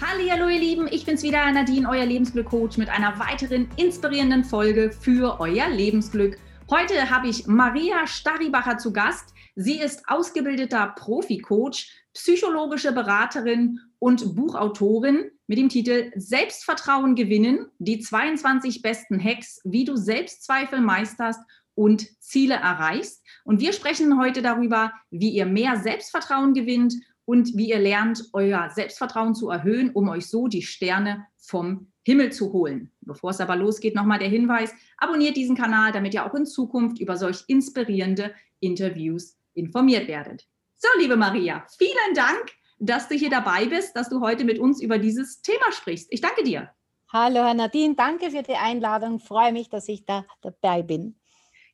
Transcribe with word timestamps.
Hallo 0.00 0.48
ihr 0.48 0.60
Lieben, 0.60 0.86
ich 0.88 1.04
bin's 1.04 1.24
wieder, 1.24 1.50
Nadine, 1.50 1.88
euer 1.88 2.06
Lebensglück-Coach 2.06 2.78
mit 2.78 2.88
einer 2.88 3.18
weiteren 3.18 3.68
inspirierenden 3.76 4.44
Folge 4.44 4.92
für 4.92 5.40
euer 5.40 5.68
Lebensglück. 5.68 6.38
Heute 6.70 7.10
habe 7.10 7.26
ich 7.26 7.48
Maria 7.48 8.06
Staribacher 8.06 8.78
zu 8.78 8.92
Gast. 8.92 9.34
Sie 9.56 9.80
ist 9.80 10.08
ausgebildeter 10.08 10.94
Profi-Coach, 10.96 11.90
psychologische 12.14 12.92
Beraterin 12.92 13.80
und 13.98 14.36
Buchautorin 14.36 15.32
mit 15.48 15.58
dem 15.58 15.68
Titel 15.68 16.12
Selbstvertrauen 16.14 17.16
gewinnen, 17.16 17.66
die 17.78 17.98
22 17.98 18.82
besten 18.82 19.22
Hacks, 19.22 19.60
wie 19.64 19.84
du 19.84 19.96
Selbstzweifel 19.96 20.80
meisterst 20.80 21.40
und 21.74 22.06
Ziele 22.20 22.54
erreichst. 22.54 23.24
Und 23.42 23.60
wir 23.60 23.72
sprechen 23.72 24.20
heute 24.20 24.42
darüber, 24.42 24.92
wie 25.10 25.30
ihr 25.30 25.46
mehr 25.46 25.76
Selbstvertrauen 25.76 26.54
gewinnt 26.54 26.94
und 27.28 27.58
wie 27.58 27.68
ihr 27.68 27.78
lernt, 27.78 28.24
euer 28.32 28.70
Selbstvertrauen 28.70 29.34
zu 29.34 29.50
erhöhen, 29.50 29.90
um 29.90 30.08
euch 30.08 30.28
so 30.28 30.48
die 30.48 30.62
Sterne 30.62 31.26
vom 31.36 31.92
Himmel 32.02 32.32
zu 32.32 32.54
holen. 32.54 32.90
Bevor 33.02 33.32
es 33.32 33.40
aber 33.42 33.54
losgeht, 33.54 33.94
nochmal 33.94 34.18
der 34.18 34.30
Hinweis, 34.30 34.72
abonniert 34.96 35.36
diesen 35.36 35.54
Kanal, 35.54 35.92
damit 35.92 36.14
ihr 36.14 36.24
auch 36.24 36.32
in 36.32 36.46
Zukunft 36.46 36.98
über 37.00 37.18
solch 37.18 37.44
inspirierende 37.46 38.34
Interviews 38.60 39.36
informiert 39.52 40.08
werdet. 40.08 40.48
So, 40.78 40.88
liebe 40.98 41.18
Maria, 41.18 41.66
vielen 41.76 42.14
Dank, 42.14 42.46
dass 42.78 43.08
du 43.08 43.14
hier 43.14 43.28
dabei 43.28 43.66
bist, 43.66 43.94
dass 43.94 44.08
du 44.08 44.22
heute 44.22 44.46
mit 44.46 44.58
uns 44.58 44.80
über 44.80 44.96
dieses 44.96 45.42
Thema 45.42 45.70
sprichst. 45.72 46.08
Ich 46.10 46.22
danke 46.22 46.44
dir. 46.44 46.70
Hallo, 47.12 47.44
Herr 47.44 47.52
Nadine, 47.52 47.94
danke 47.94 48.30
für 48.30 48.42
die 48.42 48.54
Einladung. 48.54 49.20
Freue 49.20 49.52
mich, 49.52 49.68
dass 49.68 49.86
ich 49.88 50.06
da 50.06 50.24
dabei 50.40 50.80
bin. 50.80 51.14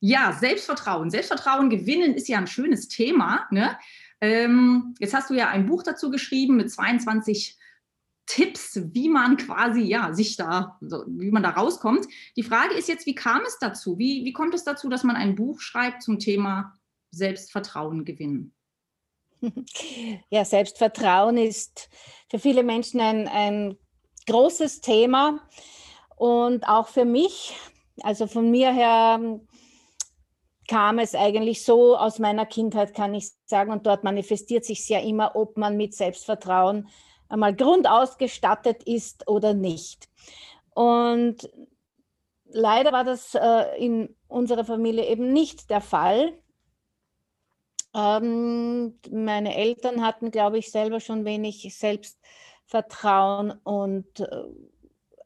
Ja, 0.00 0.32
Selbstvertrauen. 0.32 1.10
Selbstvertrauen 1.10 1.70
gewinnen 1.70 2.12
ist 2.12 2.28
ja 2.28 2.38
ein 2.38 2.46
schönes 2.46 2.88
Thema. 2.88 3.46
Ne? 3.50 3.78
Ähm, 4.24 4.94
jetzt 4.98 5.12
hast 5.12 5.28
du 5.28 5.34
ja 5.34 5.48
ein 5.48 5.66
Buch 5.66 5.82
dazu 5.82 6.10
geschrieben 6.10 6.56
mit 6.56 6.70
22 6.70 7.58
Tipps, 8.24 8.80
wie 8.92 9.10
man 9.10 9.36
quasi 9.36 9.82
ja 9.82 10.14
sich 10.14 10.36
da, 10.36 10.78
wie 10.80 11.30
man 11.30 11.42
da 11.42 11.50
rauskommt. 11.50 12.06
Die 12.36 12.42
Frage 12.42 12.72
ist 12.74 12.88
jetzt, 12.88 13.04
wie 13.04 13.14
kam 13.14 13.42
es 13.46 13.58
dazu? 13.58 13.98
Wie, 13.98 14.24
wie 14.24 14.32
kommt 14.32 14.54
es 14.54 14.64
dazu, 14.64 14.88
dass 14.88 15.04
man 15.04 15.16
ein 15.16 15.34
Buch 15.34 15.60
schreibt 15.60 16.02
zum 16.02 16.18
Thema 16.18 16.72
Selbstvertrauen 17.10 18.04
gewinnen? 18.04 18.52
Ja, 20.30 20.46
Selbstvertrauen 20.46 21.36
ist 21.36 21.90
für 22.30 22.38
viele 22.38 22.62
Menschen 22.62 22.98
ein, 23.00 23.28
ein 23.28 23.76
großes 24.26 24.80
Thema 24.80 25.38
und 26.16 26.66
auch 26.66 26.88
für 26.88 27.04
mich. 27.04 27.54
Also 28.00 28.26
von 28.26 28.50
mir 28.50 28.72
her 28.72 29.20
kam 30.68 30.98
es 30.98 31.14
eigentlich 31.14 31.64
so 31.64 31.96
aus 31.96 32.18
meiner 32.18 32.46
Kindheit, 32.46 32.94
kann 32.94 33.14
ich 33.14 33.30
sagen. 33.44 33.70
Und 33.72 33.86
dort 33.86 34.04
manifestiert 34.04 34.64
sich 34.64 34.88
ja 34.88 35.00
immer, 35.00 35.36
ob 35.36 35.56
man 35.56 35.76
mit 35.76 35.94
Selbstvertrauen 35.94 36.88
einmal 37.28 37.54
grundausgestattet 37.54 38.82
ist 38.84 39.28
oder 39.28 39.54
nicht. 39.54 40.08
Und 40.74 41.48
leider 42.46 42.92
war 42.92 43.04
das 43.04 43.34
äh, 43.34 43.76
in 43.78 44.14
unserer 44.28 44.64
Familie 44.64 45.06
eben 45.06 45.32
nicht 45.32 45.70
der 45.70 45.80
Fall. 45.80 46.32
Ähm, 47.94 48.98
meine 49.10 49.54
Eltern 49.56 50.04
hatten, 50.04 50.30
glaube 50.30 50.58
ich, 50.58 50.70
selber 50.70 51.00
schon 51.00 51.24
wenig 51.24 51.76
Selbstvertrauen 51.76 53.52
und 53.62 54.20
äh, 54.20 54.44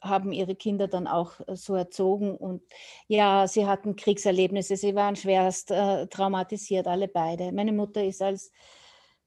haben 0.00 0.32
ihre 0.32 0.54
Kinder 0.54 0.88
dann 0.88 1.06
auch 1.06 1.40
äh, 1.46 1.56
so 1.56 1.74
erzogen. 1.74 2.36
Und 2.36 2.62
ja, 3.06 3.46
sie 3.48 3.66
hatten 3.66 3.96
Kriegserlebnisse, 3.96 4.76
sie 4.76 4.94
waren 4.94 5.16
schwerst 5.16 5.70
äh, 5.70 6.06
traumatisiert, 6.06 6.86
alle 6.86 7.08
beide. 7.08 7.52
Meine 7.52 7.72
Mutter 7.72 8.04
ist 8.04 8.22
als 8.22 8.50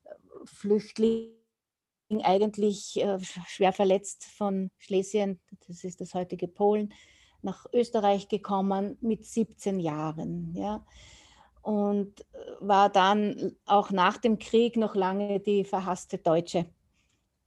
äh, 0.03 0.09
Flüchtling 0.45 1.31
eigentlich 2.23 3.01
äh, 3.01 3.19
schwer 3.47 3.73
verletzt 3.73 4.25
von 4.25 4.69
Schlesien, 4.77 5.39
das 5.67 5.83
ist 5.83 6.01
das 6.01 6.13
heutige 6.13 6.47
Polen, 6.47 6.93
nach 7.41 7.65
Österreich 7.73 8.27
gekommen 8.27 8.97
mit 9.01 9.25
17 9.25 9.79
Jahren. 9.79 10.53
Ja. 10.55 10.85
Und 11.61 12.21
äh, 12.21 12.25
war 12.59 12.89
dann 12.89 13.55
auch 13.65 13.91
nach 13.91 14.17
dem 14.17 14.39
Krieg 14.39 14.77
noch 14.77 14.95
lange 14.95 15.39
die 15.39 15.63
verhasste 15.63 16.17
Deutsche 16.17 16.65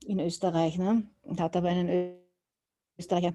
in 0.05 0.19
Österreich 0.19 0.77
ne? 0.77 1.07
und 1.23 1.41
hat 1.41 1.55
aber 1.55 1.69
einen 1.69 2.24
Österreicher 2.97 3.33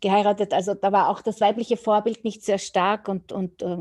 geheiratet. 0.00 0.52
Also 0.52 0.74
da 0.74 0.92
war 0.92 1.08
auch 1.08 1.22
das 1.22 1.40
weibliche 1.40 1.76
Vorbild 1.76 2.24
nicht 2.24 2.44
sehr 2.44 2.58
stark 2.58 3.08
und, 3.08 3.32
und 3.32 3.62
äh, 3.62 3.78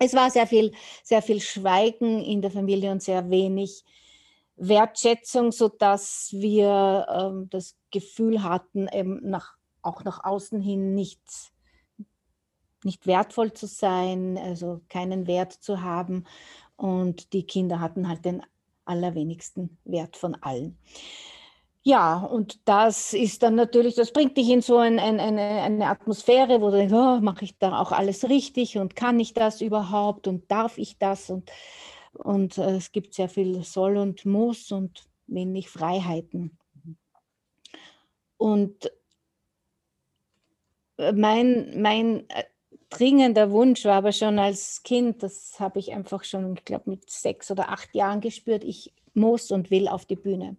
es 0.00 0.14
war 0.14 0.30
sehr 0.30 0.46
viel, 0.46 0.72
sehr 1.02 1.22
viel 1.22 1.40
Schweigen 1.40 2.22
in 2.22 2.40
der 2.40 2.50
Familie 2.50 2.90
und 2.90 3.02
sehr 3.02 3.30
wenig 3.30 3.84
Wertschätzung, 4.56 5.52
sodass 5.52 6.30
wir 6.32 7.06
ähm, 7.12 7.48
das 7.50 7.76
Gefühl 7.90 8.42
hatten, 8.42 8.88
eben 8.88 9.28
nach, 9.28 9.56
auch 9.82 10.04
nach 10.04 10.24
außen 10.24 10.60
hin 10.60 10.94
nicht, 10.94 11.20
nicht 12.84 13.06
wertvoll 13.06 13.52
zu 13.52 13.66
sein, 13.66 14.38
also 14.38 14.80
keinen 14.88 15.26
Wert 15.26 15.52
zu 15.52 15.82
haben. 15.82 16.24
Und 16.76 17.32
die 17.32 17.44
Kinder 17.44 17.80
hatten 17.80 18.08
halt 18.08 18.24
den 18.24 18.42
allerwenigsten 18.84 19.78
Wert 19.84 20.16
von 20.16 20.34
allen. 20.36 20.78
Ja, 21.84 22.18
und 22.18 22.68
das 22.68 23.14
ist 23.14 23.42
dann 23.42 23.54
natürlich, 23.54 23.94
das 23.94 24.12
bringt 24.12 24.36
dich 24.36 24.50
in 24.50 24.60
so 24.60 24.76
ein, 24.78 24.98
ein, 24.98 25.20
eine, 25.20 25.62
eine 25.62 25.86
Atmosphäre, 25.86 26.60
wo 26.60 26.70
du 26.70 26.76
denkst, 26.76 26.92
oh, 26.94 27.20
mache 27.20 27.44
ich 27.44 27.56
da 27.58 27.78
auch 27.80 27.92
alles 27.92 28.28
richtig 28.28 28.76
und 28.78 28.94
kann 28.96 29.18
ich 29.20 29.32
das 29.32 29.60
überhaupt 29.60 30.26
und 30.26 30.50
darf 30.50 30.76
ich 30.76 30.98
das? 30.98 31.30
Und, 31.30 31.50
und 32.12 32.58
äh, 32.58 32.76
es 32.76 32.92
gibt 32.92 33.14
sehr 33.14 33.28
viel 33.28 33.62
Soll 33.64 33.96
und 33.96 34.26
Muss 34.26 34.72
und 34.72 35.04
wenig 35.28 35.70
Freiheiten. 35.70 36.58
Und 38.36 38.90
äh, 40.98 41.12
mein, 41.12 41.80
mein 41.80 42.28
äh, 42.28 42.44
dringender 42.90 43.50
Wunsch 43.50 43.84
war 43.84 43.96
aber 43.96 44.12
schon 44.12 44.38
als 44.38 44.82
Kind, 44.82 45.22
das 45.22 45.58
habe 45.60 45.78
ich 45.78 45.92
einfach 45.92 46.24
schon, 46.24 46.54
ich 46.54 46.64
glaube, 46.64 46.90
mit 46.90 47.08
sechs 47.08 47.50
oder 47.50 47.70
acht 47.70 47.94
Jahren 47.94 48.20
gespürt, 48.20 48.64
ich 48.64 48.92
muss 49.14 49.50
und 49.50 49.70
will 49.70 49.88
auf 49.88 50.04
die 50.04 50.16
Bühne 50.16 50.56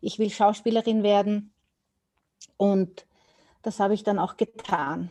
ich 0.00 0.18
will 0.18 0.30
Schauspielerin 0.30 1.02
werden. 1.02 1.52
Und 2.56 3.06
das 3.62 3.80
habe 3.80 3.94
ich 3.94 4.04
dann 4.04 4.18
auch 4.18 4.36
getan. 4.36 5.10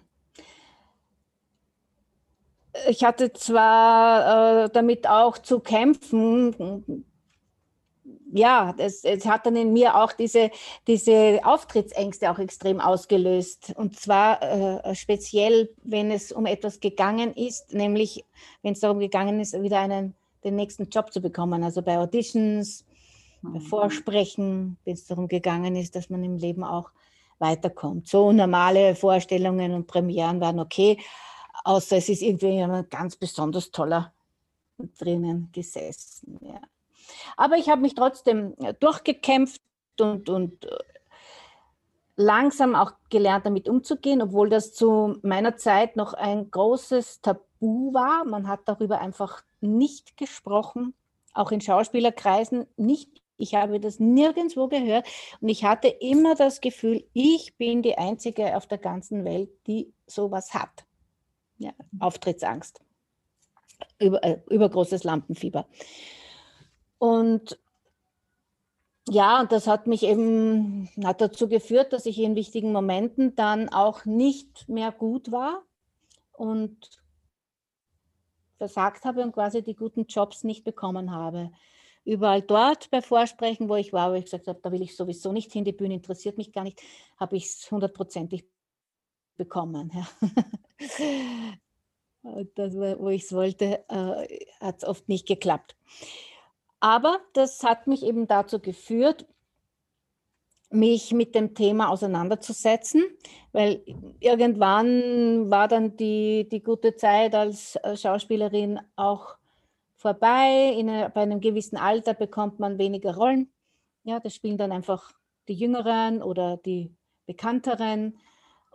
Ich 2.88 3.04
hatte 3.04 3.34
zwar 3.34 4.66
äh, 4.66 4.70
damit 4.70 5.08
auch 5.08 5.38
zu 5.38 5.60
kämpfen, 5.60 7.06
ja, 8.32 8.74
es, 8.78 9.04
es, 9.04 9.26
hat 9.26 9.46
dann 9.46 9.56
in 9.56 9.74
mir 9.74 9.96
auch 9.96 10.12
diese, 10.12 10.52
diese 10.88 11.40
Auftrittsängste 11.44 12.30
auch 12.30 12.40
extrem 12.40 12.80
ausgelöst. 12.80 13.74
Und 13.76 13.98
zwar 14.00 14.42
äh, 14.86 14.96
speziell, 14.96 15.70
wenn 15.84 16.12
es 16.12 16.32
um 16.32 16.46
etwas 16.46 16.80
gegangen 16.80 17.34
ist, 17.34 17.74
nämlich 17.74 18.26
wenn 18.62 18.74
es 18.74 18.82
darum 18.82 19.00
gegangen 19.00 19.40
ist, 19.40 19.60
wieder 19.62 19.80
einen, 19.80 20.14
den 20.44 20.56
nächsten 20.56 20.90
Job 20.90 21.12
zu 21.14 21.22
bekommen. 21.22 21.64
Also 21.64 21.82
bei 21.82 21.98
Auditions. 21.98 22.86
Vorsprechen, 23.62 24.78
wenn 24.86 24.94
es 24.94 25.06
darum 25.06 25.28
gegangen 25.28 25.76
ist, 25.76 25.96
dass 25.96 26.10
man 26.10 26.24
im 26.24 26.38
Leben 26.38 26.64
auch 26.64 26.92
weiterkommt. 27.40 28.08
So 28.08 28.32
normale 28.32 28.96
Vorstellungen 28.96 29.74
und 29.74 29.88
Premieren 29.88 30.42
waren 30.42 30.60
okay, 30.60 31.00
außer 31.64 31.98
es 31.98 32.10
ist 32.10 32.22
irgendwie 32.22 32.62
ein 32.62 32.90
ganz 32.90 33.16
besonders 33.16 33.72
toller 33.72 34.14
drinnen 34.98 35.50
gesessen. 35.52 36.40
Ja. 36.42 36.62
Aber 37.36 37.58
ich 37.58 37.70
habe 37.70 37.82
mich 37.82 37.96
trotzdem 37.96 38.56
durchgekämpft 38.80 39.62
und, 40.00 40.30
und 40.30 40.66
äh, 40.66 40.78
langsam 42.16 42.76
auch 42.76 42.94
gelernt, 43.10 43.46
damit 43.46 43.70
umzugehen, 43.70 44.22
obwohl 44.22 44.50
das 44.50 44.74
zu 44.74 45.18
meiner 45.22 45.56
Zeit 45.58 45.96
noch 45.96 46.14
ein 46.14 46.52
großes 46.52 47.22
Tabu 47.22 47.94
war. 47.94 48.26
Man 48.26 48.48
hat 48.48 48.62
darüber 48.66 49.00
einfach 49.00 49.44
nicht 49.62 50.18
gesprochen, 50.18 50.94
auch 51.34 51.52
in 51.52 51.62
Schauspielerkreisen 51.62 52.68
nicht 52.76 53.22
ich 53.38 53.56
habe 53.56 53.80
das 53.80 54.00
nirgendwo 54.00 54.68
gehört 54.68 55.08
und 55.40 55.50
ich 55.50 55.64
hatte 55.64 55.88
immer 55.88 56.36
das 56.36 56.62
Gefühl, 56.62 57.06
ich 57.14 57.56
bin 57.58 57.82
die 57.82 57.98
Einzige 57.98 58.58
auf 58.58 58.68
der 58.68 58.80
ganzen 58.80 59.24
Welt, 59.26 59.50
die 59.68 59.94
sowas 60.08 60.54
hat. 60.54 60.86
Ja, 61.60 61.72
Auftrittsangst, 62.00 62.82
über, 64.00 64.24
äh, 64.24 64.40
übergroßes 64.50 65.04
Lampenfieber. 65.04 65.68
Und 67.00 67.60
ja, 69.10 69.40
und 69.40 69.52
das 69.52 69.68
hat 69.68 69.88
mich 69.88 70.04
eben, 70.04 70.90
hat 71.04 71.22
dazu 71.22 71.48
geführt, 71.48 71.94
dass 71.94 72.06
ich 72.06 72.20
in 72.20 72.36
wichtigen 72.36 72.74
Momenten 72.74 73.36
dann 73.36 73.70
auch 73.70 74.06
nicht 74.06 74.68
mehr 74.68 74.92
gut 74.92 75.32
war 75.32 75.64
und 76.34 77.02
versagt 78.58 79.06
habe 79.06 79.22
und 79.22 79.32
quasi 79.32 79.64
die 79.64 79.76
guten 79.76 80.08
Jobs 80.08 80.44
nicht 80.44 80.64
bekommen 80.64 81.12
habe 81.12 81.52
überall 82.08 82.42
dort 82.42 82.90
bei 82.90 83.02
Vorsprechen, 83.02 83.68
wo 83.68 83.76
ich 83.76 83.92
war, 83.92 84.12
wo 84.12 84.16
ich 84.16 84.26
gesagt 84.26 84.48
habe, 84.48 84.60
da 84.62 84.72
will 84.72 84.82
ich 84.82 84.96
sowieso 84.96 85.34
nicht 85.34 85.52
hin, 85.52 85.66
die 85.66 85.74
Bühne 85.74 85.96
interessiert 85.96 86.38
mich 86.38 86.54
gar 86.54 86.64
nicht, 86.64 86.82
habe 87.18 87.36
ich 87.36 87.46
es 87.46 87.70
hundertprozentig 87.70 88.46
bekommen. 89.36 89.92
Ja. 89.94 90.08
das, 92.56 92.76
wo 92.76 93.10
ich 93.10 93.24
es 93.24 93.34
wollte, 93.34 93.84
äh, 93.90 94.46
hat 94.62 94.78
es 94.78 94.84
oft 94.86 95.10
nicht 95.10 95.28
geklappt. 95.28 95.76
Aber 96.80 97.20
das 97.34 97.62
hat 97.64 97.88
mich 97.88 98.04
eben 98.04 98.28
dazu 98.28 98.60
geführt, 98.60 99.26
mich 100.70 101.14
mit 101.14 101.36
dem 101.36 101.56
Thema 101.56 101.90
auseinanderzusetzen, 101.90 103.04
weil 103.52 103.84
irgendwann 104.20 105.50
war 105.50 105.68
dann 105.68 105.98
die, 105.98 106.48
die 106.50 106.62
gute 106.62 106.96
Zeit 106.96 107.36
als 107.36 107.76
äh, 107.78 107.98
Schauspielerin 107.98 108.80
auch 108.96 109.38
vorbei. 109.98 110.74
In, 110.78 110.88
bei 110.88 111.22
einem 111.22 111.42
gewissen 111.42 111.78
Alter 111.78 112.14
bekommt 112.14 112.60
man 112.60 112.78
weniger 112.78 113.16
Rollen. 113.16 113.52
Ja, 114.04 114.20
das 114.20 114.34
spielen 114.36 114.58
dann 114.58 114.72
einfach 114.72 115.12
die 115.48 115.56
Jüngeren 115.56 116.22
oder 116.24 116.58
die 116.58 116.96
Bekannteren 117.26 118.18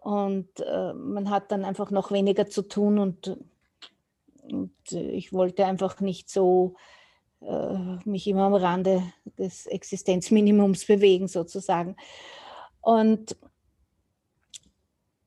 und 0.03 0.49
äh, 0.61 0.93
man 0.93 1.31
hat 1.31 1.53
dann 1.53 1.65
einfach 1.65 1.91
noch 1.91 2.11
weniger 2.11 2.49
zu 2.49 2.63
tun 2.63 2.99
und, 2.99 3.39
und 4.51 4.75
ich 4.91 5.33
wollte 5.33 5.65
einfach 5.65 6.01
nicht 6.01 6.29
so 6.29 6.75
äh, 7.41 7.99
mich 8.05 8.27
immer 8.27 8.43
am 8.43 8.55
Rande 8.55 9.03
des 9.39 9.67
Existenzminimums 9.67 10.87
bewegen 10.87 11.29
sozusagen. 11.29 11.97
Und 12.81 13.37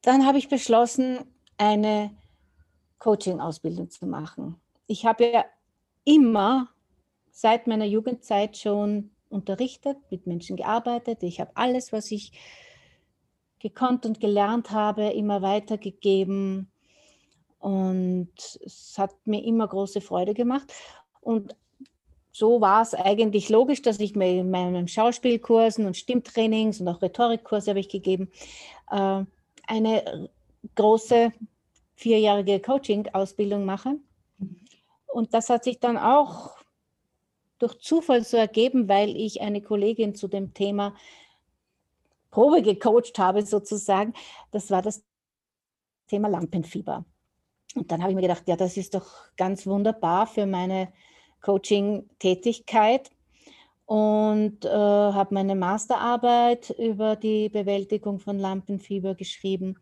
dann 0.02 0.26
habe 0.26 0.38
ich 0.38 0.50
beschlossen, 0.50 1.20
eine 1.58 2.12
Coaching-Ausbildung 3.00 3.90
zu 3.90 4.06
machen. 4.06 4.60
Ich 4.88 5.06
habe 5.06 5.32
ja 5.32 5.46
immer 6.06 6.70
seit 7.32 7.68
meiner 7.68 7.86
Jugendzeit 7.86 8.58
schon 8.58 9.12
unterrichtet, 9.30 9.98
mit 10.10 10.26
Menschen 10.26 10.56
gearbeitet. 10.56 11.24
Ich 11.24 11.40
habe 11.42 11.52
alles, 11.56 11.92
was 11.92 12.12
ich 12.12 12.32
gekonnt 13.60 14.06
und 14.06 14.20
gelernt 14.20 14.72
habe, 14.72 15.10
immer 15.10 15.42
weitergegeben. 15.42 16.72
Und 17.60 18.32
es 18.64 18.96
hat 18.98 19.14
mir 19.26 19.44
immer 19.44 19.68
große 19.68 20.00
Freude 20.00 20.34
gemacht. 20.34 20.72
Und 21.20 21.56
so 22.32 22.62
war 22.62 22.82
es 22.82 22.94
eigentlich 22.94 23.50
logisch, 23.50 23.82
dass 23.82 24.00
ich 24.00 24.16
mir 24.16 24.40
in 24.42 24.52
meinen 24.52 24.88
Schauspielkursen 24.88 25.86
und 25.86 25.98
Stimmtrainings 25.98 26.80
und 26.80 26.88
auch 26.88 27.02
Rhetorikkurse 27.02 27.72
habe 27.72 27.80
ich 27.80 27.90
gegeben, 27.90 28.30
äh, 28.92 29.24
eine 29.68 30.30
große 30.76 31.32
vierjährige 31.96 32.60
Coaching-Ausbildung 32.60 33.66
mache. 33.66 33.96
Und 35.16 35.34
das 35.34 35.50
hat 35.50 35.64
sich 35.64 35.80
dann 35.80 35.98
auch 35.98 36.58
durch 37.58 37.80
Zufall 37.80 38.26
so 38.26 38.36
ergeben, 38.36 38.90
weil 38.90 39.16
ich 39.16 39.40
eine 39.40 39.62
Kollegin 39.62 40.14
zu 40.14 40.28
dem 40.28 40.54
Thema 40.54 40.94
Probe 42.32 42.62
gecoacht 42.62 43.18
habe, 43.18 43.46
sozusagen. 43.46 44.14
Das 44.52 44.72
war 44.72 44.82
das 44.82 45.06
Thema 46.08 46.28
Lampenfieber. 46.28 47.06
Und 47.76 47.90
dann 47.94 48.02
habe 48.02 48.12
ich 48.12 48.16
mir 48.18 48.24
gedacht, 48.24 48.44
ja, 48.48 48.58
das 48.58 48.76
ist 48.76 48.94
doch 48.94 49.06
ganz 49.38 49.66
wunderbar 49.66 50.28
für 50.28 50.46
meine 50.46 50.92
Coaching-Tätigkeit 51.40 53.10
und 53.86 54.66
äh, 54.66 54.70
habe 54.70 55.34
meine 55.34 55.56
Masterarbeit 55.56 56.72
über 56.72 57.16
die 57.16 57.48
Bewältigung 57.48 58.20
von 58.20 58.38
Lampenfieber 58.38 59.16
geschrieben 59.16 59.80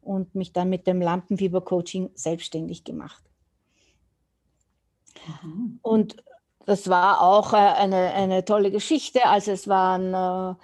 und 0.00 0.34
mich 0.34 0.54
dann 0.54 0.70
mit 0.70 0.86
dem 0.86 1.02
Lampenfieber-Coaching 1.02 2.08
selbstständig 2.14 2.84
gemacht. 2.84 3.22
Mhm. 5.42 5.78
Und 5.82 6.16
das 6.66 6.88
war 6.88 7.20
auch 7.20 7.52
äh, 7.52 7.56
eine, 7.56 8.12
eine 8.12 8.44
tolle 8.44 8.70
Geschichte. 8.70 9.24
Also 9.26 9.52
es 9.52 9.68
waren 9.68 10.14
äh, 10.14 10.54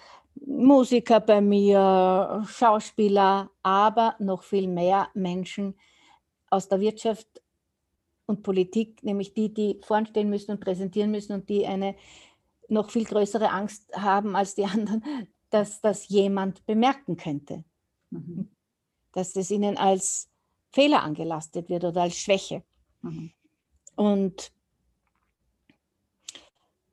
Musiker 0.46 1.20
bei 1.20 1.40
mir, 1.40 2.44
Schauspieler, 2.48 3.50
aber 3.62 4.14
noch 4.18 4.42
viel 4.42 4.68
mehr 4.68 5.08
Menschen 5.14 5.74
aus 6.50 6.68
der 6.68 6.80
Wirtschaft 6.80 7.26
und 8.26 8.42
Politik, 8.42 9.02
nämlich 9.02 9.34
die, 9.34 9.52
die 9.52 9.80
vorstehen 9.82 10.30
müssen 10.30 10.52
und 10.52 10.60
präsentieren 10.60 11.10
müssen 11.10 11.32
und 11.32 11.48
die 11.48 11.66
eine 11.66 11.96
noch 12.68 12.90
viel 12.90 13.04
größere 13.04 13.50
Angst 13.50 13.90
haben 13.94 14.36
als 14.36 14.54
die 14.54 14.64
anderen, 14.66 15.02
dass 15.50 15.80
das 15.80 16.08
jemand 16.08 16.64
bemerken 16.66 17.16
könnte. 17.16 17.64
Mhm. 18.10 18.50
Dass 19.12 19.34
es 19.34 19.50
ihnen 19.50 19.76
als 19.76 20.28
Fehler 20.70 21.02
angelastet 21.02 21.68
wird 21.68 21.84
oder 21.84 22.02
als 22.02 22.18
Schwäche. 22.18 22.62
Mhm. 23.00 23.32
Und 23.98 24.52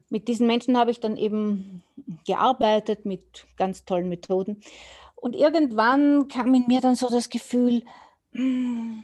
mit 0.09 0.27
diesen 0.27 0.47
Menschen 0.47 0.75
habe 0.75 0.89
ich 0.89 0.99
dann 0.99 1.17
eben 1.17 1.83
gearbeitet 2.25 3.05
mit 3.05 3.45
ganz 3.57 3.85
tollen 3.85 4.09
Methoden. 4.09 4.61
Und 5.15 5.35
irgendwann 5.35 6.27
kam 6.29 6.51
in 6.55 6.65
mir 6.65 6.81
dann 6.81 6.95
so 6.95 7.07
das 7.07 7.29
Gefühl, 7.29 7.83
hm, 8.31 9.03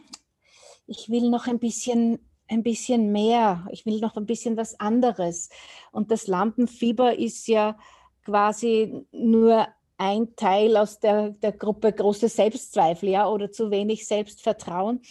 ich 0.87 1.09
will 1.09 1.29
noch 1.29 1.45
ein 1.45 1.59
bisschen, 1.59 2.17
ein 2.47 2.63
bisschen 2.63 3.11
mehr, 3.11 3.67
ich 3.69 3.85
will 3.85 3.99
noch 3.99 4.17
ein 4.17 4.25
bisschen 4.25 4.57
was 4.57 4.79
anderes. 4.79 5.49
Und 5.91 6.09
das 6.09 6.25
Lampenfieber 6.25 7.19
ist 7.19 7.47
ja 7.47 7.77
quasi 8.25 9.05
nur 9.11 9.67
ein 9.97 10.35
Teil 10.35 10.75
aus 10.75 10.99
der, 10.99 11.29
der 11.29 11.51
Gruppe 11.51 11.93
große 11.93 12.29
Selbstzweifel 12.29 13.09
ja, 13.09 13.29
oder 13.29 13.51
zu 13.51 13.69
wenig 13.69 14.07
Selbstvertrauen. 14.07 15.01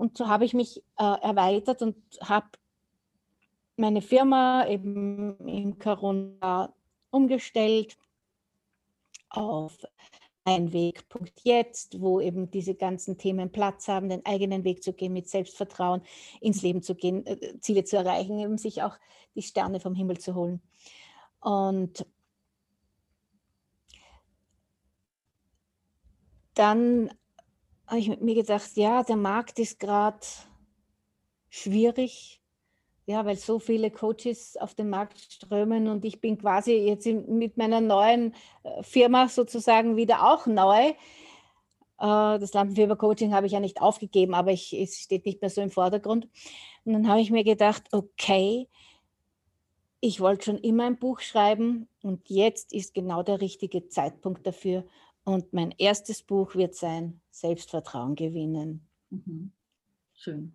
Und 0.00 0.16
so 0.16 0.28
habe 0.28 0.46
ich 0.46 0.54
mich 0.54 0.82
äh, 0.96 1.20
erweitert 1.20 1.82
und 1.82 1.94
habe 2.22 2.48
meine 3.76 4.00
Firma 4.00 4.66
eben 4.66 5.36
in 5.46 5.78
Corona 5.78 6.72
umgestellt 7.10 7.98
auf 9.28 9.76
ein 10.44 10.72
Weg.jetzt, 10.72 11.44
Jetzt, 11.44 12.00
wo 12.00 12.18
eben 12.18 12.50
diese 12.50 12.74
ganzen 12.74 13.18
Themen 13.18 13.52
Platz 13.52 13.88
haben, 13.88 14.08
den 14.08 14.24
eigenen 14.24 14.64
Weg 14.64 14.82
zu 14.82 14.94
gehen, 14.94 15.12
mit 15.12 15.28
Selbstvertrauen 15.28 16.00
ins 16.40 16.62
Leben 16.62 16.82
zu 16.82 16.94
gehen, 16.94 17.26
äh, 17.26 17.60
Ziele 17.60 17.84
zu 17.84 17.98
erreichen, 17.98 18.38
eben 18.38 18.56
sich 18.56 18.82
auch 18.82 18.96
die 19.34 19.42
Sterne 19.42 19.80
vom 19.80 19.94
Himmel 19.94 20.16
zu 20.16 20.34
holen. 20.34 20.62
Und 21.40 22.06
dann 26.54 27.10
habe 27.90 27.98
ich 27.98 28.20
mir 28.20 28.34
gedacht, 28.36 28.70
ja, 28.76 29.02
der 29.02 29.16
Markt 29.16 29.58
ist 29.58 29.80
gerade 29.80 30.20
schwierig, 31.48 32.40
ja, 33.06 33.26
weil 33.26 33.36
so 33.36 33.58
viele 33.58 33.90
Coaches 33.90 34.56
auf 34.56 34.74
den 34.74 34.88
Markt 34.88 35.18
strömen 35.18 35.88
und 35.88 36.04
ich 36.04 36.20
bin 36.20 36.38
quasi 36.38 36.72
jetzt 36.72 37.06
mit 37.06 37.56
meiner 37.56 37.80
neuen 37.80 38.34
äh, 38.62 38.82
Firma 38.84 39.28
sozusagen 39.28 39.96
wieder 39.96 40.32
auch 40.32 40.46
neu. 40.46 40.90
Äh, 40.90 40.94
das 41.98 42.54
Lampenfieber-Coaching 42.54 43.34
habe 43.34 43.46
ich 43.46 43.52
ja 43.52 43.60
nicht 43.60 43.82
aufgegeben, 43.82 44.34
aber 44.34 44.52
ich, 44.52 44.72
es 44.72 45.00
steht 45.00 45.26
nicht 45.26 45.40
mehr 45.40 45.50
so 45.50 45.60
im 45.60 45.72
Vordergrund. 45.72 46.28
Und 46.84 46.92
dann 46.92 47.08
habe 47.08 47.20
ich 47.20 47.32
mir 47.32 47.42
gedacht, 47.42 47.82
okay, 47.90 48.68
ich 49.98 50.20
wollte 50.20 50.44
schon 50.44 50.58
immer 50.58 50.84
ein 50.84 50.98
Buch 50.98 51.18
schreiben 51.20 51.88
und 52.02 52.30
jetzt 52.30 52.72
ist 52.72 52.94
genau 52.94 53.24
der 53.24 53.40
richtige 53.40 53.88
Zeitpunkt 53.88 54.46
dafür. 54.46 54.84
Und 55.24 55.52
mein 55.52 55.72
erstes 55.78 56.22
Buch 56.22 56.54
wird 56.54 56.74
sein 56.74 57.20
Selbstvertrauen 57.30 58.14
gewinnen. 58.14 58.86
Mhm. 59.10 59.52
Schön 60.14 60.52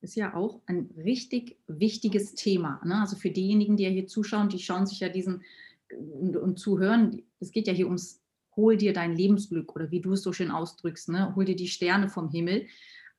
ist 0.00 0.16
ja 0.16 0.34
auch 0.34 0.60
ein 0.66 0.90
richtig 0.96 1.58
wichtiges 1.66 2.34
Thema. 2.34 2.80
Ne? 2.84 3.00
Also 3.00 3.16
für 3.16 3.30
diejenigen, 3.30 3.76
die 3.76 3.84
ja 3.84 3.90
hier 3.90 4.06
zuschauen, 4.06 4.48
die 4.48 4.58
schauen 4.58 4.86
sich 4.86 5.00
ja 5.00 5.08
diesen 5.08 5.42
und, 5.90 6.36
und 6.36 6.58
zuhören, 6.58 7.22
es 7.40 7.50
geht 7.50 7.66
ja 7.66 7.72
hier 7.72 7.86
ums 7.86 8.22
Hol 8.56 8.76
dir 8.76 8.92
dein 8.92 9.14
Lebensglück 9.14 9.76
oder 9.76 9.92
wie 9.92 10.00
du 10.00 10.14
es 10.14 10.22
so 10.22 10.32
schön 10.32 10.50
ausdrückst, 10.50 11.10
ne? 11.10 11.32
hol 11.36 11.44
dir 11.44 11.54
die 11.54 11.68
Sterne 11.68 12.08
vom 12.08 12.28
Himmel. 12.28 12.66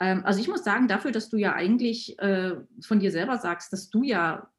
Ähm, 0.01 0.25
also 0.25 0.41
ich 0.41 0.50
muss 0.50 0.65
sagen, 0.65 0.89
dafür, 0.89 1.12
dass 1.12 1.29
du 1.29 1.38
ja 1.38 1.53
eigentlich 1.53 2.19
äh, 2.19 2.57
von 2.81 3.00
dir 3.00 3.09
selber 3.09 3.38
sagst, 3.38 3.71
dass 3.71 3.89
du 3.89 4.03
ja 4.03 4.51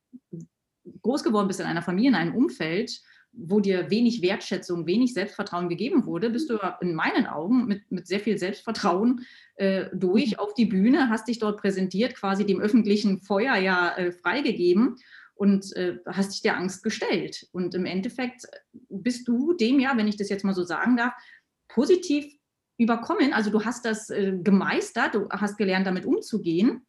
groß 1.02 1.22
geworden 1.22 1.48
bist 1.48 1.60
in 1.60 1.66
einer 1.66 1.82
Familie, 1.82 2.08
in 2.08 2.14
einem 2.14 2.34
Umfeld, 2.34 3.02
wo 3.32 3.60
dir 3.60 3.90
wenig 3.90 4.22
Wertschätzung, 4.22 4.86
wenig 4.86 5.14
Selbstvertrauen 5.14 5.68
gegeben 5.68 6.06
wurde, 6.06 6.30
bist 6.30 6.50
du 6.50 6.58
in 6.80 6.94
meinen 6.94 7.26
Augen 7.26 7.66
mit, 7.66 7.90
mit 7.90 8.06
sehr 8.06 8.20
viel 8.20 8.38
Selbstvertrauen 8.38 9.24
äh, 9.56 9.86
durch 9.94 10.38
auf 10.38 10.54
die 10.54 10.66
Bühne, 10.66 11.08
hast 11.08 11.28
dich 11.28 11.38
dort 11.38 11.60
präsentiert, 11.60 12.14
quasi 12.14 12.44
dem 12.44 12.60
öffentlichen 12.60 13.20
Feuer 13.20 13.56
ja 13.56 13.96
äh, 13.96 14.12
freigegeben 14.12 14.96
und 15.34 15.74
äh, 15.76 15.98
hast 16.06 16.32
dich 16.32 16.42
der 16.42 16.56
Angst 16.56 16.82
gestellt. 16.82 17.48
Und 17.52 17.74
im 17.74 17.86
Endeffekt 17.86 18.46
bist 18.88 19.26
du 19.28 19.54
dem 19.54 19.80
ja, 19.80 19.96
wenn 19.96 20.08
ich 20.08 20.16
das 20.16 20.28
jetzt 20.28 20.44
mal 20.44 20.54
so 20.54 20.64
sagen 20.64 20.96
darf, 20.96 21.14
positiv 21.68 22.26
überkommen. 22.78 23.32
Also 23.32 23.50
du 23.50 23.64
hast 23.64 23.84
das 23.84 24.10
äh, 24.10 24.36
gemeistert, 24.42 25.14
du 25.14 25.28
hast 25.30 25.56
gelernt, 25.56 25.86
damit 25.86 26.04
umzugehen 26.04 26.86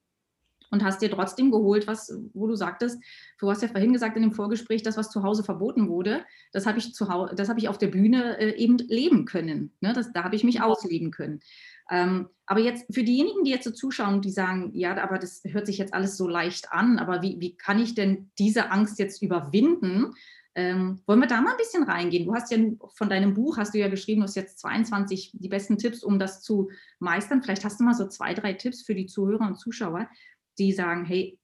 und 0.72 0.84
hast 0.84 1.02
dir 1.02 1.12
trotzdem 1.12 1.52
geholt, 1.52 1.86
was, 1.86 2.18
wo 2.34 2.48
du 2.48 2.56
sagtest, 2.56 3.00
du 3.38 3.50
hast 3.50 3.62
ja 3.62 3.68
vorhin 3.68 3.94
gesagt 3.94 4.16
in 4.16 4.24
dem 4.24 4.32
Vorgespräch, 4.32 4.82
das, 4.82 4.98
was 4.98 5.12
zu 5.12 5.22
Hause 5.22 5.44
verboten 5.44 5.88
wurde, 5.90 6.24
das 6.52 6.66
habe 6.66 6.80
ich, 6.80 6.94
zu 6.94 7.10
Hause, 7.10 7.36
das 7.36 7.50
hab 7.50 7.58
ich 7.58 7.70
auf 7.70 7.78
der 7.78 7.88
Bühne 7.88 8.40
äh, 8.40 8.56
eben 8.56 8.78
leben 8.78 9.26
können. 9.26 9.72
Ne? 9.82 9.94
Das, 9.94 10.12
da 10.14 10.24
habe 10.24 10.36
ich 10.36 10.44
mich 10.44 10.62
ausleben 10.62 11.12
können. 11.12 11.42
Ähm, 11.90 12.30
aber 12.46 12.62
jetzt 12.62 12.94
für 12.94 13.04
diejenigen, 13.04 13.44
die 13.44 13.52
jetzt 13.52 13.66
so 13.66 13.72
zuschauen, 13.72 14.22
die 14.22 14.32
sagen, 14.32 14.72
ja, 14.74 14.96
aber 15.04 15.20
das 15.20 15.42
hört 15.46 15.66
sich 15.66 15.78
jetzt 15.78 15.94
alles 15.94 16.16
so 16.16 16.28
leicht 16.28 16.72
an, 16.72 17.00
aber 17.00 17.22
wie, 17.22 17.40
wie 17.40 17.58
kann 17.58 17.80
ich 17.80 17.94
denn 17.94 18.32
diese 18.40 18.72
Angst 18.72 18.98
jetzt 18.98 19.22
überwinden? 19.22 20.14
Ähm, 20.54 21.02
wollen 21.06 21.20
wir 21.20 21.28
da 21.28 21.40
mal 21.40 21.52
ein 21.52 21.58
bisschen 21.58 21.84
reingehen? 21.84 22.26
Du 22.26 22.34
hast 22.34 22.52
ja 22.52 22.58
von 22.96 23.10
deinem 23.10 23.34
Buch, 23.34 23.58
hast 23.58 23.74
du 23.74 23.80
ja 23.80 23.88
geschrieben, 23.88 24.22
du 24.22 24.28
hast 24.28 24.36
jetzt 24.36 24.60
22 24.60 25.32
die 25.34 25.50
besten 25.50 25.78
Tipps, 25.78 26.04
um 26.04 26.20
das 26.20 26.42
zu 26.42 26.70
meistern. 27.00 27.42
Vielleicht 27.42 27.64
hast 27.64 27.80
du 27.80 27.86
mal 27.86 27.94
so 27.94 28.08
zwei, 28.08 28.34
drei 28.34 28.54
Tipps 28.54 28.82
für 28.82 28.96
die 28.96 29.06
Zuhörer 29.06 29.48
und 29.48 29.60
Zuschauer, 29.60 30.10
die 30.58 30.74
sagen, 30.74 31.06
hey, 31.06 31.40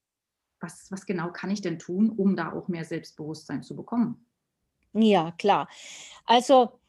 was, 0.60 0.88
was 0.90 1.06
genau 1.06 1.32
kann 1.32 1.52
ich 1.52 1.62
denn 1.62 1.80
tun, 1.80 2.10
um 2.10 2.36
da 2.36 2.52
auch 2.54 2.68
mehr 2.68 2.84
Selbstbewusstsein 2.84 3.64
zu 3.64 3.76
bekommen? 3.76 4.26
Ja, 4.94 5.32
klar. 5.38 5.68
Also 6.26 6.80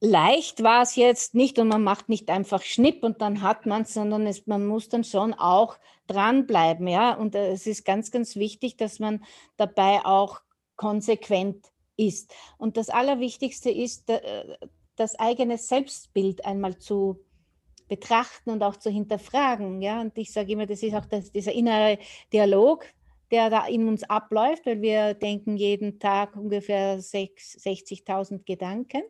leicht 0.00 0.62
war 0.62 0.82
es 0.82 0.96
jetzt 0.96 1.34
nicht 1.34 1.58
und 1.58 1.68
man 1.68 1.82
macht 1.82 2.08
nicht 2.08 2.30
einfach 2.30 2.62
Schnipp 2.62 3.02
und 3.02 3.20
dann 3.20 3.42
hat 3.42 3.66
man 3.66 3.82
es, 3.82 3.94
sondern 3.94 4.32
man 4.46 4.66
muss 4.66 4.88
dann 4.88 5.04
schon 5.04 5.34
auch 5.34 5.76
dranbleiben. 6.06 6.86
Ja? 6.88 7.14
Und 7.14 7.34
äh, 7.34 7.52
es 7.52 7.66
ist 7.66 7.84
ganz, 7.84 8.10
ganz 8.10 8.36
wichtig, 8.36 8.76
dass 8.76 8.98
man 8.98 9.24
dabei 9.56 10.04
auch 10.04 10.40
konsequent 10.76 11.66
ist. 11.96 12.32
Und 12.56 12.76
das 12.76 12.88
Allerwichtigste 12.88 13.70
ist, 13.70 14.08
äh, 14.08 14.56
das 14.96 15.18
eigene 15.18 15.58
Selbstbild 15.58 16.44
einmal 16.44 16.78
zu 16.78 17.20
betrachten 17.88 18.50
und 18.50 18.62
auch 18.62 18.76
zu 18.76 18.90
hinterfragen. 18.90 19.82
Ja? 19.82 20.00
Und 20.00 20.16
ich 20.18 20.32
sage 20.32 20.52
immer, 20.52 20.66
das 20.66 20.82
ist 20.82 20.94
auch 20.94 21.06
das, 21.06 21.32
dieser 21.32 21.52
innere 21.52 21.98
Dialog, 22.32 22.84
der 23.30 23.50
da 23.50 23.66
in 23.66 23.88
uns 23.88 24.04
abläuft, 24.04 24.66
weil 24.66 24.80
wir 24.80 25.14
denken 25.14 25.56
jeden 25.56 25.98
Tag 25.98 26.36
ungefähr 26.36 26.98
60.000 26.98 28.44
Gedanken. 28.44 29.02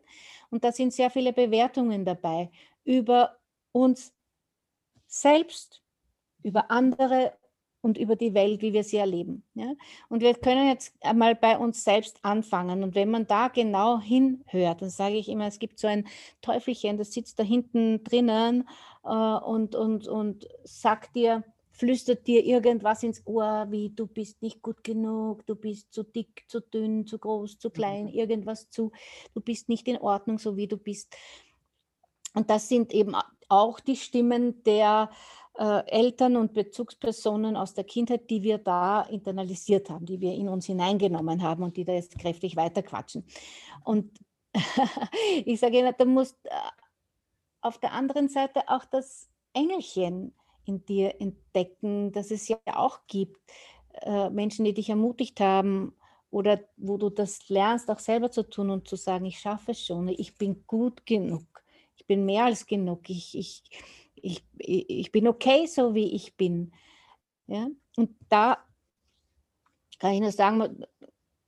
Und 0.49 0.63
da 0.63 0.71
sind 0.71 0.93
sehr 0.93 1.09
viele 1.09 1.33
Bewertungen 1.33 2.05
dabei 2.05 2.49
über 2.83 3.37
uns 3.71 4.13
selbst, 5.07 5.81
über 6.43 6.69
andere 6.71 7.33
und 7.81 7.97
über 7.97 8.15
die 8.15 8.33
Welt, 8.33 8.61
wie 8.61 8.73
wir 8.73 8.83
sie 8.83 8.97
erleben. 8.97 9.43
Ja? 9.53 9.73
Und 10.09 10.21
wir 10.21 10.33
können 10.33 10.67
jetzt 10.67 10.93
einmal 11.01 11.35
bei 11.35 11.57
uns 11.57 11.83
selbst 11.83 12.19
anfangen. 12.23 12.83
Und 12.83 12.95
wenn 12.95 13.09
man 13.09 13.27
da 13.27 13.47
genau 13.47 13.99
hinhört, 13.99 14.81
dann 14.81 14.89
sage 14.89 15.15
ich 15.15 15.29
immer, 15.29 15.47
es 15.47 15.59
gibt 15.59 15.79
so 15.79 15.87
ein 15.87 16.07
Teufelchen, 16.41 16.97
das 16.97 17.13
sitzt 17.13 17.39
da 17.39 17.43
hinten 17.43 18.03
drinnen 18.03 18.67
äh, 19.03 19.09
und, 19.09 19.75
und, 19.75 20.07
und 20.07 20.47
sagt 20.63 21.15
dir, 21.15 21.43
flüstert 21.79 22.27
dir 22.27 22.43
irgendwas 22.43 23.03
ins 23.03 23.25
Ohr, 23.25 23.67
wie 23.69 23.89
du 23.89 24.05
bist 24.05 24.41
nicht 24.41 24.61
gut 24.61 24.83
genug, 24.83 25.45
du 25.45 25.55
bist 25.55 25.93
zu 25.93 26.03
dick, 26.03 26.43
zu 26.49 26.59
dünn, 26.59 27.07
zu 27.07 27.17
groß, 27.17 27.57
zu 27.57 27.69
klein, 27.69 28.05
mhm. 28.07 28.11
irgendwas 28.11 28.69
zu, 28.69 28.91
du 29.33 29.39
bist 29.39 29.69
nicht 29.69 29.87
in 29.87 29.97
Ordnung, 29.97 30.39
so 30.39 30.57
wie 30.57 30.67
du 30.67 30.75
bist. 30.75 31.15
Und 32.33 32.49
das 32.49 32.67
sind 32.67 32.93
eben 32.93 33.15
auch 33.47 33.79
die 33.79 33.95
Stimmen 33.95 34.61
der 34.63 35.09
äh, 35.59 35.85
Eltern 35.87 36.37
und 36.37 36.53
Bezugspersonen 36.53 37.57
aus 37.57 37.73
der 37.73 37.83
Kindheit, 37.83 38.29
die 38.29 38.43
wir 38.43 38.59
da 38.59 39.01
internalisiert 39.01 39.89
haben, 39.89 40.05
die 40.05 40.21
wir 40.21 40.33
in 40.33 40.47
uns 40.47 40.65
hineingenommen 40.65 41.43
haben 41.43 41.63
und 41.63 41.75
die 41.75 41.83
da 41.83 41.91
jetzt 41.91 42.17
kräftig 42.17 42.55
weiterquatschen. 42.55 43.25
Und 43.83 44.17
ich 45.45 45.59
sage 45.59 45.79
Ihnen, 45.79 45.93
du 45.97 46.05
musst 46.05 46.37
äh, 46.45 46.49
auf 47.61 47.77
der 47.77 47.91
anderen 47.91 48.29
Seite 48.29 48.61
auch 48.67 48.85
das 48.85 49.29
Engelchen 49.53 50.33
in 50.63 50.85
dir 50.85 51.19
entdecken, 51.19 52.13
dass 52.13 52.31
es 52.31 52.47
ja 52.47 52.57
auch 52.75 53.01
gibt. 53.07 53.37
Äh, 54.01 54.29
Menschen, 54.29 54.63
die 54.63 54.73
dich 54.73 54.89
ermutigt 54.89 55.41
haben 55.41 55.93
oder 56.31 56.61
wo 56.77 56.97
du 56.97 57.09
das 57.09 57.49
lernst, 57.49 57.89
auch 57.91 57.99
selber 57.99 58.31
zu 58.31 58.43
tun 58.43 58.69
und 58.69 58.87
zu 58.87 58.95
sagen, 58.95 59.25
ich 59.25 59.39
schaffe 59.39 59.71
es 59.71 59.85
schon, 59.85 60.07
ich 60.07 60.37
bin 60.37 60.63
gut 60.67 61.05
genug, 61.05 61.43
ich 61.97 62.05
bin 62.05 62.25
mehr 62.25 62.45
als 62.45 62.65
genug, 62.65 63.09
ich, 63.09 63.37
ich, 63.37 63.63
ich, 64.21 64.43
ich 64.57 65.11
bin 65.11 65.27
okay, 65.27 65.65
so 65.65 65.93
wie 65.95 66.13
ich 66.13 66.35
bin. 66.35 66.71
Ja? 67.47 67.67
Und 67.95 68.15
da 68.29 68.57
kann 69.99 70.13
ich 70.13 70.21
nur 70.21 70.31
sagen, 70.31 70.85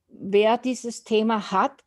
wer 0.08 0.58
dieses 0.58 1.04
Thema 1.04 1.52
hat, 1.52 1.84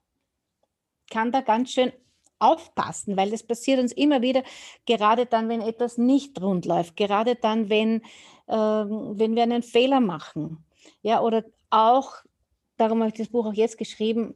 kann 1.10 1.32
da 1.32 1.40
ganz 1.42 1.72
schön 1.72 1.92
aufpassen, 2.38 3.16
weil 3.16 3.30
das 3.30 3.42
passiert 3.42 3.80
uns 3.80 3.92
immer 3.92 4.22
wieder, 4.22 4.42
gerade 4.86 5.26
dann, 5.26 5.48
wenn 5.48 5.60
etwas 5.60 5.98
nicht 5.98 6.40
rund 6.40 6.66
läuft, 6.66 6.96
gerade 6.96 7.36
dann, 7.36 7.68
wenn, 7.68 8.02
äh, 8.46 8.54
wenn 8.56 9.34
wir 9.34 9.42
einen 9.44 9.62
Fehler 9.62 10.00
machen. 10.00 10.64
Ja, 11.02 11.20
oder 11.22 11.44
auch, 11.70 12.12
darum 12.76 13.00
habe 13.00 13.08
ich 13.08 13.18
das 13.18 13.28
Buch 13.28 13.46
auch 13.46 13.54
jetzt 13.54 13.78
geschrieben, 13.78 14.34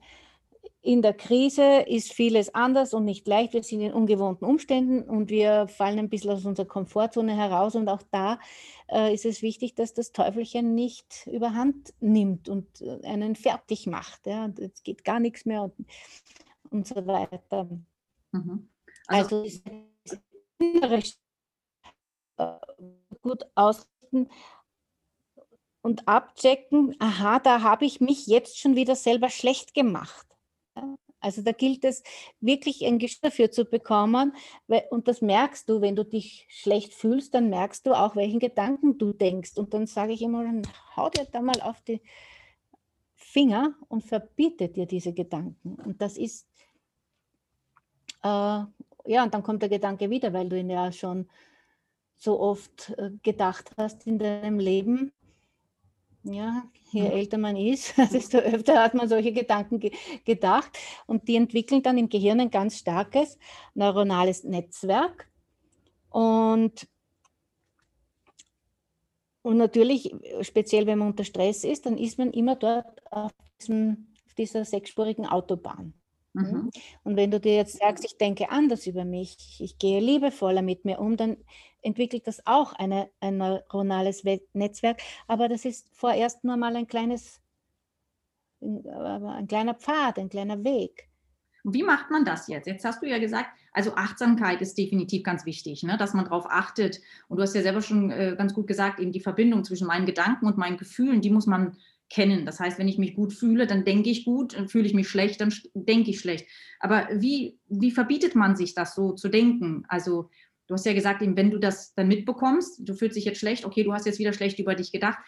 in 0.81 1.03
der 1.03 1.13
Krise 1.13 1.81
ist 1.81 2.13
vieles 2.13 2.55
anders 2.55 2.95
und 2.95 3.05
nicht 3.05 3.27
leicht. 3.27 3.53
Wir 3.53 3.63
sind 3.63 3.81
in 3.81 3.93
ungewohnten 3.93 4.45
Umständen 4.45 5.03
und 5.03 5.29
wir 5.29 5.67
fallen 5.67 5.99
ein 5.99 6.09
bisschen 6.09 6.31
aus 6.31 6.45
unserer 6.45 6.67
Komfortzone 6.67 7.35
heraus. 7.35 7.75
Und 7.75 7.89
auch 7.89 8.03
da 8.13 8.39
äh, 8.89 9.13
ist 9.13 9.25
es 9.25 9.43
wichtig, 9.43 9.75
dass 9.75 9.93
das 9.93 10.13
Teufelchen 10.13 10.75
nicht 10.75 11.27
überhand 11.27 11.95
nimmt 12.01 12.49
und 12.49 12.81
äh, 12.81 13.05
einen 13.05 13.35
fertig 13.35 13.87
macht. 13.87 14.27
Ja. 14.27 14.51
Es 14.59 14.83
geht 14.85 15.05
gar 15.05 15.19
nichts 15.19 15.45
mehr 15.45 15.65
und, 15.65 15.75
und 16.71 16.87
so 16.87 17.07
weiter. 17.07 17.69
Mhm. 18.31 18.69
Also, 19.09 19.43
also 19.43 19.61
innere 20.59 21.03
äh, 22.37 22.53
gut 23.21 23.45
ausrichten 23.57 24.29
und 25.83 26.07
abchecken, 26.07 26.95
aha, 27.01 27.41
da 27.41 27.63
habe 27.63 27.85
ich 27.85 28.01
mich 28.01 28.27
jetzt 28.27 28.59
schon 28.59 28.77
wieder 28.77 28.95
selber 28.95 29.29
schlecht 29.29 29.75
gemacht. 29.75 30.38
Also 31.21 31.43
da 31.43 31.53
gilt 31.53 31.85
es 31.85 32.03
wirklich 32.41 32.85
ein 32.87 32.99
Gespür 32.99 33.31
dafür 33.31 33.51
zu 33.51 33.65
bekommen. 33.65 34.35
Und 34.91 35.09
das 35.09 35.21
merkst 35.21 35.69
du, 35.69 35.81
wenn 35.81 35.97
du 35.97 36.05
dich 36.05 36.47
schlecht 36.49 36.95
fühlst, 36.95 37.35
dann 37.35 37.51
merkst 37.51 37.87
du 37.87 37.93
auch, 37.93 38.17
welchen 38.17 38.39
Gedanken 38.39 38.99
du 38.99 39.13
denkst. 39.13 39.57
Und 39.57 39.75
dann 39.75 39.87
sage 39.87 40.13
ich 40.13 40.23
immer, 40.23 40.45
dann 40.45 40.63
hau 40.97 41.09
dir 41.11 41.27
da 41.31 41.41
mal 41.41 41.61
auf 41.61 41.81
die 41.83 42.01
Finger 43.15 43.75
und 43.89 44.05
verbiete 44.05 44.69
dir 44.69 44.87
diese 44.87 45.13
Gedanken. 45.13 45.75
Und 45.85 46.01
das 46.01 46.17
ist 46.17 46.47
äh, 48.23 48.63
ja, 49.09 49.25
und 49.25 49.33
dann 49.33 49.43
kommt 49.43 49.63
der 49.63 49.69
Gedanke 49.69 50.11
wieder, 50.11 50.33
weil 50.33 50.49
du 50.49 50.59
ihn 50.59 50.71
ja 50.71 50.93
schon 50.93 51.29
so 52.17 52.39
oft 52.41 52.91
äh, 52.99 53.11
gedacht 53.23 53.73
hast 53.77 54.07
in 54.07 54.19
deinem 54.19 54.59
Leben. 54.59 55.13
Ja, 56.25 56.65
je 56.91 57.03
mhm. 57.03 57.11
älter 57.11 57.39
man 57.39 57.57
ist, 57.57 57.95
desto 58.13 58.39
öfter 58.39 58.83
hat 58.83 58.95
man 58.95 59.09
solche 59.09 59.33
Gedanken 59.33 59.79
ge 59.79 59.93
gedacht. 60.25 60.77
Und 61.07 61.29
die 61.29 61.37
entwickeln 61.37 61.83
dann 61.83 61.99
im 61.99 62.09
Gehirn 62.09 62.41
ein 62.41 62.51
ganz 62.51 62.79
starkes 62.79 63.39
neuronales 63.75 64.45
Netzwerk. 64.45 65.31
Und, 66.11 66.89
und 69.43 69.57
natürlich, 69.57 70.15
speziell 70.43 70.87
wenn 70.87 70.99
man 70.99 71.09
unter 71.09 71.25
Stress 71.25 71.65
ist, 71.65 71.87
dann 71.87 71.97
ist 71.97 72.19
man 72.19 72.33
immer 72.33 72.57
dort 72.57 73.01
auf, 73.13 73.33
diesem, 73.61 74.09
auf 74.27 74.35
dieser 74.35 74.65
sechsspurigen 74.65 75.27
Autobahn. 75.27 75.95
Mhm. 76.35 76.71
Und 77.05 77.17
wenn 77.17 77.31
du 77.31 77.41
dir 77.41 77.57
jetzt 77.57 77.79
sagst, 77.79 78.05
ich 78.05 78.17
denke 78.17 78.51
anders 78.51 78.87
über 78.87 79.05
mich, 79.05 79.37
ich 79.61 79.79
gehe 79.79 80.01
liebevoller 80.01 80.63
mit 80.63 80.85
mir 80.85 80.99
um, 80.99 81.17
dann 81.17 81.37
entwickelt 81.83 82.27
das 82.27 82.47
auch 82.47 82.73
eine, 82.75 83.11
ein 83.21 83.37
neuronales 83.37 84.25
Netzwerk. 84.53 85.01
Aber 85.27 85.49
das 85.49 85.65
ist 85.65 85.89
vorerst 85.93 86.45
nur 86.45 86.57
mal 86.57 86.75
ein 86.77 86.87
kleines, 86.87 87.41
ein 88.61 89.47
kleiner 89.49 89.75
Pfad, 89.75 90.19
ein 90.19 90.29
kleiner 90.29 90.63
Weg. 90.65 91.09
Wie 91.65 91.83
macht 91.83 92.11
man 92.11 92.25
das 92.25 92.49
jetzt? 92.49 92.67
Jetzt 92.67 92.85
hast 92.85 93.03
du 93.03 93.07
ja 93.07 93.19
gesagt, 93.19 93.51
also 93.73 93.95
Achtsamkeit 93.95 94.63
ist 94.63 94.79
definitiv 94.79 95.23
ganz 95.23 95.45
wichtig, 95.45 95.83
ne? 95.83 95.97
dass 95.99 96.15
man 96.15 96.25
darauf 96.25 96.47
achtet. 96.49 97.01
Und 97.29 97.37
du 97.37 97.43
hast 97.43 97.55
ja 97.55 97.63
selber 97.63 97.83
schon 97.83 98.11
äh, 98.11 98.35
ganz 98.39 98.55
gut 98.55 98.67
gesagt, 98.67 99.01
eben 99.01 99.13
die 99.13 99.21
Verbindung 99.21 99.65
zwischen 99.65 99.87
meinen 99.87 100.07
Gedanken 100.07 100.47
und 100.47 100.57
meinen 100.57 100.79
Gefühlen, 100.79 101.21
die 101.21 101.31
muss 101.31 101.47
man 101.47 101.77
kennen. 102.11 102.47
Das 102.47 102.59
heißt, 102.59 102.79
wenn 102.79 102.89
ich 102.89 102.99
mich 102.99 103.15
gut 103.15 103.33
fühle, 103.33 103.67
dann 103.67 103.85
denke 103.85 104.09
ich 104.09 104.25
gut, 104.25 104.55
dann 104.55 104.69
fühle 104.69 104.87
ich 104.87 104.95
mich 104.95 105.09
schlecht, 105.09 105.41
dann 105.41 105.53
denke 105.75 106.11
ich 106.11 106.21
schlecht. 106.21 106.47
Aber 106.81 107.09
wie, 107.13 107.59
wie 107.69 107.91
verbietet 107.91 108.35
man 108.35 108.57
sich 108.57 108.75
das 108.75 108.95
so 108.95 109.13
zu 109.13 109.29
denken? 109.29 109.85
Also 109.89 110.31
du 110.69 110.75
hast 110.75 110.87
ja 110.87 110.93
gesagt, 110.93 111.23
wenn 111.23 111.51
du 111.51 111.59
das 111.59 111.95
dann 111.95 112.09
mitbekommst, 112.09 112.87
du 112.87 112.95
fühlst 112.95 113.17
dich 113.17 113.25
jetzt 113.25 113.39
schlecht, 113.39 113.65
okay, 113.65 113.83
du 113.83 113.93
hast 113.93 114.07
jetzt 114.07 114.19
wieder 114.19 114.33
schlecht 114.33 114.59
über 114.59 114.75
dich 114.75 114.93
gedacht. 114.93 115.19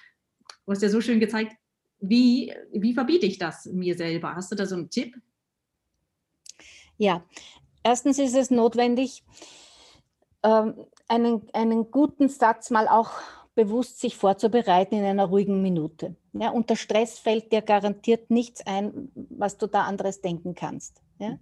Du 0.64 0.72
hast 0.72 0.82
ja 0.82 0.88
so 0.88 1.00
schön 1.00 1.18
gezeigt, 1.18 1.56
wie, 1.98 2.54
wie 2.72 2.94
verbiete 2.94 3.26
ich 3.26 3.38
das 3.38 3.66
mir 3.66 3.96
selber? 3.96 4.34
Hast 4.34 4.52
du 4.52 4.56
da 4.56 4.66
so 4.66 4.76
einen 4.76 4.90
Tipp? 4.90 5.16
Ja, 6.98 7.24
erstens 7.82 8.18
ist 8.18 8.36
es 8.36 8.50
notwendig, 8.50 9.24
ähm, 10.42 10.74
einen, 11.08 11.48
einen 11.52 11.90
guten 11.90 12.28
Satz 12.28 12.70
mal 12.70 12.86
auch 12.86 13.12
bewusst 13.54 14.00
sich 14.00 14.16
vorzubereiten 14.16 14.94
in 14.94 15.04
einer 15.04 15.26
ruhigen 15.26 15.62
Minute. 15.62 16.14
Ja, 16.32 16.50
unter 16.50 16.76
Stress 16.76 17.18
fällt 17.18 17.52
dir 17.52 17.62
garantiert 17.62 18.30
nichts 18.30 18.64
ein, 18.66 19.10
was 19.14 19.58
du 19.58 19.66
da 19.66 19.82
anderes 19.82 20.20
denken 20.20 20.54
kannst. 20.54 21.02
Ja? 21.18 21.38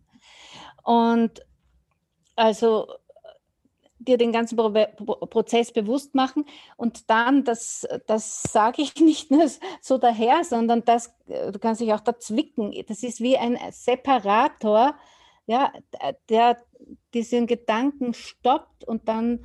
Und 0.82 1.44
also 2.34 2.86
dir 3.98 4.16
den 4.16 4.32
ganzen 4.32 4.56
Pro 4.56 4.70
Prozess 5.26 5.72
bewusst 5.72 6.14
machen 6.14 6.44
und 6.76 7.10
dann, 7.10 7.44
das, 7.44 7.86
das 8.06 8.42
sage 8.42 8.82
ich 8.82 8.94
nicht 9.00 9.30
nur 9.30 9.46
so 9.80 9.98
daher, 9.98 10.44
sondern 10.44 10.84
das, 10.84 11.14
du 11.26 11.58
kannst 11.58 11.80
dich 11.80 11.92
auch 11.92 12.00
da 12.00 12.18
zwicken. 12.18 12.74
Das 12.86 13.02
ist 13.02 13.20
wie 13.20 13.36
ein 13.36 13.58
Separator, 13.70 14.94
ja, 15.46 15.72
der 16.28 16.58
diesen 17.14 17.46
Gedanken 17.46 18.14
stoppt 18.14 18.84
und 18.84 19.08
dann 19.08 19.44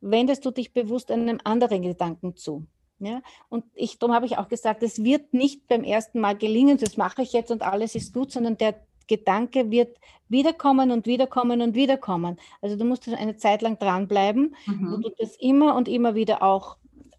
wendest 0.00 0.44
du 0.44 0.50
dich 0.50 0.72
bewusst 0.72 1.10
einem 1.10 1.40
anderen 1.44 1.82
Gedanken 1.82 2.36
zu. 2.36 2.66
Ja? 2.98 3.22
Und 3.48 3.64
ich, 3.74 3.98
darum 3.98 4.14
habe 4.14 4.26
ich 4.26 4.38
auch 4.38 4.48
gesagt, 4.48 4.82
es 4.82 5.02
wird 5.02 5.34
nicht 5.34 5.66
beim 5.68 5.84
ersten 5.84 6.20
Mal 6.20 6.36
gelingen, 6.36 6.78
das 6.78 6.96
mache 6.96 7.22
ich 7.22 7.32
jetzt 7.32 7.50
und 7.50 7.62
alles 7.62 7.94
ist 7.94 8.12
gut, 8.12 8.32
sondern 8.32 8.56
der 8.56 8.80
Gedanke 9.08 9.70
wird 9.70 9.98
wiederkommen 10.28 10.90
und 10.90 11.06
wiederkommen 11.06 11.62
und 11.62 11.74
wiederkommen. 11.74 12.38
Also 12.60 12.76
du 12.76 12.84
musst 12.84 13.08
eine 13.08 13.36
Zeit 13.36 13.62
lang 13.62 13.78
dranbleiben, 13.78 14.54
mhm. 14.66 14.92
wo 14.92 14.96
du 14.98 15.10
das 15.18 15.36
immer 15.36 15.74
und 15.74 15.88
immer 15.88 16.14
wieder 16.14 16.42
auch 16.42 16.76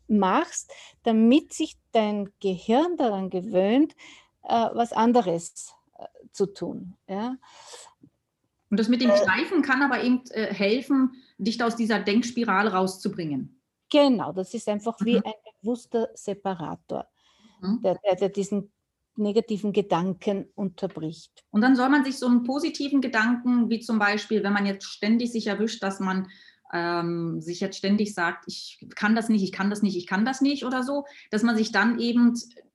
machst, 0.07 0.71
damit 1.03 1.53
sich 1.53 1.77
dein 1.91 2.29
Gehirn 2.39 2.97
daran 2.97 3.29
gewöhnt, 3.29 3.93
äh, 4.43 4.69
was 4.73 4.93
anderes 4.93 5.73
äh, 5.97 6.05
zu 6.31 6.47
tun. 6.47 6.95
Ja. 7.07 7.35
Und 8.69 8.79
das 8.79 8.87
mit 8.87 9.01
dem 9.01 9.11
Kneifen 9.11 9.61
kann 9.61 9.81
aber 9.81 10.03
eben 10.03 10.23
äh, 10.29 10.53
helfen, 10.53 11.13
dich 11.37 11.61
aus 11.63 11.75
dieser 11.75 11.99
Denkspirale 11.99 12.71
rauszubringen. 12.71 13.59
Genau, 13.89 14.31
das 14.31 14.53
ist 14.53 14.67
einfach 14.69 14.99
mhm. 14.99 15.05
wie 15.05 15.17
ein 15.17 15.33
bewusster 15.61 16.09
Separator, 16.13 17.07
mhm. 17.61 17.81
der, 17.81 17.97
der, 18.05 18.15
der 18.15 18.29
diesen 18.29 18.71
negativen 19.19 19.73
Gedanken 19.73 20.47
unterbricht. 20.55 21.43
Und 21.51 21.61
dann 21.61 21.75
soll 21.75 21.89
man 21.89 22.03
sich 22.03 22.17
so 22.17 22.27
einen 22.27 22.43
positiven 22.43 23.01
Gedanken, 23.01 23.69
wie 23.69 23.79
zum 23.79 23.99
Beispiel, 23.99 24.43
wenn 24.43 24.53
man 24.53 24.65
jetzt 24.65 24.85
ständig 24.85 25.31
sich 25.31 25.47
erwischt, 25.47 25.83
dass 25.83 25.99
man 25.99 26.27
ähm, 26.73 27.41
sich 27.41 27.59
jetzt 27.59 27.77
ständig 27.77 28.13
sagt, 28.13 28.45
ich 28.47 28.85
kann 28.95 29.15
das 29.15 29.29
nicht, 29.29 29.43
ich 29.43 29.51
kann 29.51 29.69
das 29.69 29.81
nicht, 29.81 29.97
ich 29.97 30.07
kann 30.07 30.25
das 30.25 30.41
nicht 30.41 30.65
oder 30.65 30.83
so, 30.83 31.05
dass 31.31 31.43
man 31.43 31.57
sich 31.57 31.71
dann 31.71 31.99
eben 31.99 32.33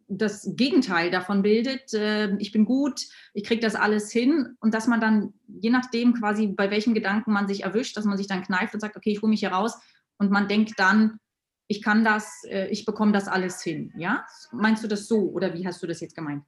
das 0.08 0.50
Gegenteil 0.54 1.10
davon 1.10 1.42
bildet, 1.42 1.94
äh, 1.94 2.36
ich 2.36 2.52
bin 2.52 2.64
gut, 2.64 3.06
ich 3.32 3.44
kriege 3.44 3.60
das 3.60 3.74
alles 3.74 4.10
hin 4.10 4.56
und 4.60 4.74
dass 4.74 4.86
man 4.86 5.00
dann, 5.00 5.32
je 5.46 5.70
nachdem 5.70 6.14
quasi, 6.14 6.48
bei 6.48 6.70
welchem 6.70 6.94
Gedanken 6.94 7.32
man 7.32 7.48
sich 7.48 7.64
erwischt, 7.64 7.96
dass 7.96 8.04
man 8.04 8.18
sich 8.18 8.26
dann 8.26 8.42
kneift 8.42 8.74
und 8.74 8.80
sagt, 8.80 8.96
okay, 8.96 9.10
ich 9.10 9.22
hole 9.22 9.30
mich 9.30 9.40
hier 9.40 9.52
raus 9.52 9.78
und 10.18 10.30
man 10.30 10.48
denkt 10.48 10.74
dann, 10.76 11.18
ich 11.66 11.82
kann 11.82 12.04
das, 12.04 12.44
äh, 12.44 12.66
ich 12.68 12.84
bekomme 12.84 13.12
das 13.12 13.28
alles 13.28 13.62
hin. 13.62 13.92
Ja? 13.96 14.26
Meinst 14.52 14.84
du 14.84 14.88
das 14.88 15.06
so 15.06 15.30
oder 15.30 15.54
wie 15.54 15.66
hast 15.66 15.82
du 15.82 15.86
das 15.86 16.00
jetzt 16.00 16.14
gemeint? 16.14 16.44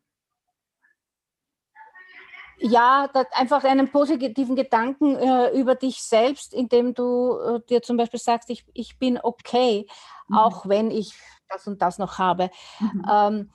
Ja, 2.59 3.11
einfach 3.33 3.65
einen 3.65 3.91
positiven 3.91 4.57
Gedanken 4.57 5.15
äh, 5.17 5.51
über 5.51 5.75
dich 5.75 6.03
selbst, 6.03 6.55
indem 6.55 6.95
du 6.95 7.39
äh, 7.39 7.61
dir 7.69 7.83
zum 7.83 7.99
Beispiel 7.99 8.21
sagst, 8.21 8.49
ich, 8.49 8.65
ich 8.73 8.99
bin 8.99 9.19
okay, 9.23 9.87
mhm. 10.29 10.37
auch 10.39 10.67
wenn 10.67 10.91
ich 10.91 11.15
das 11.51 11.67
und 11.67 11.83
das 11.83 11.99
noch 11.99 12.19
habe. 12.19 12.51
Mhm. 12.81 13.07
Ähm, 13.11 13.51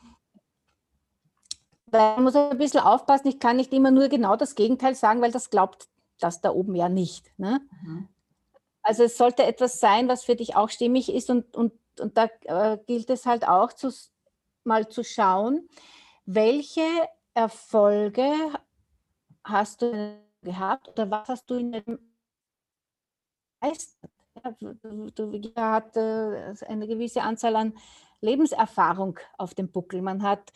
man 1.91 2.23
muss 2.23 2.35
ein 2.35 2.57
bisschen 2.57 2.81
aufpassen, 2.81 3.27
ich 3.27 3.39
kann 3.39 3.57
nicht 3.57 3.73
immer 3.73 3.91
nur 3.91 4.07
genau 4.07 4.35
das 4.35 4.55
Gegenteil 4.55 4.93
sagen, 4.93 5.21
weil 5.21 5.31
das 5.31 5.49
glaubt 5.49 5.87
das 6.19 6.39
da 6.39 6.51
oben 6.51 6.75
ja 6.75 6.87
nicht. 6.87 7.31
Ne? 7.37 7.59
Mhm. 7.83 8.07
Also 8.83 9.03
es 9.03 9.17
sollte 9.17 9.43
etwas 9.43 9.79
sein, 9.79 10.07
was 10.07 10.23
für 10.23 10.35
dich 10.35 10.55
auch 10.55 10.69
stimmig 10.69 11.13
ist 11.13 11.29
und, 11.29 11.55
und, 11.55 11.73
und 11.99 12.17
da 12.17 12.29
äh, 12.43 12.77
gilt 12.87 13.09
es 13.09 13.25
halt 13.25 13.47
auch 13.47 13.73
zu, 13.73 13.91
mal 14.63 14.87
zu 14.89 15.03
schauen, 15.03 15.67
welche 16.25 16.87
Erfolge 17.33 18.31
hast 19.43 19.81
du 19.81 20.17
gehabt 20.41 20.89
oder 20.89 21.09
was 21.11 21.27
hast 21.27 21.49
du 21.49 21.55
in 21.55 21.71
dem 21.71 21.99
du, 25.15 25.53
hat 25.55 25.95
äh, 25.97 26.53
eine 26.67 26.87
gewisse 26.87 27.21
Anzahl 27.21 27.55
an 27.55 27.77
Lebenserfahrung 28.21 29.19
auf 29.37 29.53
dem 29.53 29.71
Buckel. 29.71 30.01
Man 30.01 30.23
hat, 30.23 30.51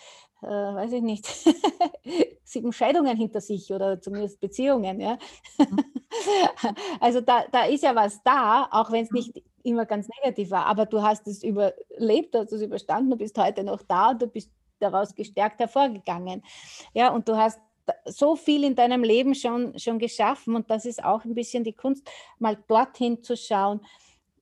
äh, 0.46 0.76
weiß 0.76 0.94
ich 0.94 1.02
nicht, 1.02 1.28
sieben 2.44 2.72
Scheidungen 2.72 3.18
hinter 3.18 3.42
sich 3.42 3.72
oder 3.72 4.00
zumindest 4.00 4.40
Beziehungen. 4.40 5.00
Ja? 5.00 5.18
Mhm. 5.58 5.84
Also 7.02 7.20
da, 7.20 7.44
da 7.52 7.66
ist 7.66 7.84
ja 7.84 7.94
was 7.94 8.24
da, 8.24 8.70
auch 8.72 8.90
wenn 8.92 9.04
es 9.04 9.12
mhm. 9.12 9.18
nicht 9.18 9.44
immer 9.64 9.86
ganz 9.86 10.08
negativ 10.08 10.50
war, 10.52 10.66
aber 10.66 10.86
du 10.86 11.02
hast 11.02 11.28
es 11.28 11.44
überlebt, 11.44 12.34
du 12.34 12.40
hast 12.40 12.52
es 12.52 12.62
überstanden, 12.62 13.12
du 13.12 13.18
bist 13.18 13.38
heute 13.38 13.64
noch 13.64 13.82
da 13.82 14.12
und 14.12 14.22
du 14.22 14.28
bist 14.28 14.50
daraus 14.80 15.14
gestärkt 15.14 15.60
hervorgegangen. 15.60 16.42
Ja, 16.94 17.10
und 17.10 17.28
du 17.28 17.36
hast 17.36 17.60
so 18.06 18.36
viel 18.36 18.64
in 18.64 18.76
deinem 18.76 19.04
Leben 19.04 19.36
schon, 19.36 19.78
schon 19.78 20.00
geschaffen 20.00 20.56
und 20.56 20.70
das 20.70 20.86
ist 20.86 21.04
auch 21.04 21.26
ein 21.26 21.36
bisschen 21.36 21.64
die 21.64 21.74
Kunst, 21.74 22.10
mal 22.40 22.58
dorthin 22.68 23.22
zu 23.22 23.36
schauen, 23.36 23.82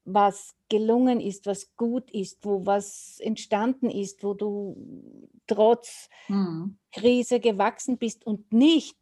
was 0.05 0.55
gelungen 0.69 1.19
ist, 1.19 1.45
was 1.45 1.75
gut 1.75 2.09
ist, 2.11 2.43
wo 2.43 2.65
was 2.65 3.19
entstanden 3.19 3.89
ist, 3.89 4.23
wo 4.23 4.33
du 4.33 4.75
trotz 5.47 6.09
mhm. 6.27 6.77
Krise 6.91 7.39
gewachsen 7.39 7.97
bist 7.97 8.25
und 8.25 8.51
nicht, 8.51 8.97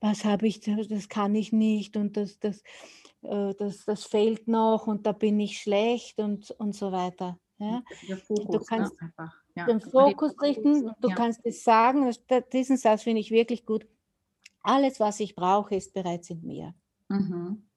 was 0.00 0.24
habe 0.24 0.46
ich, 0.46 0.60
das 0.60 1.08
kann 1.08 1.34
ich 1.34 1.52
nicht 1.52 1.96
und 1.96 2.16
das, 2.16 2.38
das, 2.38 2.62
äh, 3.22 3.54
das, 3.54 3.84
das 3.84 4.04
fehlt 4.04 4.48
noch 4.48 4.86
und 4.86 5.06
da 5.06 5.12
bin 5.12 5.40
ich 5.40 5.60
schlecht 5.60 6.18
und, 6.18 6.50
und 6.52 6.74
so 6.74 6.92
weiter. 6.92 7.38
Ja? 7.58 7.82
Fokus, 8.26 8.46
du 8.46 8.64
kannst 8.64 9.00
ne? 9.00 9.32
ja. 9.56 9.66
den 9.66 9.80
Fokus 9.80 10.40
richten, 10.40 10.92
du 11.00 11.08
ja. 11.08 11.14
kannst 11.14 11.40
es 11.44 11.64
sagen, 11.64 12.12
diesen 12.52 12.76
Satz 12.76 13.02
finde 13.02 13.20
ich 13.20 13.30
wirklich 13.30 13.66
gut. 13.66 13.86
Alles, 14.62 15.00
was 15.00 15.20
ich 15.20 15.34
brauche, 15.34 15.74
ist 15.74 15.94
bereits 15.94 16.30
in 16.30 16.44
mir. 16.44 16.74
Mhm. 17.08 17.67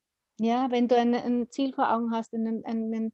Ja, 0.44 0.72
wenn 0.72 0.88
du 0.88 0.98
ein, 0.98 1.14
ein 1.14 1.52
Ziel 1.52 1.72
vor 1.72 1.94
Augen 1.94 2.12
hast, 2.12 2.34
einen, 2.34 2.66
einen, 2.66 3.12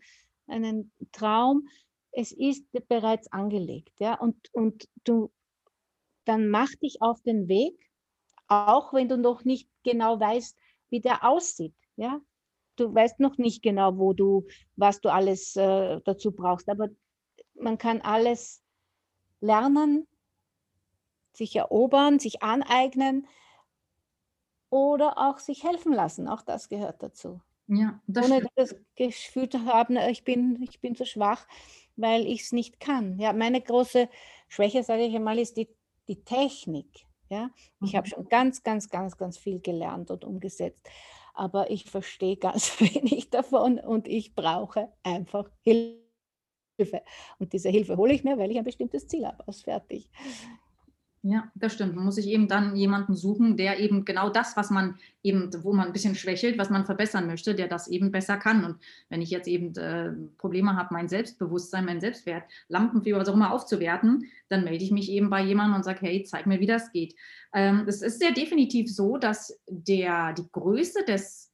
einen 0.48 0.94
Traum, 1.12 1.68
es 2.14 2.32
ist 2.32 2.64
bereits 2.88 3.30
angelegt, 3.34 4.00
ja, 4.00 4.14
und, 4.14 4.38
und 4.54 4.88
du, 5.04 5.30
dann 6.24 6.48
mach 6.48 6.70
dich 6.82 7.02
auf 7.02 7.22
den 7.24 7.50
Weg, 7.50 7.78
auch 8.48 8.94
wenn 8.94 9.10
du 9.10 9.18
noch 9.18 9.44
nicht 9.44 9.70
genau 9.84 10.18
weißt, 10.18 10.58
wie 10.90 11.02
der 11.02 11.26
aussieht, 11.26 11.76
ja. 11.98 12.22
Du 12.78 12.96
weißt 12.96 13.20
noch 13.20 13.38
nicht 13.38 13.62
genau, 13.62 13.98
wo 13.98 14.14
du, 14.14 14.48
was 14.78 15.02
du 15.02 15.10
alles 15.12 15.54
äh, 15.58 16.00
dazu 16.06 16.32
brauchst, 16.32 16.70
aber 16.70 16.88
man 17.56 17.78
kann 17.78 18.00
alles 18.00 18.64
lernen, 19.42 20.08
sich 21.34 21.58
erobern, 21.58 22.20
sich 22.20 22.42
aneignen 22.42 23.28
oder 24.70 25.18
auch 25.18 25.40
sich 25.40 25.64
helfen 25.64 25.94
lassen. 25.94 26.28
Auch 26.28 26.42
das 26.42 26.70
gehört 26.70 27.02
dazu. 27.02 27.42
Ja, 27.68 28.00
das 28.08 28.26
Ohne 28.26 28.48
das 28.56 28.76
Gefühl 28.96 29.50
zu 29.50 29.66
haben, 29.66 29.98
ich 29.98 30.24
bin, 30.24 30.62
ich 30.62 30.80
bin 30.80 30.96
zu 30.96 31.06
schwach, 31.06 31.46
weil 31.98 32.26
ich 32.26 32.44
es 32.44 32.52
nicht 32.54 32.80
kann. 32.80 33.20
Ja, 33.20 33.34
meine 33.34 33.62
große 33.62 34.08
Schwäche, 34.48 34.84
sage 34.84 35.04
ich 35.04 35.16
einmal, 35.16 35.38
ist 35.38 35.58
die, 35.58 35.68
die 36.08 36.24
Technik. 36.24 37.06
Ja, 37.30 37.50
ich 37.82 37.92
mhm. 37.92 37.98
habe 37.98 38.08
schon 38.08 38.30
ganz, 38.30 38.64
ganz, 38.64 38.90
ganz, 38.90 39.18
ganz 39.18 39.38
viel 39.38 39.60
gelernt 39.60 40.12
und 40.12 40.24
umgesetzt, 40.24 40.88
aber 41.34 41.70
ich 41.70 41.90
verstehe 41.90 42.38
ganz 42.38 42.80
wenig 42.80 43.30
davon 43.30 43.80
und 43.80 44.08
ich 44.08 44.34
brauche 44.34 44.90
einfach 45.04 45.50
Hilfe. 45.62 47.02
Und 47.38 47.52
diese 47.52 47.70
Hilfe 47.70 47.98
hole 47.98 48.14
ich 48.14 48.24
mir, 48.24 48.38
weil 48.38 48.52
ich 48.52 48.58
ein 48.58 48.64
bestimmtes 48.64 49.08
Ziel 49.08 49.26
habe. 49.26 49.46
Aus 49.46 49.64
fertig. 49.64 50.10
Ja, 51.24 51.52
das 51.56 51.74
stimmt. 51.74 51.96
Man 51.96 52.06
muss 52.06 52.16
sich 52.16 52.28
eben 52.28 52.48
dann 52.48 52.76
jemanden 52.76 53.16
suchen, 53.16 53.58
der 53.58 53.80
eben 53.80 54.06
genau 54.06 54.30
das, 54.30 54.56
was 54.56 54.70
man 54.70 54.98
eben, 55.24 55.50
wo 55.64 55.74
man 55.74 55.88
ein 55.88 55.94
bisschen 55.94 56.16
schwächelt, 56.16 56.58
was 56.58 56.70
man 56.70 56.86
verbessern 56.86 57.28
möchte, 57.28 57.56
der 57.56 57.68
das 57.68 57.88
eben 57.88 58.12
besser 58.12 58.38
kann. 58.38 58.64
Und 58.64 58.78
wenn 59.10 59.22
ich 59.22 59.32
jetzt 59.32 59.48
eben 59.48 59.76
äh, 59.76 60.12
Probleme 60.38 60.76
habe, 60.76 60.94
mein 60.94 61.10
Selbstbewusstsein, 61.10 61.86
mein 61.86 62.00
Selbstwert, 62.00 62.44
Lampenfieber, 62.70 63.18
was 63.20 63.30
auch 63.30 63.34
immer 63.34 63.52
aufzuwerten, 63.52 64.26
dann 64.48 64.64
melde 64.64 64.84
ich 64.84 64.92
mich 64.92 65.12
eben 65.12 65.30
bei 65.30 65.44
jemandem 65.44 65.78
und 65.78 65.84
sage, 65.84 66.00
hey, 66.02 66.24
zeig 66.24 66.46
mir, 66.46 66.60
wie 66.60 66.68
das 66.68 66.92
geht. 66.92 67.16
Ähm, 67.54 67.86
es 67.88 68.02
ist 68.02 68.20
sehr 68.20 68.32
definitiv 68.32 68.94
so, 68.94 69.18
dass 69.18 69.60
der, 69.68 70.34
die 70.34 70.48
Größe 70.52 71.04
des 71.04 71.47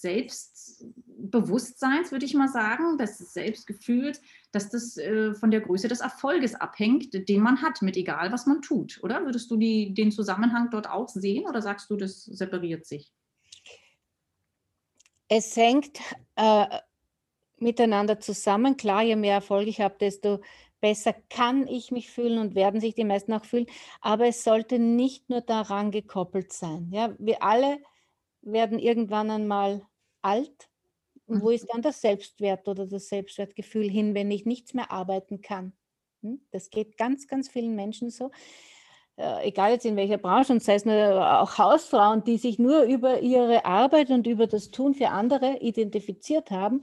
Selbstbewusstseins, 0.00 2.12
würde 2.12 2.24
ich 2.24 2.34
mal 2.34 2.48
sagen, 2.48 2.96
des 2.98 3.18
Selbstgefühls, 3.18 4.20
dass 4.52 4.70
das 4.70 4.96
äh, 4.96 5.34
von 5.34 5.50
der 5.50 5.60
Größe 5.60 5.88
des 5.88 6.00
Erfolges 6.00 6.54
abhängt, 6.54 7.28
den 7.28 7.40
man 7.40 7.60
hat, 7.62 7.82
mit 7.82 7.96
egal, 7.96 8.30
was 8.32 8.46
man 8.46 8.62
tut, 8.62 9.00
oder? 9.02 9.24
Würdest 9.24 9.50
du 9.50 9.56
die, 9.56 9.92
den 9.94 10.12
Zusammenhang 10.12 10.70
dort 10.70 10.88
auch 10.88 11.08
sehen 11.08 11.46
oder 11.46 11.62
sagst 11.62 11.90
du, 11.90 11.96
das 11.96 12.24
separiert 12.24 12.86
sich? 12.86 13.12
Es 15.28 15.56
hängt 15.56 16.00
äh, 16.36 16.66
miteinander 17.58 18.18
zusammen. 18.18 18.76
Klar, 18.76 19.02
je 19.02 19.16
mehr 19.16 19.34
Erfolg 19.34 19.68
ich 19.68 19.80
habe, 19.80 19.96
desto 20.00 20.40
besser 20.80 21.14
kann 21.28 21.68
ich 21.68 21.92
mich 21.92 22.10
fühlen 22.10 22.38
und 22.38 22.54
werden 22.54 22.80
sich 22.80 22.94
die 22.94 23.04
meisten 23.04 23.32
auch 23.32 23.44
fühlen. 23.44 23.66
Aber 24.00 24.26
es 24.26 24.42
sollte 24.42 24.78
nicht 24.78 25.30
nur 25.30 25.40
daran 25.40 25.90
gekoppelt 25.90 26.52
sein. 26.52 26.88
Ja, 26.90 27.14
wir 27.18 27.42
alle 27.42 27.78
werden 28.42 28.78
irgendwann 28.78 29.30
einmal 29.30 29.86
alt. 30.22 30.68
Und 31.26 31.42
wo 31.42 31.50
ist 31.50 31.68
dann 31.72 31.80
das 31.80 32.00
Selbstwert 32.00 32.66
oder 32.66 32.86
das 32.86 33.08
Selbstwertgefühl 33.08 33.88
hin, 33.88 34.14
wenn 34.14 34.30
ich 34.32 34.46
nichts 34.46 34.74
mehr 34.74 34.90
arbeiten 34.90 35.42
kann? 35.42 35.72
Hm? 36.22 36.40
Das 36.50 36.70
geht 36.70 36.96
ganz, 36.96 37.28
ganz 37.28 37.48
vielen 37.48 37.76
Menschen 37.76 38.10
so. 38.10 38.32
Äh, 39.16 39.48
egal 39.48 39.72
jetzt 39.72 39.84
in 39.84 39.96
welcher 39.96 40.18
Branche, 40.18 40.52
und 40.52 40.62
sei 40.62 40.74
es 40.74 40.84
nur 40.84 41.40
auch 41.40 41.58
Hausfrauen, 41.58 42.24
die 42.24 42.38
sich 42.38 42.58
nur 42.58 42.82
über 42.82 43.20
ihre 43.20 43.64
Arbeit 43.64 44.10
und 44.10 44.26
über 44.26 44.46
das 44.46 44.70
Tun 44.70 44.94
für 44.94 45.10
andere 45.10 45.58
identifiziert 45.60 46.50
haben, 46.50 46.82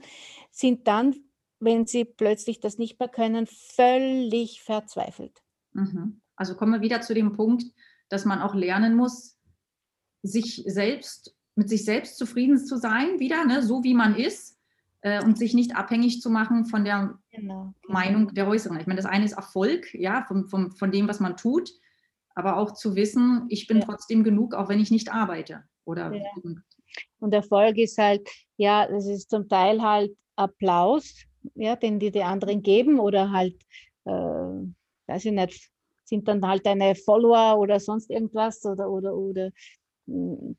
sind 0.50 0.86
dann, 0.86 1.16
wenn 1.60 1.86
sie 1.86 2.04
plötzlich 2.04 2.60
das 2.60 2.78
nicht 2.78 2.98
mehr 3.00 3.08
können, 3.08 3.46
völlig 3.46 4.62
verzweifelt. 4.62 5.42
Mhm. 5.72 6.20
Also 6.36 6.54
kommen 6.54 6.72
wir 6.72 6.80
wieder 6.80 7.00
zu 7.00 7.12
dem 7.12 7.32
Punkt, 7.32 7.64
dass 8.08 8.24
man 8.24 8.40
auch 8.40 8.54
lernen 8.54 8.94
muss, 8.94 9.36
sich 10.22 10.62
selbst 10.66 11.34
mit 11.58 11.68
sich 11.68 11.84
selbst 11.84 12.16
zufrieden 12.16 12.56
zu 12.56 12.76
sein, 12.76 13.18
wieder, 13.18 13.44
ne, 13.44 13.62
so 13.62 13.82
wie 13.82 13.92
man 13.92 14.14
ist 14.14 14.56
äh, 15.00 15.22
und 15.24 15.36
sich 15.36 15.54
nicht 15.54 15.74
abhängig 15.74 16.22
zu 16.22 16.30
machen 16.30 16.66
von 16.66 16.84
der 16.84 17.18
genau. 17.32 17.74
Meinung 17.88 18.32
der 18.32 18.46
Äußeren. 18.46 18.78
Ich 18.78 18.86
meine, 18.86 19.00
das 19.00 19.10
eine 19.10 19.24
ist 19.24 19.32
Erfolg, 19.32 19.92
ja, 19.92 20.24
vom, 20.28 20.48
vom, 20.48 20.70
von 20.70 20.92
dem, 20.92 21.08
was 21.08 21.18
man 21.18 21.36
tut, 21.36 21.72
aber 22.36 22.58
auch 22.58 22.74
zu 22.74 22.94
wissen, 22.94 23.46
ich 23.48 23.66
bin 23.66 23.78
ja. 23.78 23.84
trotzdem 23.84 24.22
genug, 24.22 24.54
auch 24.54 24.68
wenn 24.68 24.78
ich 24.78 24.92
nicht 24.92 25.12
arbeite. 25.12 25.64
Oder 25.84 26.14
ja. 26.14 26.22
Und 27.18 27.34
Erfolg 27.34 27.76
ist 27.76 27.98
halt, 27.98 28.28
ja, 28.56 28.86
das 28.86 29.06
ist 29.06 29.28
zum 29.28 29.48
Teil 29.48 29.82
halt 29.82 30.16
Applaus, 30.36 31.12
ja, 31.56 31.74
den 31.74 31.98
die 31.98 32.12
die 32.12 32.22
anderen 32.22 32.62
geben 32.62 33.00
oder 33.00 33.32
halt, 33.32 33.56
äh, 34.04 34.10
weiß 34.10 35.24
ich 35.24 35.32
nicht, 35.32 35.70
sind 36.04 36.28
dann 36.28 36.46
halt 36.46 36.64
deine 36.64 36.94
Follower 36.94 37.58
oder 37.58 37.80
sonst 37.80 38.10
irgendwas 38.10 38.64
oder, 38.64 38.88
oder, 38.88 39.12
oder 39.14 39.50
hm, 40.06 40.56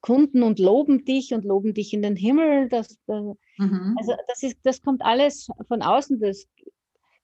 Kunden 0.00 0.42
und 0.42 0.58
loben 0.58 1.04
dich 1.04 1.34
und 1.34 1.44
loben 1.44 1.74
dich 1.74 1.92
in 1.92 2.02
den 2.02 2.16
Himmel. 2.16 2.68
Das, 2.68 2.98
äh, 3.08 3.20
mhm. 3.58 3.96
Also 3.98 4.14
das, 4.28 4.42
ist, 4.42 4.58
das 4.62 4.82
kommt 4.82 5.02
alles 5.02 5.48
von 5.66 5.82
außen. 5.82 6.20
Das 6.20 6.46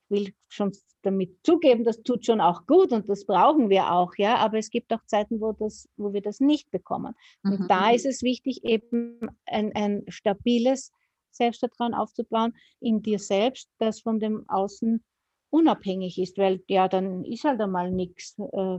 will 0.08 0.32
schon 0.48 0.72
damit 1.02 1.36
zugeben, 1.42 1.84
das 1.84 2.02
tut 2.02 2.24
schon 2.24 2.40
auch 2.40 2.66
gut 2.66 2.92
und 2.92 3.08
das 3.08 3.26
brauchen 3.26 3.68
wir 3.68 3.92
auch, 3.92 4.14
ja. 4.16 4.36
Aber 4.36 4.58
es 4.58 4.70
gibt 4.70 4.92
auch 4.92 5.04
Zeiten, 5.06 5.40
wo, 5.40 5.52
das, 5.52 5.88
wo 5.96 6.12
wir 6.12 6.22
das 6.22 6.40
nicht 6.40 6.70
bekommen. 6.70 7.14
Und 7.42 7.60
mhm. 7.60 7.68
da 7.68 7.90
ist 7.90 8.06
es 8.06 8.22
wichtig, 8.22 8.64
eben 8.64 9.18
ein, 9.46 9.72
ein 9.74 10.04
stabiles 10.08 10.92
Selbstvertrauen 11.30 11.94
aufzubauen 11.94 12.54
in 12.80 13.02
dir 13.02 13.18
selbst, 13.18 13.68
das 13.78 14.00
von 14.00 14.18
dem 14.20 14.48
Außen 14.48 15.04
unabhängig 15.50 16.18
ist, 16.18 16.38
weil 16.38 16.62
ja, 16.68 16.88
dann 16.88 17.24
ist 17.24 17.44
halt 17.44 17.60
einmal 17.60 17.90
nichts. 17.90 18.38
Äh. 18.38 18.78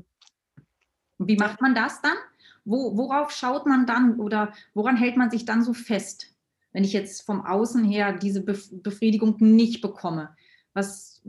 Wie 1.20 1.38
macht 1.38 1.62
man 1.62 1.76
das 1.76 2.02
dann? 2.02 2.18
Wo, 2.66 2.98
worauf 2.98 3.32
schaut 3.32 3.68
man 3.68 3.86
dann 3.86 4.20
oder 4.20 4.54
woran 4.74 4.98
hält 4.98 5.18
man 5.18 5.30
sich 5.30 5.46
dann 5.46 5.64
so 5.64 5.74
fest, 5.74 6.36
wenn 6.74 6.84
ich 6.84 6.94
jetzt 6.94 7.22
vom 7.22 7.46
Außen 7.46 7.86
her 7.86 8.14
diese 8.14 8.42
Befriedigung 8.42 9.38
nicht 9.40 9.82
bekomme? 9.82 10.36
Was, 10.74 11.22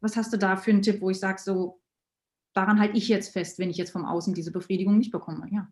was 0.00 0.16
hast 0.16 0.32
du 0.32 0.38
da 0.38 0.56
für 0.56 0.70
einen 0.70 0.82
Tipp, 0.82 1.00
wo 1.00 1.10
ich 1.10 1.18
sage, 1.18 1.40
so 1.42 1.80
daran 2.52 2.78
halte 2.78 2.96
ich 2.96 3.08
jetzt 3.08 3.32
fest, 3.32 3.58
wenn 3.58 3.70
ich 3.70 3.76
jetzt 3.76 3.90
vom 3.90 4.04
Außen 4.04 4.32
diese 4.32 4.52
Befriedigung 4.52 4.96
nicht 4.96 5.10
bekomme? 5.10 5.48
Ja. 5.50 5.68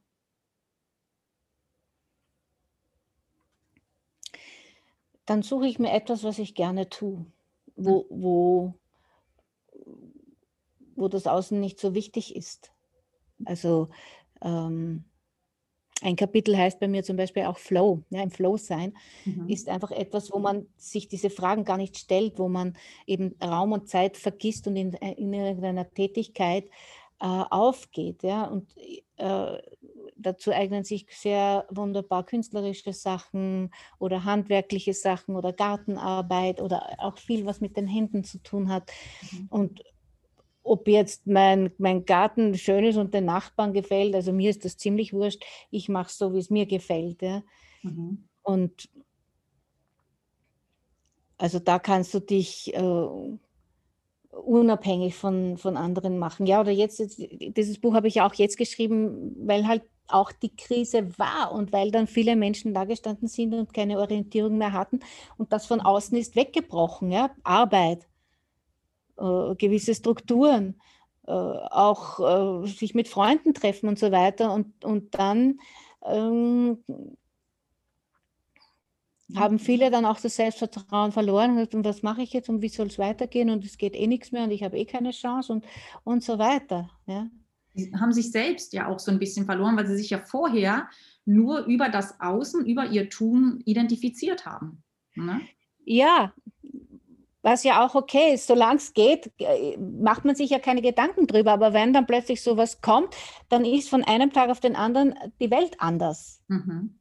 Dann 5.27 5.43
suche 5.43 5.67
ich 5.67 5.79
mir 5.79 5.93
etwas, 5.93 6.25
was 6.25 6.39
ich 6.39 6.55
gerne 6.55 6.89
tue, 6.89 7.25
wo, 7.77 8.07
wo, 8.11 8.75
wo 10.97 11.09
das 11.09 11.27
Außen 11.27 11.61
nicht 11.61 11.79
so 11.79 11.95
wichtig 11.95 12.35
ist. 12.35 12.73
Also 13.45 13.91
ähm, 14.43 15.05
ein 16.01 16.17
Kapitel 16.17 16.57
heißt 16.57 16.79
bei 16.79 16.87
mir 16.87 17.03
zum 17.03 17.17
Beispiel 17.17 17.45
auch 17.45 17.59
Flow. 17.59 18.03
Ja, 18.11 18.23
Im 18.23 18.31
Flow 18.31 18.57
sein 18.57 18.97
mhm. 19.25 19.49
ist 19.49 19.69
einfach 19.69 19.91
etwas, 19.91 20.31
wo 20.31 20.39
man 20.39 20.67
sich 20.77 21.09
diese 21.09 21.31
Fragen 21.31 21.65
gar 21.65 21.77
nicht 21.77 21.99
stellt, 21.99 22.39
wo 22.39 22.49
man 22.49 22.77
eben 23.07 23.35
Raum 23.43 23.73
und 23.73 23.89
Zeit 23.89 24.17
vergisst 24.17 24.67
und 24.69 24.77
in, 24.77 24.95
äh, 24.95 25.15
in 25.15 25.33
irgendeiner 25.33 25.91
Tätigkeit 25.91 26.67
äh, 27.21 27.27
aufgeht. 27.27 28.23
Ja? 28.23 28.45
Und 28.45 28.77
äh, 29.17 29.59
dazu 30.17 30.53
eignen 30.53 30.85
sich 30.85 31.07
sehr 31.11 31.67
wunderbar 31.69 32.25
künstlerische 32.25 32.93
Sachen 32.93 33.73
oder 33.99 34.25
handwerkliche 34.25 34.95
Sachen 34.95 35.35
oder 35.35 35.53
Gartenarbeit 35.53 36.61
oder 36.61 36.95
auch 36.99 37.19
viel, 37.19 37.45
was 37.45 37.61
mit 37.61 37.77
den 37.77 37.89
Händen 37.89 38.23
zu 38.23 38.39
tun 38.39 38.71
hat. 38.71 38.93
Mhm. 39.33 39.47
Und 39.51 39.83
ob 40.63 40.89
jetzt 40.89 41.27
mein, 41.27 41.71
mein 41.79 42.05
Garten 42.05 42.57
schön 42.57 42.85
ist 42.85 42.97
und 42.97 43.15
den 43.15 43.25
Nachbarn 43.25 43.73
gefällt, 43.73 44.15
also 44.15 44.33
mir 44.33 44.51
ist 44.51 44.65
das 44.65 44.77
ziemlich 44.77 45.13
wurscht. 45.13 45.43
Ich 45.71 45.89
mache 45.89 46.09
es 46.09 46.19
so, 46.19 46.35
wie 46.35 46.39
es 46.39 46.51
mir 46.51 46.67
gefällt. 46.67 47.23
Ja. 47.23 47.43
Mhm. 47.83 48.29
Und 48.43 48.89
also 51.39 51.59
da 51.59 51.79
kannst 51.79 52.13
du 52.15 52.21
dich 52.21 52.75
äh, 52.75 53.09
unabhängig 54.31 55.15
von, 55.15 55.57
von 55.57 55.77
anderen 55.77 56.19
machen. 56.19 56.47
Ja, 56.47 56.61
oder 56.61 56.73
jetzt, 56.73 56.99
jetzt 56.99 57.19
dieses 57.19 57.79
Buch 57.81 57.95
habe 57.95 58.09
ich 58.09 58.21
auch 58.21 58.35
jetzt 58.35 58.57
geschrieben, 58.57 59.37
weil 59.47 59.67
halt 59.67 59.83
auch 60.09 60.33
die 60.33 60.55
Krise 60.55 61.19
war 61.19 61.53
und 61.53 61.73
weil 61.73 61.91
dann 61.91 62.07
viele 62.07 62.35
Menschen 62.35 62.75
da 62.75 62.85
gestanden 62.85 63.29
sind 63.29 63.55
und 63.55 63.75
keine 63.75 63.99
Orientierung 63.99 64.57
mehr 64.59 64.73
hatten 64.73 65.01
und 65.37 65.53
das 65.53 65.67
von 65.67 65.81
außen 65.81 66.17
ist 66.17 66.35
weggebrochen, 66.35 67.13
ja, 67.13 67.31
Arbeit 67.45 68.07
äh, 69.19 69.55
gewisse 69.57 69.95
Strukturen, 69.95 70.81
äh, 71.27 71.33
auch 71.33 72.65
äh, 72.65 72.67
sich 72.67 72.95
mit 72.95 73.09
Freunden 73.09 73.55
treffen 73.55 73.89
und 73.89 73.99
so 73.99 74.11
weiter. 74.13 74.53
Und, 74.53 74.85
und 74.85 75.15
dann 75.15 75.61
ähm, 76.05 76.79
haben 79.35 79.59
viele 79.59 79.91
dann 79.91 80.07
auch 80.07 80.21
das 80.21 80.37
Selbstvertrauen 80.37 81.13
verloren 81.13 81.59
und 81.59 81.85
was 81.85 82.03
mache 82.03 82.23
ich 82.23 82.33
jetzt 82.33 82.49
und 82.49 82.63
wie 82.63 82.69
soll 82.69 82.87
es 82.87 82.99
weitergehen 82.99 83.51
und 83.51 83.65
es 83.65 83.77
geht 83.77 83.95
eh 83.95 84.07
nichts 84.07 84.33
mehr 84.33 84.45
und 84.45 84.51
ich 84.51 84.63
habe 84.63 84.79
eh 84.79 84.87
keine 84.87 85.11
Chance 85.11 85.53
und, 85.53 85.67
und 86.05 86.23
so 86.23 86.39
weiter. 86.39 86.89
Ja. 87.07 87.29
Sie 87.75 87.93
haben 87.95 88.13
sich 88.13 88.31
selbst 88.31 88.73
ja 88.73 88.89
auch 88.89 88.99
so 88.99 89.11
ein 89.11 89.19
bisschen 89.19 89.45
verloren, 89.45 89.77
weil 89.77 89.87
sie 89.87 89.97
sich 89.97 90.11
ja 90.11 90.19
vorher 90.19 90.89
nur 91.27 91.67
über 91.67 91.91
das 91.91 92.19
Außen, 92.21 92.65
über 92.65 92.87
ihr 92.87 93.11
Tun 93.11 93.61
identifiziert 93.67 94.47
haben. 94.47 94.83
Ne? 95.15 95.43
Ja, 95.85 96.33
was 97.43 97.65
ja 97.65 97.87
auch 97.87 97.95
okay 97.95 98.35
ist, 98.35 98.47
solange 98.47 98.77
es 98.77 98.93
geht, 98.93 99.31
äh, 99.39 99.77
macht 99.77 100.25
man 100.25 100.35
sich 100.35 100.51
ja 100.51 100.59
keine 100.59 100.83
Gedanken 100.83 101.27
drüber. 101.27 101.53
Aber 101.53 101.73
wenn 101.73 101.93
dann 101.93 102.07
plötzlich 102.07 102.43
sowas 102.43 102.81
kommt, 102.81 103.15
dann 103.49 103.65
ist 103.65 103.89
von 103.89 104.05
einem 104.05 104.33
Tag 104.33 104.51
auf 104.51 104.61
den 104.61 104.77
anderen 104.77 105.15
die 105.41 105.51
Welt 105.51 105.77
anders. 105.79 106.43
Mhm. 106.49 106.99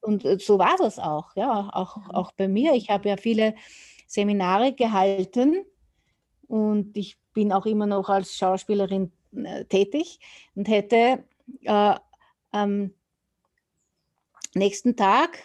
Und 0.00 0.24
äh, 0.24 0.38
so 0.38 0.58
war 0.58 0.76
das 0.78 0.98
auch, 0.98 1.36
ja, 1.36 1.70
auch, 1.72 1.98
auch 2.10 2.32
bei 2.32 2.48
mir. 2.48 2.74
Ich 2.74 2.90
habe 2.90 3.08
ja 3.08 3.16
viele 3.16 3.54
Seminare 4.06 4.72
gehalten 4.72 5.64
und 6.48 6.96
ich 6.96 7.18
bin 7.34 7.52
auch 7.52 7.66
immer 7.66 7.86
noch 7.86 8.08
als 8.08 8.36
Schauspielerin 8.36 9.12
äh, 9.34 9.64
tätig 9.66 10.20
und 10.54 10.68
hätte 10.68 11.24
äh, 11.62 11.94
am 12.50 12.92
nächsten 14.54 14.96
Tag 14.96 15.38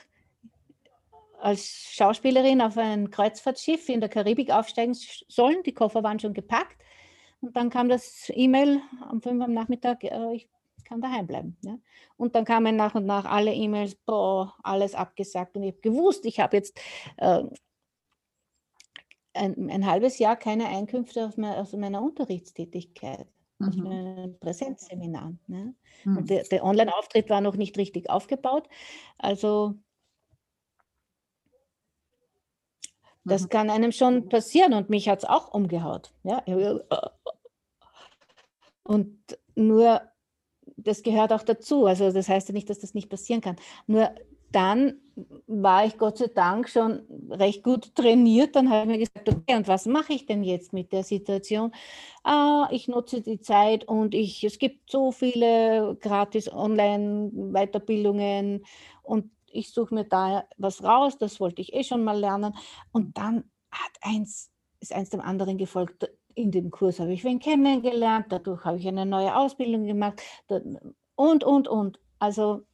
als 1.41 1.89
Schauspielerin 1.91 2.61
auf 2.61 2.77
ein 2.77 3.09
Kreuzfahrtschiff 3.09 3.89
in 3.89 3.99
der 3.99 4.09
Karibik 4.09 4.51
aufsteigen 4.51 4.93
sollen. 4.93 5.63
Die 5.63 5.73
Koffer 5.73 6.03
waren 6.03 6.19
schon 6.19 6.33
gepackt. 6.33 6.77
Und 7.41 7.55
dann 7.55 7.69
kam 7.69 7.89
das 7.89 8.31
E-Mail 8.33 8.81
um 9.11 9.21
5 9.21 9.39
Uhr 9.39 9.45
am 9.45 9.53
Nachmittag, 9.53 10.03
äh, 10.03 10.33
ich 10.33 10.47
kann 10.85 11.01
daheim 11.01 11.25
bleiben. 11.25 11.57
Ja? 11.63 11.79
Und 12.17 12.35
dann 12.35 12.45
kamen 12.45 12.75
nach 12.75 12.95
und 12.95 13.05
nach 13.05 13.25
alle 13.25 13.53
E-Mails, 13.53 13.95
boah, 13.95 14.53
alles 14.61 14.93
abgesagt. 14.93 15.55
Und 15.55 15.63
ich 15.63 15.71
habe 15.71 15.81
gewusst, 15.81 16.25
ich 16.25 16.39
habe 16.39 16.57
jetzt 16.57 16.79
äh, 17.17 17.43
ein, 19.33 19.69
ein, 19.71 19.85
halbes 19.85 20.19
Jahr 20.19 20.35
keine 20.35 20.67
Einkünfte 20.67 21.25
aus, 21.25 21.37
me 21.37 21.57
aus 21.57 21.73
meiner 21.73 22.01
Unterrichtstätigkeit, 22.01 23.27
mhm. 23.57 23.67
aus 23.67 23.75
meinen 23.77 24.39
Präsenzseminaren. 24.39 25.39
Ne? 25.47 25.75
Mhm. 26.03 26.17
Und 26.17 26.29
der, 26.29 26.43
der 26.43 26.63
Online-Auftritt 26.63 27.29
war 27.29 27.41
noch 27.41 27.55
nicht 27.55 27.77
richtig 27.77 28.09
aufgebaut. 28.09 28.67
Also 29.17 29.75
Das 33.23 33.43
mhm. 33.43 33.49
kann 33.49 33.69
einem 33.69 33.91
schon 33.91 34.29
passieren 34.29 34.73
und 34.73 34.89
mich 34.89 35.09
hat 35.09 35.19
es 35.19 35.29
auch 35.29 35.53
umgehaut. 35.53 36.11
Ja? 36.23 36.43
Und 38.83 39.17
nur, 39.55 40.01
das 40.77 41.03
gehört 41.03 41.31
auch 41.31 41.43
dazu. 41.43 41.85
Also 41.85 42.11
das 42.11 42.27
heißt 42.27 42.49
ja 42.49 42.53
nicht, 42.53 42.69
dass 42.69 42.79
das 42.79 42.93
nicht 42.93 43.09
passieren 43.09 43.41
kann. 43.41 43.55
Nur 43.87 44.11
dann 44.51 44.95
war 45.47 45.85
ich 45.85 45.97
Gott 45.97 46.17
sei 46.17 46.27
Dank 46.27 46.67
schon 46.67 47.03
recht 47.29 47.63
gut 47.63 47.95
trainiert. 47.95 48.55
Dann 48.55 48.69
habe 48.69 48.81
ich 48.81 48.87
mir 48.87 48.97
gesagt, 48.99 49.29
okay, 49.29 49.55
und 49.55 49.67
was 49.67 49.85
mache 49.85 50.13
ich 50.13 50.25
denn 50.25 50.43
jetzt 50.43 50.73
mit 50.73 50.91
der 50.91 51.03
Situation? 51.03 51.71
Ah, 52.23 52.67
ich 52.71 52.87
nutze 52.87 53.21
die 53.21 53.39
Zeit 53.39 53.85
und 53.85 54.13
ich, 54.13 54.43
es 54.43 54.59
gibt 54.59 54.91
so 54.91 55.11
viele 55.11 55.97
gratis 56.01 56.51
Online-Weiterbildungen 56.51 58.65
und 59.03 59.31
ich 59.53 59.73
suche 59.73 59.93
mir 59.93 60.05
da 60.05 60.45
was 60.57 60.83
raus, 60.83 61.17
das 61.17 61.39
wollte 61.39 61.61
ich 61.61 61.73
eh 61.73 61.83
schon 61.83 62.03
mal 62.03 62.17
lernen. 62.19 62.53
Und 62.91 63.17
dann 63.17 63.43
hat 63.71 63.91
eins, 64.01 64.51
ist 64.79 64.93
eins 64.93 65.09
dem 65.09 65.21
anderen 65.21 65.57
gefolgt. 65.57 66.09
In 66.33 66.51
dem 66.51 66.71
Kurs 66.71 66.99
habe 66.99 67.13
ich 67.13 67.23
wen 67.23 67.39
kennengelernt, 67.39 68.27
dadurch 68.29 68.63
habe 68.63 68.77
ich 68.77 68.87
eine 68.87 69.05
neue 69.05 69.35
Ausbildung 69.35 69.85
gemacht 69.85 70.21
und, 71.15 71.43
und, 71.43 71.67
und. 71.67 71.99
Also 72.19 72.65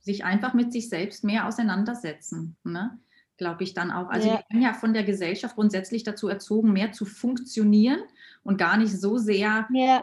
sich 0.00 0.24
einfach 0.24 0.54
mit 0.54 0.72
sich 0.72 0.88
selbst 0.88 1.24
mehr 1.24 1.46
auseinandersetzen, 1.46 2.56
ne? 2.64 2.98
glaube 3.36 3.64
ich 3.64 3.74
dann 3.74 3.90
auch. 3.90 4.08
Also 4.08 4.28
ja. 4.28 4.34
wir 4.34 4.44
werden 4.48 4.62
ja 4.62 4.74
von 4.74 4.92
der 4.92 5.04
Gesellschaft 5.04 5.56
grundsätzlich 5.56 6.04
dazu 6.04 6.28
erzogen, 6.28 6.72
mehr 6.72 6.92
zu 6.92 7.04
funktionieren 7.04 8.00
und 8.44 8.56
gar 8.56 8.76
nicht 8.76 9.00
so 9.00 9.18
sehr 9.18 9.66
ja 9.72 10.02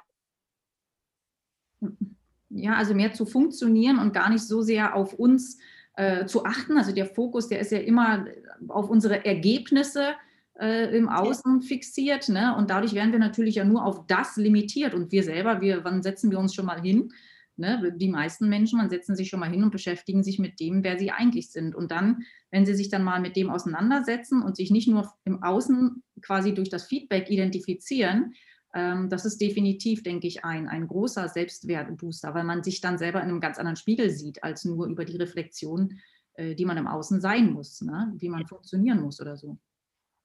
ja, 2.62 2.76
also 2.76 2.94
mehr 2.94 3.14
zu 3.14 3.26
funktionieren 3.26 4.00
und 4.00 4.14
gar 4.14 4.30
nicht 4.30 4.44
so 4.44 4.62
sehr 4.62 4.96
auf 4.96 5.14
uns 5.14 5.58
äh, 5.96 6.26
zu 6.26 6.46
achten. 6.46 6.78
Also 6.78 6.94
der 6.94 7.06
Fokus, 7.06 7.48
der 7.48 7.60
ist 7.60 7.72
ja 7.72 7.80
immer 7.80 8.26
auf 8.68 8.90
unsere 8.90 9.26
Ergebnisse 9.26 10.14
äh, 10.60 10.96
im 10.96 11.10
Außen 11.10 11.62
fixiert. 11.62 12.30
Ne? 12.30 12.56
Und 12.56 12.70
dadurch 12.70 12.94
werden 12.94 13.12
wir 13.12 13.20
natürlich 13.20 13.56
ja 13.56 13.66
nur 13.66 13.84
auf 13.84 14.08
das 14.08 14.38
limitiert. 14.38 14.94
Und 14.94 15.12
wir 15.12 15.24
selber, 15.24 15.62
wir, 15.62 15.84
wann 15.84 16.04
setzen 16.04 16.32
wir 16.32 16.40
uns 16.40 16.54
schon 16.54 16.66
mal 16.66 16.82
hin? 16.82 17.12
Ne? 17.58 17.94
Die 17.98 18.08
meisten 18.08 18.48
Menschen, 18.48 18.78
man 18.78 18.90
setzen 18.90 19.16
sich 19.16 19.30
schon 19.30 19.40
mal 19.40 19.50
hin 19.50 19.64
und 19.64 19.72
beschäftigen 19.72 20.24
sich 20.24 20.40
mit 20.40 20.60
dem, 20.60 20.84
wer 20.84 20.98
sie 20.98 21.12
eigentlich 21.12 21.52
sind. 21.52 21.76
Und 21.76 21.92
dann, 21.92 22.24
wenn 22.52 22.66
sie 22.66 22.76
sich 22.76 22.90
dann 22.90 23.04
mal 23.04 23.20
mit 23.20 23.36
dem 23.36 23.50
auseinandersetzen 23.50 24.42
und 24.42 24.56
sich 24.56 24.72
nicht 24.72 24.88
nur 24.88 25.12
im 25.26 25.44
Außen 25.44 26.02
quasi 26.22 26.54
durch 26.54 26.70
das 26.70 26.86
Feedback 26.86 27.30
identifizieren, 27.30 28.34
das 28.72 29.26
ist 29.26 29.42
definitiv, 29.42 30.04
denke 30.04 30.28
ich, 30.28 30.46
ein, 30.46 30.68
ein 30.68 30.88
großer 30.88 31.28
Selbstwertbooster, 31.28 32.34
weil 32.34 32.44
man 32.44 32.64
sich 32.64 32.82
dann 32.82 32.98
selber 32.98 33.22
in 33.22 33.30
einem 33.30 33.40
ganz 33.40 33.58
anderen 33.58 33.78
Spiegel 33.78 34.12
sieht, 34.12 34.44
als 34.44 34.64
nur 34.64 34.86
über 34.86 35.06
die 35.06 35.18
Reflexion, 35.18 36.00
äh, 36.34 36.56
die 36.56 36.66
man 36.66 36.78
im 36.78 36.88
Außen 36.88 37.20
sein 37.20 37.52
muss, 37.52 37.82
ne? 37.82 38.14
wie 38.18 38.30
man 38.30 38.46
funktionieren 38.46 39.02
muss 39.02 39.20
oder 39.20 39.38
so. 39.38 39.58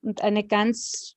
Und 0.03 0.23
eine 0.23 0.45
ganz 0.47 1.17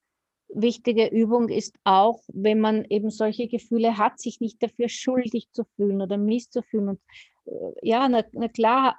wichtige 0.50 1.08
Übung 1.08 1.50
ist 1.50 1.76
auch, 1.84 2.24
wenn 2.30 2.62
man 2.62 2.86
eben 2.86 3.10
solche 3.10 3.48
Gefühle 3.48 3.98
hat, 3.98 4.20
sich 4.20 4.40
nicht 4.40 4.64
dafür 4.64 4.88
schuldig 4.88 5.50
zu 5.52 5.66
fühlen 5.76 6.02
oder 6.02 6.18
misszufühlen. 6.18 6.90
Und 6.90 7.00
äh, 7.46 7.74
ja, 7.82 8.08
na, 8.08 8.24
na 8.32 8.48
klar, 8.48 8.98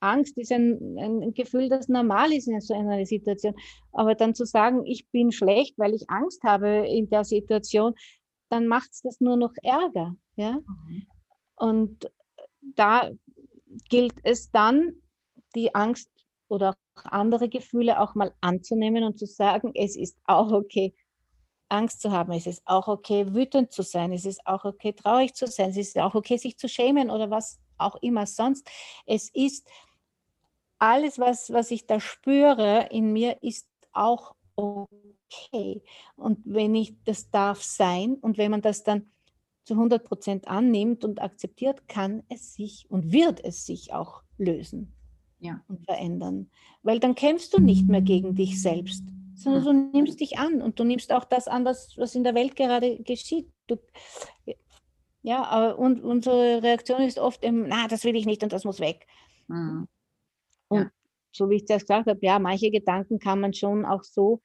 Angst 0.00 0.36
ist 0.38 0.52
ein, 0.52 0.98
ein, 0.98 1.34
Gefühl, 1.34 1.68
das 1.68 1.88
normal 1.88 2.32
ist 2.32 2.48
in 2.48 2.60
so 2.60 2.74
einer 2.74 3.04
Situation. 3.06 3.54
Aber 3.92 4.14
dann 4.14 4.34
zu 4.34 4.44
sagen, 4.44 4.84
ich 4.84 5.08
bin 5.10 5.32
schlecht, 5.32 5.78
weil 5.78 5.94
ich 5.94 6.08
Angst 6.10 6.42
habe 6.42 6.86
in 6.88 7.08
der 7.08 7.24
Situation, 7.24 7.94
dann 8.48 8.66
macht 8.66 8.90
es 8.92 9.02
das 9.02 9.20
nur 9.20 9.36
noch 9.36 9.52
Ärger. 9.62 10.14
Ja? 10.36 10.52
Mhm. 10.52 11.06
Und 11.56 12.10
da 12.60 13.10
gilt 13.88 14.14
es 14.22 14.50
dann, 14.50 15.02
die 15.54 15.74
Angst 15.74 16.10
oder 16.48 16.70
auch 16.70 17.04
andere 17.04 17.48
Gefühle 17.48 18.00
auch 18.00 18.14
mal 18.14 18.32
anzunehmen 18.40 19.04
und 19.04 19.18
zu 19.18 19.26
sagen, 19.26 19.72
es 19.74 19.96
ist 19.96 20.18
auch 20.24 20.52
okay, 20.52 20.94
Angst 21.68 22.00
zu 22.00 22.12
haben, 22.12 22.32
es 22.32 22.46
ist 22.46 22.62
auch 22.66 22.86
okay, 22.86 23.34
wütend 23.34 23.72
zu 23.72 23.82
sein, 23.82 24.12
es 24.12 24.24
ist 24.24 24.46
auch 24.46 24.64
okay, 24.64 24.92
traurig 24.92 25.34
zu 25.34 25.46
sein, 25.46 25.70
es 25.70 25.76
ist 25.76 25.98
auch 25.98 26.14
okay, 26.14 26.36
sich 26.36 26.58
zu 26.58 26.68
schämen 26.68 27.10
oder 27.10 27.30
was 27.30 27.58
auch 27.78 27.96
immer 28.02 28.26
sonst. 28.26 28.68
Es 29.06 29.30
ist 29.34 29.68
alles, 30.78 31.18
was, 31.18 31.52
was 31.52 31.70
ich 31.70 31.86
da 31.86 32.00
spüre 32.00 32.88
in 32.90 33.12
mir, 33.12 33.42
ist 33.42 33.68
auch 33.92 34.34
okay. 34.56 35.82
Und 36.16 36.40
wenn 36.44 36.74
ich, 36.74 36.94
das 37.04 37.30
darf 37.30 37.62
sein 37.62 38.14
und 38.14 38.38
wenn 38.38 38.50
man 38.50 38.62
das 38.62 38.84
dann 38.84 39.10
zu 39.64 39.74
100 39.74 40.04
Prozent 40.04 40.48
annimmt 40.48 41.04
und 41.04 41.20
akzeptiert, 41.20 41.88
kann 41.88 42.22
es 42.28 42.54
sich 42.54 42.86
und 42.88 43.12
wird 43.12 43.44
es 43.44 43.66
sich 43.66 43.92
auch 43.92 44.22
lösen 44.38 44.94
ja. 45.40 45.60
und 45.68 45.84
verändern. 45.84 46.50
Weil 46.82 47.00
dann 47.00 47.14
kämpfst 47.14 47.52
du 47.52 47.60
nicht 47.60 47.88
mehr 47.88 48.02
gegen 48.02 48.34
dich 48.36 48.62
selbst, 48.62 49.04
sondern 49.34 49.64
du 49.64 49.72
nimmst 49.98 50.20
dich 50.20 50.38
an 50.38 50.62
und 50.62 50.78
du 50.78 50.84
nimmst 50.84 51.12
auch 51.12 51.24
das 51.24 51.48
an, 51.48 51.64
was, 51.64 51.96
was 51.98 52.14
in 52.14 52.24
der 52.24 52.34
Welt 52.34 52.56
gerade 52.56 53.02
geschieht. 53.02 53.50
Du, 53.66 53.76
ja, 55.22 55.72
und 55.72 56.02
unsere 56.02 56.62
Reaktion 56.62 57.02
ist 57.02 57.18
oft, 57.18 57.42
im, 57.42 57.66
na, 57.68 57.88
das 57.88 58.04
will 58.04 58.14
ich 58.14 58.26
nicht 58.26 58.44
und 58.44 58.52
das 58.52 58.64
muss 58.64 58.78
weg. 58.78 59.06
Mhm. 59.48 59.88
Und 60.68 60.78
ja. 60.78 60.90
so 61.32 61.50
wie 61.50 61.56
ich 61.56 61.64
das 61.64 61.82
gesagt 61.82 62.08
habe, 62.08 62.18
ja, 62.22 62.38
manche 62.38 62.70
Gedanken 62.70 63.18
kann 63.18 63.40
man 63.40 63.52
schon 63.52 63.84
auch 63.84 64.02
so 64.02 64.42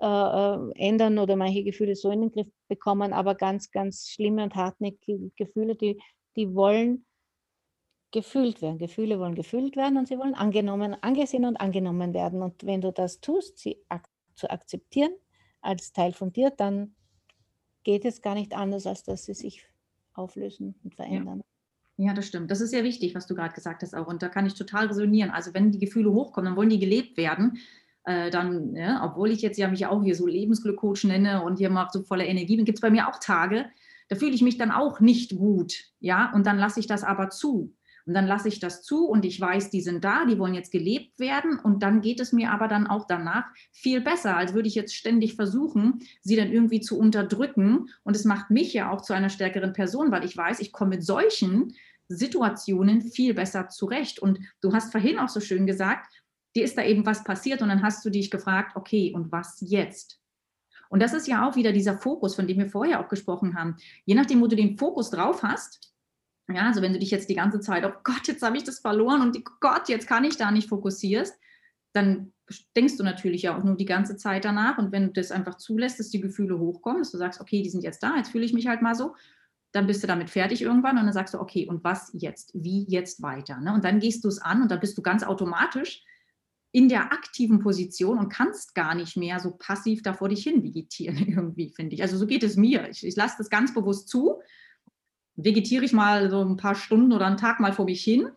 äh, 0.00 0.06
äh, 0.06 0.72
ändern 0.74 1.18
oder 1.18 1.36
manche 1.36 1.62
Gefühle 1.62 1.94
so 1.94 2.10
in 2.10 2.22
den 2.22 2.30
Griff 2.32 2.48
bekommen, 2.68 3.12
aber 3.12 3.34
ganz, 3.34 3.70
ganz 3.70 4.08
schlimme 4.08 4.42
und 4.42 4.54
hartnäckige 4.54 5.30
Gefühle, 5.36 5.76
die, 5.76 6.00
die 6.36 6.54
wollen 6.54 7.06
gefühlt 8.10 8.60
werden. 8.60 8.78
Gefühle 8.78 9.18
wollen 9.18 9.34
gefühlt 9.34 9.76
werden 9.76 9.96
und 9.96 10.08
sie 10.08 10.18
wollen 10.18 10.34
angenommen, 10.34 10.96
angesehen 11.00 11.44
und 11.44 11.56
angenommen 11.56 12.12
werden. 12.12 12.42
Und 12.42 12.64
wenn 12.64 12.80
du 12.80 12.92
das 12.92 13.20
tust, 13.20 13.58
sie 13.58 13.78
ak 13.88 14.08
zu 14.34 14.50
akzeptieren 14.50 15.14
als 15.60 15.92
Teil 15.92 16.12
von 16.12 16.32
dir, 16.32 16.50
dann 16.50 16.96
geht 17.84 18.04
es 18.04 18.20
gar 18.20 18.34
nicht 18.34 18.54
anders, 18.54 18.86
als 18.86 19.04
dass 19.04 19.24
sie 19.24 19.34
sich 19.34 19.66
auflösen 20.12 20.74
und 20.82 20.94
verändern. 20.94 21.38
Ja. 21.38 21.53
Ja, 21.96 22.12
das 22.12 22.26
stimmt. 22.26 22.50
Das 22.50 22.60
ist 22.60 22.70
sehr 22.70 22.82
wichtig, 22.82 23.14
was 23.14 23.26
du 23.26 23.34
gerade 23.34 23.54
gesagt 23.54 23.82
hast 23.82 23.94
auch. 23.94 24.08
Und 24.08 24.22
da 24.22 24.28
kann 24.28 24.46
ich 24.46 24.54
total 24.54 24.86
resonieren. 24.86 25.30
Also 25.30 25.54
wenn 25.54 25.70
die 25.70 25.78
Gefühle 25.78 26.10
hochkommen, 26.12 26.46
dann 26.46 26.56
wollen 26.56 26.70
die 26.70 26.80
gelebt 26.80 27.16
werden. 27.16 27.58
Äh, 28.04 28.30
dann, 28.30 28.74
ja, 28.74 29.04
obwohl 29.04 29.30
ich 29.30 29.42
jetzt 29.42 29.58
ja 29.58 29.68
mich 29.68 29.86
auch 29.86 30.02
hier 30.02 30.14
so 30.16 30.26
Lebensglückcoach 30.26 31.04
nenne 31.04 31.42
und 31.42 31.58
hier 31.58 31.70
mal 31.70 31.88
so 31.92 32.02
voller 32.02 32.26
Energie 32.26 32.56
bin, 32.56 32.64
gibt 32.64 32.78
es 32.78 32.82
bei 32.82 32.90
mir 32.90 33.08
auch 33.08 33.18
Tage, 33.20 33.66
da 34.08 34.16
fühle 34.16 34.34
ich 34.34 34.42
mich 34.42 34.58
dann 34.58 34.70
auch 34.70 35.00
nicht 35.00 35.36
gut. 35.36 35.84
Ja, 36.00 36.32
und 36.34 36.46
dann 36.46 36.58
lasse 36.58 36.80
ich 36.80 36.86
das 36.86 37.04
aber 37.04 37.30
zu. 37.30 37.74
Und 38.06 38.14
dann 38.14 38.26
lasse 38.26 38.48
ich 38.48 38.60
das 38.60 38.82
zu 38.82 39.06
und 39.06 39.24
ich 39.24 39.40
weiß, 39.40 39.70
die 39.70 39.80
sind 39.80 40.04
da, 40.04 40.26
die 40.26 40.38
wollen 40.38 40.54
jetzt 40.54 40.72
gelebt 40.72 41.18
werden. 41.18 41.58
Und 41.58 41.82
dann 41.82 42.02
geht 42.02 42.20
es 42.20 42.32
mir 42.32 42.50
aber 42.50 42.68
dann 42.68 42.86
auch 42.86 43.06
danach 43.06 43.44
viel 43.72 44.00
besser, 44.02 44.36
als 44.36 44.52
würde 44.52 44.68
ich 44.68 44.74
jetzt 44.74 44.94
ständig 44.94 45.36
versuchen, 45.36 46.00
sie 46.22 46.36
dann 46.36 46.52
irgendwie 46.52 46.80
zu 46.80 46.98
unterdrücken. 46.98 47.88
Und 48.02 48.14
es 48.14 48.24
macht 48.24 48.50
mich 48.50 48.74
ja 48.74 48.90
auch 48.90 49.00
zu 49.00 49.14
einer 49.14 49.30
stärkeren 49.30 49.72
Person, 49.72 50.10
weil 50.10 50.24
ich 50.24 50.36
weiß, 50.36 50.60
ich 50.60 50.72
komme 50.72 50.90
mit 50.90 51.04
solchen 51.04 51.74
Situationen 52.08 53.00
viel 53.00 53.32
besser 53.32 53.68
zurecht. 53.68 54.18
Und 54.18 54.38
du 54.60 54.74
hast 54.74 54.92
vorhin 54.92 55.18
auch 55.18 55.30
so 55.30 55.40
schön 55.40 55.66
gesagt, 55.66 56.12
dir 56.54 56.64
ist 56.64 56.76
da 56.76 56.84
eben 56.84 57.06
was 57.06 57.24
passiert 57.24 57.62
und 57.62 57.68
dann 57.68 57.82
hast 57.82 58.04
du 58.04 58.10
dich 58.10 58.30
gefragt, 58.30 58.76
okay, 58.76 59.12
und 59.14 59.32
was 59.32 59.58
jetzt? 59.60 60.20
Und 60.90 61.00
das 61.00 61.14
ist 61.14 61.26
ja 61.26 61.48
auch 61.48 61.56
wieder 61.56 61.72
dieser 61.72 61.98
Fokus, 61.98 62.34
von 62.34 62.46
dem 62.46 62.58
wir 62.58 62.68
vorher 62.68 63.00
auch 63.00 63.08
gesprochen 63.08 63.58
haben. 63.58 63.76
Je 64.04 64.14
nachdem, 64.14 64.40
wo 64.40 64.46
du 64.46 64.54
den 64.54 64.78
Fokus 64.78 65.10
drauf 65.10 65.42
hast, 65.42 65.93
ja, 66.52 66.66
also 66.66 66.82
wenn 66.82 66.92
du 66.92 66.98
dich 66.98 67.10
jetzt 67.10 67.28
die 67.28 67.34
ganze 67.34 67.60
Zeit, 67.60 67.84
oh 67.84 67.92
Gott, 68.02 68.26
jetzt 68.26 68.42
habe 68.42 68.56
ich 68.56 68.64
das 68.64 68.80
verloren 68.80 69.22
und 69.22 69.36
oh 69.36 69.52
Gott, 69.60 69.88
jetzt 69.88 70.06
kann 70.06 70.24
ich 70.24 70.36
da 70.36 70.50
nicht 70.50 70.68
fokussierst, 70.68 71.34
dann 71.94 72.32
denkst 72.76 72.96
du 72.96 73.04
natürlich 73.04 73.42
ja 73.42 73.56
auch 73.56 73.64
nur 73.64 73.76
die 73.76 73.86
ganze 73.86 74.16
Zeit 74.16 74.44
danach. 74.44 74.78
Und 74.78 74.92
wenn 74.92 75.06
du 75.06 75.12
das 75.12 75.30
einfach 75.30 75.56
zulässt, 75.56 75.98
dass 75.98 76.10
die 76.10 76.20
Gefühle 76.20 76.58
hochkommen, 76.58 77.00
dass 77.00 77.12
du 77.12 77.18
sagst, 77.18 77.40
okay, 77.40 77.62
die 77.62 77.70
sind 77.70 77.82
jetzt 77.82 78.02
da, 78.02 78.16
jetzt 78.16 78.30
fühle 78.30 78.44
ich 78.44 78.52
mich 78.52 78.66
halt 78.66 78.82
mal 78.82 78.94
so, 78.94 79.14
dann 79.72 79.86
bist 79.86 80.02
du 80.02 80.06
damit 80.06 80.30
fertig 80.30 80.62
irgendwann 80.62 80.98
und 80.98 81.04
dann 81.04 81.12
sagst 81.12 81.34
du, 81.34 81.40
okay, 81.40 81.66
und 81.66 81.82
was 81.82 82.10
jetzt? 82.12 82.52
Wie 82.54 82.84
jetzt 82.88 83.22
weiter? 83.22 83.60
Ne? 83.60 83.72
Und 83.72 83.84
dann 83.84 83.98
gehst 83.98 84.24
du 84.24 84.28
es 84.28 84.38
an 84.38 84.62
und 84.62 84.70
dann 84.70 84.80
bist 84.80 84.96
du 84.98 85.02
ganz 85.02 85.24
automatisch 85.24 86.04
in 86.70 86.88
der 86.88 87.12
aktiven 87.12 87.60
Position 87.60 88.18
und 88.18 88.28
kannst 88.28 88.74
gar 88.74 88.94
nicht 88.94 89.16
mehr 89.16 89.40
so 89.40 89.52
passiv 89.52 90.02
da 90.02 90.12
vor 90.12 90.28
dich 90.28 90.42
hin 90.42 90.62
vegetieren 90.62 91.16
irgendwie, 91.28 91.70
finde 91.70 91.94
ich. 91.94 92.02
Also 92.02 92.16
so 92.16 92.26
geht 92.26 92.42
es 92.42 92.56
mir. 92.56 92.88
Ich, 92.88 93.06
ich 93.06 93.16
lasse 93.16 93.36
das 93.38 93.50
ganz 93.50 93.72
bewusst 93.72 94.08
zu 94.08 94.40
vegetiere 95.36 95.84
ich 95.84 95.92
mal 95.92 96.30
so 96.30 96.42
ein 96.42 96.56
paar 96.56 96.74
Stunden 96.74 97.12
oder 97.12 97.26
einen 97.26 97.36
Tag 97.36 97.60
mal 97.60 97.72
vor 97.72 97.84
mich 97.84 98.02
hin 98.02 98.30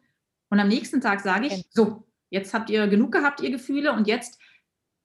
und 0.50 0.60
am 0.60 0.68
nächsten 0.68 1.02
Tag 1.02 1.22
sage 1.22 1.48
ich, 1.48 1.66
so, 1.70 2.04
jetzt 2.30 2.54
habt 2.54 2.70
ihr 2.70 2.88
genug 2.88 3.12
gehabt, 3.12 3.42
ihr 3.42 3.52
Gefühle 3.52 3.94
und 3.94 4.08
jetzt, 4.08 4.40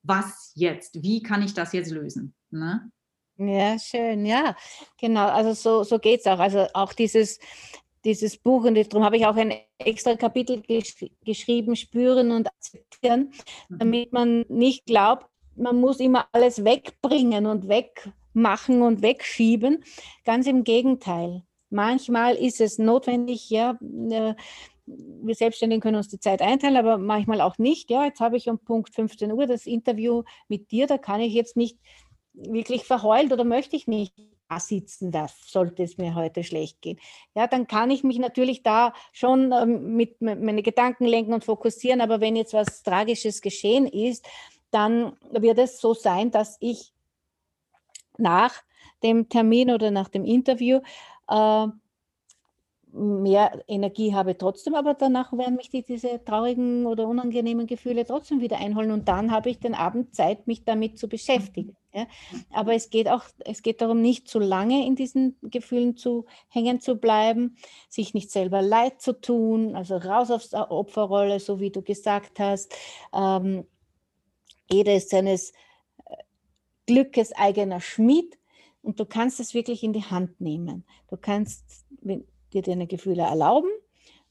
was 0.02 0.52
jetzt? 0.54 1.02
Wie 1.02 1.22
kann 1.22 1.42
ich 1.42 1.54
das 1.54 1.72
jetzt 1.72 1.90
lösen? 1.90 2.34
Ne? 2.50 2.90
Ja, 3.36 3.78
schön, 3.78 4.26
ja, 4.26 4.56
genau. 4.98 5.28
Also 5.28 5.52
so, 5.52 5.84
so 5.84 5.98
geht 5.98 6.20
es 6.20 6.26
auch. 6.26 6.38
Also 6.38 6.66
auch 6.74 6.92
dieses, 6.92 7.38
dieses 8.04 8.36
Buch, 8.36 8.64
und 8.64 8.74
darum 8.74 9.04
habe 9.04 9.16
ich 9.16 9.26
auch 9.26 9.36
ein 9.36 9.54
extra 9.78 10.16
Kapitel 10.16 10.60
gesch 10.62 10.94
geschrieben, 11.24 11.76
Spüren 11.76 12.30
und 12.30 12.48
Akzeptieren, 12.48 13.32
mhm. 13.68 13.78
damit 13.78 14.12
man 14.12 14.44
nicht 14.48 14.86
glaubt, 14.86 15.26
man 15.56 15.80
muss 15.80 16.00
immer 16.00 16.28
alles 16.32 16.64
wegbringen 16.64 17.46
und 17.46 17.68
wegmachen 17.68 18.82
und 18.82 19.02
wegschieben. 19.02 19.84
Ganz 20.24 20.46
im 20.46 20.64
Gegenteil. 20.64 21.42
Manchmal 21.72 22.36
ist 22.36 22.60
es 22.60 22.78
notwendig, 22.78 23.50
ja, 23.50 23.78
äh, 24.10 24.34
wir 24.86 25.34
Selbstständigen 25.34 25.80
können 25.80 25.96
uns 25.96 26.08
die 26.08 26.18
Zeit 26.18 26.42
einteilen, 26.42 26.76
aber 26.76 26.98
manchmal 26.98 27.40
auch 27.40 27.58
nicht. 27.58 27.90
Ja, 27.90 28.04
jetzt 28.04 28.20
habe 28.20 28.36
ich 28.36 28.48
um 28.48 28.58
Punkt 28.58 28.94
15 28.94 29.32
Uhr 29.32 29.46
das 29.46 29.66
Interview 29.66 30.24
mit 30.48 30.70
dir, 30.70 30.86
da 30.86 30.98
kann 30.98 31.20
ich 31.20 31.32
jetzt 31.32 31.56
nicht 31.56 31.78
wirklich 32.34 32.84
verheult 32.84 33.32
oder 33.32 33.44
möchte 33.44 33.76
ich 33.76 33.86
nicht 33.86 34.14
sitzen, 34.58 35.10
da 35.10 35.28
sollte 35.46 35.82
es 35.82 35.96
mir 35.96 36.14
heute 36.14 36.44
schlecht 36.44 36.82
gehen. 36.82 36.98
Ja, 37.34 37.46
dann 37.46 37.66
kann 37.66 37.90
ich 37.90 38.04
mich 38.04 38.18
natürlich 38.18 38.62
da 38.62 38.92
schon 39.12 39.50
ähm, 39.52 39.96
mit 39.96 40.20
meine 40.20 40.62
Gedanken 40.62 41.06
lenken 41.06 41.32
und 41.32 41.44
fokussieren, 41.44 42.02
aber 42.02 42.20
wenn 42.20 42.36
jetzt 42.36 42.52
was 42.52 42.82
Tragisches 42.82 43.40
geschehen 43.40 43.86
ist, 43.86 44.26
dann 44.70 45.16
wird 45.30 45.58
es 45.58 45.80
so 45.80 45.94
sein, 45.94 46.30
dass 46.30 46.58
ich 46.60 46.92
nach 48.18 48.62
dem 49.02 49.28
Termin 49.28 49.70
oder 49.70 49.90
nach 49.90 50.08
dem 50.08 50.24
Interview 50.24 50.80
mehr 52.92 53.62
Energie 53.68 54.14
habe 54.14 54.36
trotzdem, 54.36 54.74
aber 54.74 54.94
danach 54.94 55.32
werden 55.32 55.56
mich 55.56 55.70
die, 55.70 55.82
diese 55.82 56.22
traurigen 56.24 56.84
oder 56.84 57.08
unangenehmen 57.08 57.66
Gefühle 57.66 58.04
trotzdem 58.04 58.40
wieder 58.40 58.58
einholen 58.58 58.90
und 58.90 59.08
dann 59.08 59.30
habe 59.30 59.48
ich 59.48 59.58
den 59.58 59.74
Abend 59.74 60.14
Zeit, 60.14 60.46
mich 60.46 60.64
damit 60.64 60.98
zu 60.98 61.08
beschäftigen. 61.08 61.74
Ja? 61.94 62.06
Aber 62.52 62.74
es 62.74 62.90
geht 62.90 63.08
auch, 63.08 63.24
es 63.46 63.62
geht 63.62 63.80
darum, 63.80 64.02
nicht 64.02 64.28
zu 64.28 64.38
lange 64.38 64.86
in 64.86 64.94
diesen 64.94 65.38
Gefühlen 65.42 65.96
zu 65.96 66.26
hängen 66.48 66.80
zu 66.80 66.96
bleiben, 66.96 67.56
sich 67.88 68.12
nicht 68.12 68.30
selber 68.30 68.60
leid 68.60 69.00
zu 69.00 69.18
tun, 69.18 69.74
also 69.74 69.96
raus 69.96 70.30
aus 70.30 70.50
der 70.50 70.70
Opferrolle, 70.70 71.40
so 71.40 71.60
wie 71.60 71.70
du 71.70 71.80
gesagt 71.80 72.38
hast. 72.40 72.74
Ähm, 73.14 73.64
jeder 74.70 74.94
ist 74.94 75.10
seines 75.10 75.52
äh, 76.04 76.16
Glückes 76.86 77.32
eigener 77.32 77.80
Schmied 77.80 78.38
und 78.82 79.00
du 79.00 79.06
kannst 79.06 79.40
es 79.40 79.54
wirklich 79.54 79.82
in 79.82 79.92
die 79.92 80.04
Hand 80.04 80.40
nehmen. 80.40 80.84
Du 81.08 81.16
kannst 81.16 81.84
dir 82.52 82.62
deine 82.62 82.86
Gefühle 82.86 83.22
erlauben 83.22 83.70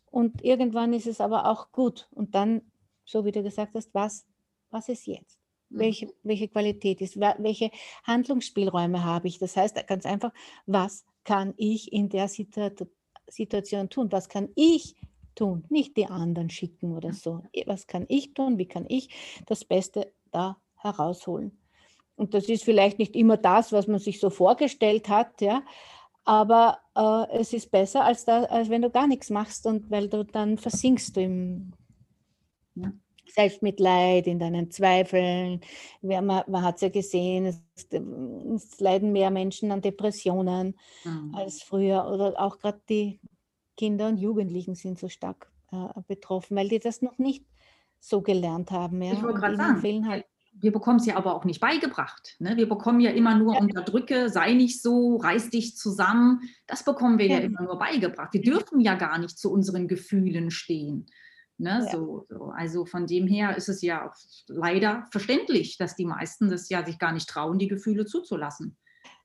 und 0.05 0.43
irgendwann 0.43 0.93
ist 0.93 1.07
es 1.07 1.21
aber 1.21 1.45
auch 1.45 1.71
gut. 1.71 2.07
Und 2.11 2.35
dann, 2.35 2.61
so 3.05 3.25
wie 3.25 3.31
du 3.31 3.41
gesagt 3.43 3.73
hast, 3.75 3.93
was, 3.93 4.25
was 4.69 4.89
ist 4.89 5.07
jetzt? 5.07 5.39
Mhm. 5.69 5.79
Welche, 5.79 6.13
welche 6.23 6.47
Qualität 6.49 7.01
ist, 7.01 7.17
welche 7.19 7.71
Handlungsspielräume 8.03 9.03
habe 9.03 9.27
ich? 9.27 9.39
Das 9.39 9.55
heißt 9.55 9.87
ganz 9.87 10.05
einfach, 10.05 10.33
was 10.65 11.05
kann 11.23 11.53
ich 11.57 11.93
in 11.93 12.09
der 12.09 12.27
Situation 12.27 13.89
tun? 13.89 14.11
Was 14.11 14.27
kann 14.27 14.49
ich 14.55 14.95
tun? 15.35 15.63
Nicht 15.69 15.95
die 15.95 16.07
anderen 16.07 16.49
schicken 16.49 16.95
oder 16.95 17.13
so. 17.13 17.43
Was 17.65 17.87
kann 17.87 18.05
ich 18.09 18.33
tun? 18.33 18.57
Wie 18.57 18.67
kann 18.67 18.85
ich 18.89 19.43
das 19.45 19.63
Beste 19.63 20.11
da 20.31 20.57
herausholen? 20.75 21.57
Und 22.15 22.33
das 22.33 22.49
ist 22.49 22.63
vielleicht 22.63 22.99
nicht 22.99 23.15
immer 23.15 23.37
das, 23.37 23.71
was 23.71 23.87
man 23.87 23.99
sich 23.99 24.19
so 24.19 24.29
vorgestellt 24.29 25.09
hat, 25.09 25.41
ja. 25.41 25.63
Aber 26.23 26.77
äh, 26.95 27.39
es 27.39 27.51
ist 27.51 27.71
besser, 27.71 28.03
als, 28.03 28.25
da, 28.25 28.43
als 28.43 28.69
wenn 28.69 28.83
du 28.83 28.91
gar 28.91 29.07
nichts 29.07 29.29
machst 29.29 29.65
und 29.65 29.89
weil 29.89 30.07
du 30.07 30.23
dann 30.23 30.57
versinkst 30.57 31.15
du 31.15 31.21
im, 31.21 31.73
ja. 32.75 32.91
Selbstmitleid, 33.31 34.27
in 34.27 34.39
deinen 34.39 34.71
Zweifeln. 34.71 35.61
Man, 36.01 36.25
man 36.25 36.61
hat 36.63 36.75
es 36.75 36.81
ja 36.81 36.89
gesehen, 36.89 37.45
es, 37.45 37.61
es, 37.89 38.79
leiden 38.79 39.11
mehr 39.11 39.31
Menschen 39.31 39.71
an 39.71 39.81
Depressionen 39.81 40.75
mhm. 41.03 41.33
als 41.35 41.63
früher. 41.63 42.05
Oder 42.07 42.39
auch 42.39 42.59
gerade 42.59 42.81
die 42.89 43.19
Kinder 43.77 44.07
und 44.07 44.17
Jugendlichen 44.17 44.75
sind 44.75 44.99
so 44.99 45.07
stark 45.07 45.51
äh, 45.71 46.01
betroffen, 46.07 46.57
weil 46.57 46.69
die 46.69 46.79
das 46.79 47.01
noch 47.01 47.17
nicht 47.17 47.45
so 47.99 48.21
gelernt 48.21 48.71
haben. 48.71 49.01
Ja? 49.01 49.13
Ich 49.13 49.23
wollte 49.23 49.39
gerade 49.39 49.57
sagen, 49.57 50.07
halt 50.07 50.25
wir 50.53 50.71
bekommen 50.71 50.99
es 50.99 51.05
ja 51.05 51.15
aber 51.15 51.35
auch 51.35 51.45
nicht 51.45 51.59
beigebracht. 51.59 52.35
Ne? 52.39 52.57
Wir 52.57 52.67
bekommen 52.67 52.99
ja 52.99 53.11
immer 53.11 53.35
nur 53.35 53.59
unterdrücke, 53.59 54.29
sei 54.29 54.53
nicht 54.53 54.81
so, 54.81 55.17
reiß 55.17 55.49
dich 55.49 55.75
zusammen. 55.77 56.41
Das 56.67 56.83
bekommen 56.83 57.17
wir 57.17 57.27
ja, 57.27 57.39
ja 57.39 57.41
immer 57.41 57.63
nur 57.63 57.79
beigebracht. 57.79 58.33
Wir 58.33 58.41
dürfen 58.41 58.79
ja 58.79 58.95
gar 58.95 59.17
nicht 59.17 59.37
zu 59.37 59.51
unseren 59.51 59.87
Gefühlen 59.87 60.51
stehen. 60.51 61.07
Ne, 61.57 61.81
ja. 61.85 61.91
so, 61.91 62.25
so, 62.27 62.51
Also 62.55 62.85
von 62.85 63.05
dem 63.05 63.27
her 63.27 63.55
ist 63.55 63.69
es 63.69 63.81
ja 63.83 64.11
leider 64.47 65.07
verständlich, 65.11 65.77
dass 65.77 65.95
die 65.95 66.05
meisten 66.05 66.49
das 66.49 66.69
ja 66.69 66.83
sich 66.83 66.97
gar 66.97 67.11
nicht 67.11 67.29
trauen, 67.29 67.59
die 67.59 67.67
Gefühle 67.67 68.05
zuzulassen. 68.05 68.77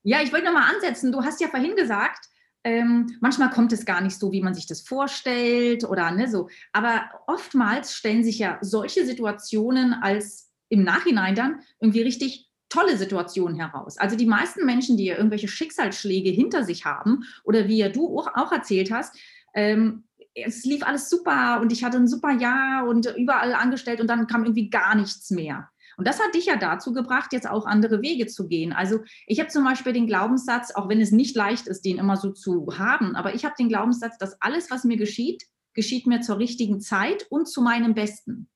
Ja, 0.03 0.21
ich 0.23 0.33
wollte 0.33 0.47
nochmal 0.47 0.75
ansetzen. 0.75 1.13
Du 1.13 1.25
hast 1.25 1.41
ja 1.41 1.49
vorhin 1.49 1.77
gesagt, 1.77 2.29
ähm, 2.63 3.17
manchmal 3.21 3.51
kommt 3.51 3.73
es 3.73 3.87
gar 3.87 4.01
nicht 4.01 4.19
so, 4.19 4.33
wie 4.33 4.43
man 4.43 4.55
sich 4.55 4.67
das 4.67 4.83
vorstellt 4.83 5.85
oder 5.85 6.11
ne, 6.11 6.29
so. 6.29 6.49
Aber 6.73 7.09
oftmals 7.27 7.95
stellen 7.95 8.23
sich 8.23 8.39
ja 8.39 8.59
solche 8.61 9.07
Situationen 9.07 9.95
als 9.95 10.46
im 10.69 10.83
Nachhinein 10.83 11.35
dann 11.35 11.61
irgendwie 11.81 12.03
richtig 12.03 12.49
tolle 12.69 12.97
Situationen 12.97 13.59
heraus. 13.59 13.97
Also 13.99 14.17
die 14.17 14.27
meisten 14.27 14.67
Menschen, 14.67 14.97
die 14.97 15.05
ja 15.05 15.17
irgendwelche 15.17 15.49
Schicksalsschläge 15.49 16.31
hinter 16.31 16.65
sich 16.65 16.85
haben 16.85 17.25
oder 17.45 17.69
wie 17.69 17.79
ja 17.79 17.89
du 17.89 18.19
auch 18.19 18.53
erzählt 18.53 18.91
hast, 18.91 19.17
ähm, 19.55 20.05
es 20.35 20.65
lief 20.65 20.83
alles 20.83 21.09
super 21.09 21.61
und 21.61 21.73
ich 21.73 21.83
hatte 21.83 21.97
ein 21.97 22.09
super 22.09 22.31
Jahr 22.31 22.87
und 22.87 23.07
überall 23.17 23.55
angestellt 23.55 24.01
und 24.01 24.09
dann 24.09 24.27
kam 24.27 24.45
irgendwie 24.45 24.69
gar 24.69 24.95
nichts 24.95 25.31
mehr. 25.31 25.69
Und 25.97 26.07
das 26.07 26.21
hat 26.21 26.35
dich 26.35 26.47
ja 26.47 26.57
dazu 26.57 26.93
gebracht, 26.93 27.33
jetzt 27.33 27.49
auch 27.49 27.65
andere 27.65 28.03
Wege 28.03 28.27
zu 28.27 28.47
gehen. 28.47 28.75
Also 28.75 29.01
ich 29.27 29.41
habe 29.41 29.49
zum 29.49 29.65
Beispiel 29.65 29.95
den 29.95 30.07
Glaubenssatz, 30.07 30.73
auch 30.73 30.91
wenn 30.91 31.01
es 31.01 31.11
nicht 31.11 31.35
leicht 31.35 31.67
ist, 31.67 31.87
den 31.87 31.97
immer 31.97 32.19
so 32.19 32.33
zu 32.33 32.67
haben, 32.77 33.17
aber 33.17 33.35
ich 33.35 33.47
habe 33.47 33.55
den 33.59 33.69
Glaubenssatz, 33.69 34.19
dass 34.19 34.41
alles, 34.43 34.71
was 34.71 34.85
mir 34.85 34.99
geschieht, 34.99 35.45
geschieht 35.73 36.07
mir 36.07 36.21
zur 36.21 36.39
richtigen 36.39 36.81
Zeit 36.81 37.27
und 37.31 37.49
zu 37.49 37.63
meinem 37.63 37.95
Besten. 37.95 38.49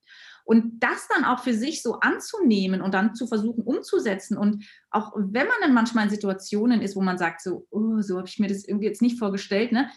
Und 0.50 0.80
das 0.80 1.06
dann 1.06 1.24
auch 1.24 1.44
für 1.44 1.54
sich 1.54 1.80
so 1.80 2.00
anzunehmen 2.00 2.82
und 2.82 2.92
dann 2.92 3.14
zu 3.14 3.28
versuchen 3.28 3.62
umzusetzen. 3.62 4.36
Und 4.36 4.64
auch 4.90 5.12
wenn 5.14 5.46
man 5.46 5.58
dann 5.60 5.74
manchmal 5.74 6.06
in 6.06 6.10
Situationen 6.10 6.80
ist, 6.80 6.96
wo 6.96 7.02
man 7.02 7.18
sagt, 7.18 7.40
so, 7.40 7.68
oh, 7.70 8.00
so 8.00 8.18
habe 8.18 8.26
ich 8.26 8.40
mir 8.40 8.48
das 8.48 8.64
irgendwie 8.64 8.86
jetzt 8.86 9.00
nicht 9.00 9.16
vorgestellt, 9.16 9.70
ne? 9.70 9.88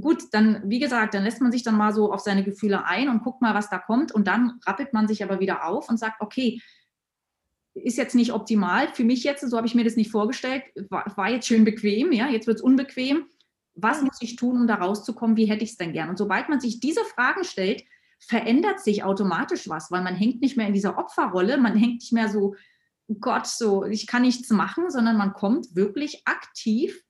gut, 0.00 0.22
dann, 0.32 0.62
wie 0.64 0.78
gesagt, 0.78 1.12
dann 1.12 1.24
lässt 1.24 1.42
man 1.42 1.52
sich 1.52 1.62
dann 1.62 1.76
mal 1.76 1.92
so 1.92 2.10
auf 2.10 2.20
seine 2.20 2.42
Gefühle 2.42 2.86
ein 2.86 3.10
und 3.10 3.22
guckt 3.22 3.42
mal, 3.42 3.54
was 3.54 3.68
da 3.68 3.76
kommt. 3.76 4.10
Und 4.10 4.26
dann 4.26 4.60
rappelt 4.66 4.94
man 4.94 5.08
sich 5.08 5.22
aber 5.22 5.40
wieder 5.40 5.66
auf 5.66 5.90
und 5.90 5.98
sagt, 5.98 6.22
okay, 6.22 6.62
ist 7.74 7.98
jetzt 7.98 8.14
nicht 8.14 8.32
optimal 8.32 8.88
für 8.88 9.04
mich 9.04 9.24
jetzt, 9.24 9.46
so 9.46 9.56
habe 9.58 9.66
ich 9.66 9.74
mir 9.74 9.84
das 9.84 9.96
nicht 9.96 10.10
vorgestellt, 10.10 10.62
war, 10.88 11.14
war 11.18 11.28
jetzt 11.28 11.46
schön 11.46 11.66
bequem, 11.66 12.12
ja, 12.12 12.28
jetzt 12.28 12.46
wird 12.46 12.56
es 12.56 12.62
unbequem. 12.62 13.26
Was 13.74 14.00
muss 14.00 14.22
ich 14.22 14.36
tun, 14.36 14.56
um 14.56 14.66
da 14.66 14.76
rauszukommen? 14.76 15.36
Wie 15.36 15.50
hätte 15.50 15.64
ich 15.64 15.72
es 15.72 15.76
denn 15.76 15.92
gern? 15.92 16.08
Und 16.08 16.16
sobald 16.16 16.48
man 16.48 16.60
sich 16.60 16.80
diese 16.80 17.04
Fragen 17.04 17.44
stellt, 17.44 17.84
verändert 18.18 18.80
sich 18.80 19.04
automatisch 19.04 19.68
was, 19.68 19.90
weil 19.90 20.02
man 20.02 20.14
hängt 20.14 20.40
nicht 20.40 20.56
mehr 20.56 20.66
in 20.66 20.74
dieser 20.74 20.98
Opferrolle, 20.98 21.56
man 21.58 21.76
hängt 21.76 22.00
nicht 22.00 22.12
mehr 22.12 22.28
so, 22.28 22.54
Gott, 23.20 23.46
so, 23.46 23.84
ich 23.84 24.06
kann 24.06 24.22
nichts 24.22 24.50
machen, 24.50 24.90
sondern 24.90 25.16
man 25.16 25.32
kommt 25.32 25.74
wirklich 25.74 26.22
aktiv 26.26 27.02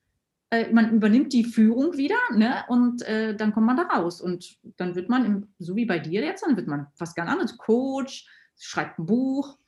äh, 0.50 0.72
man 0.72 0.90
übernimmt 0.92 1.32
die 1.32 1.44
Führung 1.44 1.96
wieder 1.98 2.16
ne? 2.32 2.64
und 2.68 3.02
äh, 3.02 3.36
dann 3.36 3.52
kommt 3.52 3.66
man 3.66 3.76
da 3.76 3.82
raus. 3.82 4.20
Und 4.20 4.58
dann 4.78 4.94
wird 4.94 5.10
man, 5.10 5.24
im, 5.24 5.54
so 5.58 5.76
wie 5.76 5.84
bei 5.84 5.98
dir 5.98 6.24
jetzt, 6.24 6.42
dann 6.42 6.56
wird 6.56 6.66
man 6.66 6.86
was 6.96 7.14
ganz 7.14 7.30
anderes, 7.30 7.58
Coach, 7.58 8.26
schreibt 8.58 8.98
ein 8.98 9.06
Buch. 9.06 9.58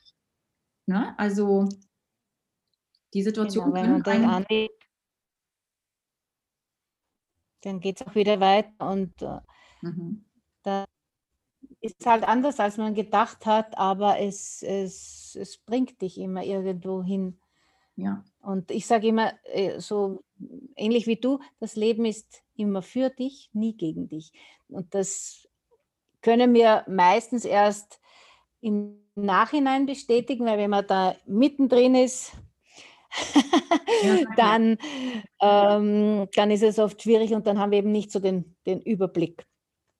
Ne? 0.87 1.13
Also 1.19 1.69
die 3.13 3.21
Situation 3.21 3.73
genau, 3.73 3.75
wenn 3.75 3.91
man 4.01 4.45
einen, 4.45 4.67
dann 7.61 7.79
geht 7.79 8.01
es 8.01 8.07
auch 8.07 8.15
wieder 8.15 8.39
weiter 8.39 8.89
und 8.89 9.21
äh, 9.21 9.39
mhm. 9.83 10.25
da 10.63 10.85
ist 11.81 12.05
halt 12.05 12.23
anders, 12.23 12.59
als 12.59 12.77
man 12.77 12.93
gedacht 12.93 13.45
hat, 13.45 13.77
aber 13.77 14.19
es, 14.19 14.61
es, 14.61 15.35
es 15.39 15.57
bringt 15.57 16.01
dich 16.01 16.19
immer 16.19 16.43
irgendwo 16.43 17.03
hin. 17.03 17.39
Ja. 17.95 18.23
Und 18.41 18.71
ich 18.71 18.85
sage 18.85 19.07
immer, 19.07 19.33
äh, 19.45 19.79
so 19.79 20.23
ähnlich 20.75 21.07
wie 21.07 21.17
du, 21.17 21.39
das 21.59 21.75
Leben 21.75 22.05
ist 22.05 22.43
immer 22.55 22.81
für 22.81 23.09
dich, 23.09 23.49
nie 23.53 23.75
gegen 23.75 24.07
dich. 24.07 24.31
Und 24.69 24.93
das 24.93 25.47
können 26.21 26.53
wir 26.53 26.85
meistens 26.87 27.45
erst 27.45 27.99
im 28.61 29.01
Nachhinein 29.15 29.87
bestätigen, 29.87 30.45
weil 30.45 30.59
wenn 30.59 30.69
man 30.69 30.85
da 30.87 31.15
mittendrin 31.25 31.95
ist, 31.95 32.31
dann, 34.37 34.77
ähm, 35.41 36.27
dann 36.33 36.51
ist 36.51 36.63
es 36.63 36.79
oft 36.79 37.01
schwierig 37.01 37.33
und 37.33 37.45
dann 37.45 37.59
haben 37.59 37.71
wir 37.71 37.79
eben 37.79 37.91
nicht 37.91 38.11
so 38.11 38.19
den, 38.19 38.55
den 38.65 38.81
Überblick. 38.81 39.45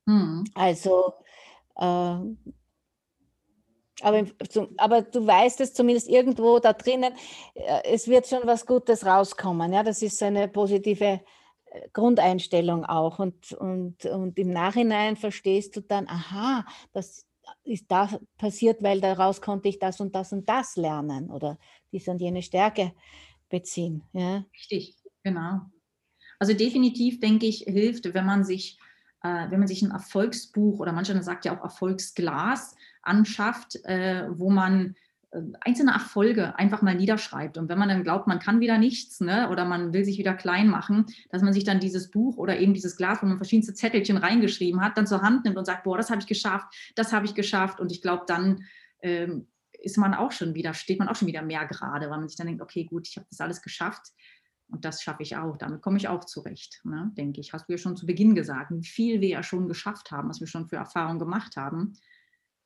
Mhm. 0.06 0.46
Also 0.54 1.14
äh, 1.78 2.20
aber, 4.04 4.26
aber, 4.78 5.02
du 5.04 5.26
weißt 5.26 5.62
es 5.62 5.74
zumindest 5.74 6.10
irgendwo 6.10 6.60
da 6.60 6.74
drinnen, 6.74 7.14
äh, 7.54 7.82
es 7.86 8.08
wird 8.08 8.28
schon 8.28 8.42
was 8.46 8.66
Gutes 8.66 9.06
rauskommen. 9.06 9.74
Ja, 9.74 9.84
das 9.84 10.02
ist 10.02 10.22
eine 10.24 10.48
positive 10.48 11.22
äh, 11.66 11.90
Grundeinstellung 11.94 12.86
auch. 12.86 13.20
Und, 13.20 13.54
und, 13.54 14.06
und 14.06 14.40
im 14.40 14.50
Nachhinein 14.50 15.18
verstehst 15.18 15.76
du 15.76 15.82
dann, 15.82 16.08
aha, 16.08 16.66
das 16.94 17.26
ist 17.64 17.92
da 17.92 18.10
passiert, 18.38 18.82
weil 18.82 19.02
daraus 19.02 19.42
konnte 19.42 19.70
ich 19.70 19.80
das 19.80 20.00
und 20.00 20.16
das 20.16 20.32
und 20.32 20.48
das 20.48 20.76
lernen 20.76 21.30
oder 21.30 21.58
diese 21.92 22.12
und 22.12 22.22
jene 22.22 22.42
Stärke 22.42 22.94
beziehen. 23.50 24.04
Ja. 24.14 24.46
Richtig, 24.54 24.96
genau. 25.24 25.62
Also 26.40 26.54
definitiv 26.54 27.20
denke 27.20 27.46
ich, 27.46 27.66
hilft, 27.68 28.12
wenn 28.14 28.26
man 28.26 28.44
sich, 28.44 28.80
wenn 29.24 29.60
man 29.60 29.68
sich 29.68 29.82
ein 29.82 29.92
Erfolgsbuch 29.92 30.80
oder 30.80 30.94
manchmal 30.94 31.22
sagt 31.24 31.46
ja 31.46 31.56
auch 31.56 31.64
Erfolgsglas 31.64 32.76
anschafft, 33.02 33.84
äh, 33.86 34.28
wo 34.32 34.50
man 34.50 34.96
äh, 35.32 35.42
einzelne 35.62 35.92
Erfolge 35.92 36.58
einfach 36.58 36.82
mal 36.82 36.96
niederschreibt. 36.96 37.58
Und 37.58 37.70
wenn 37.70 37.78
man 37.78 37.90
dann 37.90 38.04
glaubt, 38.04 38.28
man 38.28 38.40
kann 38.40 38.60
wieder 38.60 38.78
nichts 38.78 39.22
ne, 39.22 39.50
oder 39.50 39.66
man 39.66 39.94
will 39.94 40.06
sich 40.06 40.18
wieder 40.18 40.34
klein 40.34 40.68
machen, 40.68 41.06
dass 41.30 41.42
man 41.42 41.54
sich 41.54 41.64
dann 41.64 41.80
dieses 41.80 42.12
Buch 42.12 42.38
oder 42.38 42.60
eben 42.60 42.74
dieses 42.74 42.98
Glas, 42.98 43.22
wo 43.22 43.26
man 43.26 43.38
verschiedenste 43.38 43.74
Zettelchen 43.74 44.18
reingeschrieben 44.18 44.82
hat, 44.82 44.98
dann 44.98 45.08
zur 45.08 45.22
Hand 45.22 45.46
nimmt 45.46 45.58
und 45.58 45.66
sagt, 45.66 45.84
boah, 45.84 45.98
das 45.98 46.10
habe 46.10 46.22
ich 46.22 46.28
geschafft, 46.28 46.68
das 46.96 47.14
habe 47.14 47.26
ich 47.26 47.34
geschafft. 47.34 47.80
Und 47.80 47.92
ich 47.92 48.02
glaube, 48.02 48.24
dann 48.28 48.66
ähm, 49.02 49.48
ist 49.82 49.98
man 49.98 50.14
auch 50.14 50.32
schon 50.32 50.54
wieder, 50.54 50.74
steht 50.74 51.00
man 51.00 51.08
auch 51.08 51.16
schon 51.16 51.28
wieder 51.28 51.42
mehr 51.42 51.66
gerade, 51.66 52.10
weil 52.10 52.20
man 52.20 52.28
sich 52.28 52.38
dann 52.38 52.48
denkt, 52.48 52.62
okay, 52.62 52.84
gut, 52.86 53.08
ich 53.08 53.16
habe 53.18 53.26
das 53.30 53.42
alles 53.42 53.62
geschafft. 53.62 54.12
Und 54.72 54.86
das 54.86 55.04
schaffe 55.04 55.24
ich 55.24 55.36
auch. 55.36 55.58
Damit 55.58 55.82
komme 55.82 55.98
ich 55.98 56.08
auch 56.08 56.24
zurecht, 56.24 56.82
ne, 56.84 57.12
denke 57.18 57.42
ich. 57.42 57.52
Hast 57.52 57.68
du 57.68 57.74
ja 57.74 57.78
schon 57.78 57.98
zu 57.98 58.06
Beginn 58.06 58.36
gesagt, 58.36 58.72
wie 58.72 58.86
viel 58.86 59.20
wir 59.20 59.28
ja 59.28 59.44
schon 59.44 59.68
geschafft 59.68 60.12
haben, 60.12 60.30
was 60.30 60.40
wir 60.40 60.48
schon 60.48 60.68
für 60.68 60.78
Erfahrungen 60.78 61.20
gemacht 61.20 61.58
haben. 61.58 61.94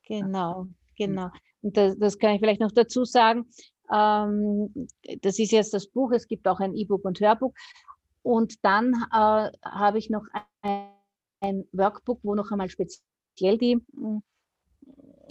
Genau, 0.06 0.68
genau. 0.96 1.30
Und 1.62 1.76
das, 1.76 1.98
das 1.98 2.18
kann 2.18 2.34
ich 2.34 2.40
vielleicht 2.40 2.60
noch 2.60 2.70
dazu 2.70 3.04
sagen. 3.04 3.46
Ähm, 3.92 4.88
das 5.22 5.38
ist 5.38 5.52
jetzt 5.52 5.74
das 5.74 5.88
Buch, 5.88 6.12
es 6.12 6.28
gibt 6.28 6.46
auch 6.46 6.60
ein 6.60 6.74
E-Book 6.74 7.04
und 7.04 7.20
Hörbuch. 7.20 7.52
Und 8.22 8.64
dann 8.64 8.94
äh, 9.12 9.50
habe 9.64 9.98
ich 9.98 10.10
noch 10.10 10.24
ein, 10.62 10.88
ein, 11.40 11.64
Workbook, 11.72 12.20
wo 12.22 12.34
noch 12.34 12.50
einmal 12.50 12.68
speziell 12.68 13.58
die 13.58 13.84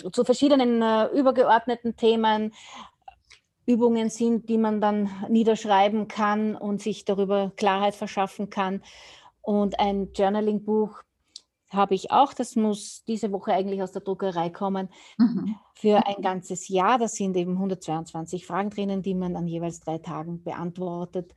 äh, 0.04 0.12
zu 0.12 0.24
verschiedenen 0.26 0.82
äh, 0.82 1.08
übergeordneten 1.08 1.96
Themen 1.96 2.54
Übungen 3.65 4.10
sind, 4.10 4.49
die 4.49 4.58
man 4.58 4.82
dann 4.82 5.10
niederschreiben 5.30 6.08
kann 6.08 6.56
und 6.56 6.82
sich 6.82 7.06
darüber 7.06 7.51
Klarheit 7.56 7.95
verschaffen 7.95 8.49
kann. 8.49 8.82
Und 9.41 9.80
ein 9.80 10.10
Journaling-Buch, 10.13 11.04
habe 11.75 11.95
ich 11.95 12.12
auch. 12.12 12.34
Das 12.34 12.56
muss 12.56 13.04
diese 13.06 13.32
Woche 13.32 13.54
eigentlich 13.54 13.82
aus 13.82 13.91
der 13.91 14.01
Druckerei 14.01 14.49
kommen. 14.49 14.89
Mhm. 15.17 15.56
Für 15.73 16.06
ein 16.08 16.21
ganzes 16.21 16.69
Jahr. 16.69 16.97
Da 16.97 17.08
sind 17.08 17.36
eben 17.36 17.54
122 17.54 18.46
Fragen 18.46 18.69
drinnen, 18.69 19.02
die 19.02 19.13
man 19.13 19.35
an 19.35 19.48
jeweils 19.48 19.79
drei 19.81 19.98
Tagen 19.98 20.44
beantwortet 20.44 21.35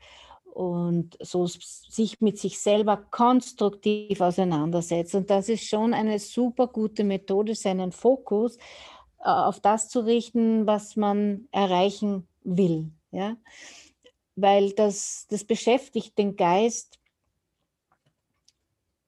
und 0.52 1.16
so 1.20 1.46
sich 1.46 2.20
mit 2.20 2.38
sich 2.38 2.58
selber 2.58 2.96
konstruktiv 2.96 4.20
auseinandersetzt. 4.20 5.14
Und 5.14 5.30
das 5.30 5.48
ist 5.48 5.64
schon 5.64 5.94
eine 5.94 6.18
super 6.18 6.66
gute 6.66 7.04
Methode, 7.04 7.54
seinen 7.54 7.92
Fokus 7.92 8.58
auf 9.18 9.60
das 9.60 9.88
zu 9.88 10.00
richten, 10.00 10.66
was 10.66 10.96
man 10.96 11.48
erreichen 11.50 12.28
will. 12.44 12.90
Ja? 13.10 13.36
Weil 14.36 14.72
das, 14.72 15.26
das 15.28 15.44
beschäftigt 15.44 16.16
den 16.18 16.36
Geist 16.36 16.98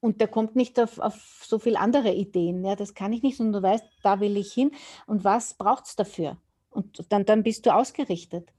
und 0.01 0.21
der 0.21 0.29
kommt 0.29 0.57
nicht 0.57 0.81
auf, 0.81 0.99
auf 0.99 1.45
so 1.47 1.59
viele 1.59 1.79
andere 1.79 2.13
Ideen. 2.15 2.65
Ja, 2.65 2.75
das 2.75 2.95
kann 2.95 3.13
ich 3.13 3.23
nicht, 3.23 3.37
sondern 3.37 3.63
du 3.63 3.69
weißt, 3.69 3.85
da 4.03 4.21
will 4.21 4.37
ich 4.37 4.53
hin 4.53 4.73
und 5.07 5.25
was 5.25 5.55
braucht 5.55 5.87
es 5.87 5.97
dafür? 5.97 6.39
Und 6.71 7.05
dann, 7.11 7.25
dann 7.25 7.43
bist 7.43 7.67
du 7.67 7.75
ausgerichtet. 7.75 8.53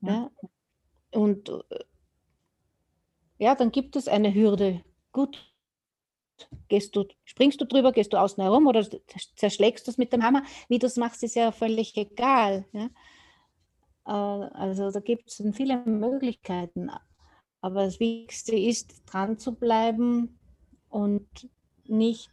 Ja. 0.00 0.12
ja. 0.12 0.30
Und 1.18 1.48
äh, 1.48 1.84
ja, 3.38 3.54
dann 3.54 3.72
gibt 3.72 3.96
es 3.96 4.08
eine 4.08 4.34
Hürde. 4.34 4.82
Gut, 5.12 5.51
gehst 6.68 6.96
du, 6.96 7.04
springst 7.24 7.60
du 7.60 7.66
drüber, 7.66 7.92
gehst 7.92 8.12
du 8.12 8.16
außen 8.16 8.42
herum 8.42 8.66
oder 8.66 8.86
zerschlägst 9.36 9.86
du 9.86 9.90
es 9.90 9.98
mit 9.98 10.12
dem 10.12 10.22
Hammer? 10.22 10.42
Wie 10.68 10.78
du 10.78 10.86
es 10.86 10.96
machst, 10.96 11.22
ist 11.22 11.34
ja 11.34 11.52
völlig 11.52 11.96
egal. 11.96 12.64
Ja? 12.72 12.88
Äh, 14.06 14.50
also 14.54 14.90
da 14.90 15.00
gibt 15.00 15.28
es 15.28 15.42
viele 15.54 15.78
Möglichkeiten. 15.84 16.90
Aber 17.60 17.84
das 17.84 18.00
Wichtigste 18.00 18.56
ist, 18.56 19.02
dran 19.06 19.38
zu 19.38 19.54
bleiben 19.54 20.38
und 20.88 21.28
nicht 21.86 22.30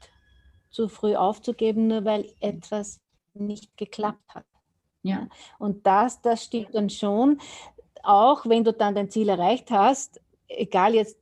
zu 0.69 0.87
früh 0.87 1.15
aufzugeben, 1.15 1.87
nur 1.87 2.05
weil 2.05 2.33
etwas 2.39 2.99
nicht 3.33 3.77
geklappt 3.77 4.33
hat. 4.33 4.45
Ja. 5.03 5.27
Und 5.59 5.85
das, 5.85 6.21
das 6.21 6.43
stimmt 6.43 6.75
dann 6.75 6.89
schon, 6.89 7.39
auch 8.03 8.45
wenn 8.45 8.63
du 8.63 8.73
dann 8.73 8.95
dein 8.95 9.09
Ziel 9.09 9.29
erreicht 9.29 9.71
hast, 9.71 10.21
egal 10.47 10.95
jetzt, 10.95 11.17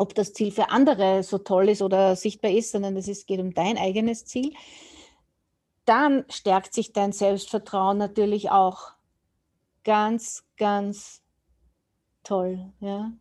ob 0.00 0.14
das 0.14 0.32
Ziel 0.32 0.50
für 0.50 0.70
andere 0.70 1.22
so 1.22 1.38
toll 1.38 1.68
ist 1.68 1.82
oder 1.82 2.16
sichtbar 2.16 2.50
ist, 2.50 2.72
sondern 2.72 2.96
es 2.96 3.26
geht 3.26 3.38
um 3.38 3.52
dein 3.52 3.76
eigenes 3.76 4.24
Ziel, 4.24 4.54
dann 5.84 6.24
stärkt 6.30 6.72
sich 6.72 6.92
dein 6.92 7.12
Selbstvertrauen 7.12 7.98
natürlich 7.98 8.50
auch 8.50 8.92
ganz, 9.84 10.44
ganz 10.56 11.22
toll. 12.22 12.72
Ja? 12.80 13.12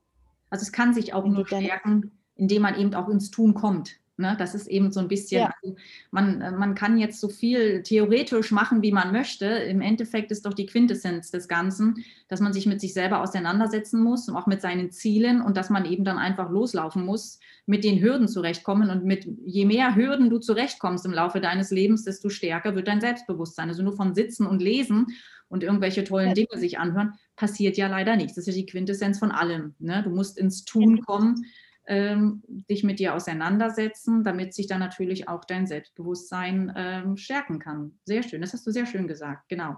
Also 0.50 0.64
es 0.64 0.72
kann 0.72 0.94
sich 0.94 1.14
auch 1.14 1.26
wenn 1.26 1.34
nur 1.34 1.46
stärken, 1.46 2.18
indem 2.36 2.62
man 2.62 2.80
eben 2.80 2.94
auch 2.94 3.10
ins 3.10 3.30
Tun 3.30 3.54
kommt. 3.54 3.98
Ne? 4.20 4.36
Das 4.38 4.54
ist 4.54 4.68
eben 4.68 4.92
so 4.92 5.00
ein 5.00 5.08
bisschen, 5.08 5.42
ja. 5.42 5.54
also 5.62 5.78
man, 6.12 6.42
äh, 6.42 6.52
man 6.52 6.76
kann 6.76 6.98
jetzt 6.98 7.22
so 7.22 7.30
viel 7.30 7.82
theoretisch 7.84 8.52
machen, 8.52 8.82
wie 8.82 8.92
man 8.92 9.14
möchte. 9.14 9.46
Im 9.46 9.80
Endeffekt 9.80 10.30
ist 10.32 10.46
doch 10.46 10.54
die 10.54 10.66
Quintessenz 10.66 11.32
des 11.32 11.48
Ganzen, 11.48 12.04
dass 12.28 12.42
man 12.42 12.52
sich 12.52 12.66
mit 12.66 12.82
sich 12.82 12.94
selber 12.94 13.22
auseinandersetzen 13.22 14.04
muss 14.04 14.28
und 14.28 14.36
auch 14.36 14.46
mit 14.46 14.62
seinen 14.62 14.92
Zielen 14.92 15.42
und 15.42 15.56
dass 15.56 15.70
man 15.70 15.86
eben 15.86 16.04
dann 16.04 16.18
einfach 16.18 16.50
loslaufen 16.50 17.06
muss, 17.06 17.40
mit 17.66 17.86
den 17.86 18.02
Hürden 18.02 18.28
zurechtkommen. 18.28 18.90
Und 18.90 19.06
mit 19.06 19.26
je 19.46 19.66
mehr 19.66 19.96
Hürden 19.96 20.30
du 20.30 20.38
zurechtkommst 20.38 21.06
im 21.06 21.14
Laufe 21.14 21.40
deines 21.40 21.72
Lebens, 21.72 22.04
desto 22.04 22.28
stärker 22.28 22.76
wird 22.76 22.90
dein 22.90 23.00
Selbstbewusstsein. 23.00 23.70
Also 23.70 23.84
nur 23.84 23.96
von 23.96 24.14
Sitzen 24.14 24.46
und 24.46 24.62
Lesen 24.62 25.08
und 25.48 25.64
irgendwelche 25.64 26.04
tollen 26.04 26.34
Dinge 26.36 26.58
sich 26.60 26.78
anhören, 26.78 27.14
passiert 27.38 27.78
ja 27.78 27.88
leider 27.88 28.18
nichts. 28.18 28.36
Das 28.36 28.48
ist 28.48 28.56
ja 28.56 28.62
die 28.62 28.70
Quintessenz 28.70 29.18
von 29.18 29.32
allem. 29.32 29.76
Ne? 29.80 30.04
Du 30.04 30.10
musst 30.10 30.38
ins 30.38 30.66
Tun 30.66 31.02
kommen 31.06 31.46
ähm, 31.90 32.44
dich 32.70 32.84
mit 32.84 33.00
dir 33.00 33.16
auseinandersetzen, 33.16 34.24
damit 34.24 34.54
sich 34.54 34.68
dann 34.68 34.80
natürlich 34.80 35.28
auch 35.28 35.44
dein 35.44 35.66
Selbstbewusstsein 35.66 36.72
ähm, 36.76 37.18
stärken 37.18 37.58
kann. 37.58 38.00
Sehr 38.06 38.22
schön, 38.22 38.42
das 38.42 38.54
hast 38.54 38.66
du 38.68 38.72
sehr 38.72 38.86
schön 38.86 39.08
gesagt, 39.08 39.50
genau. 39.50 39.78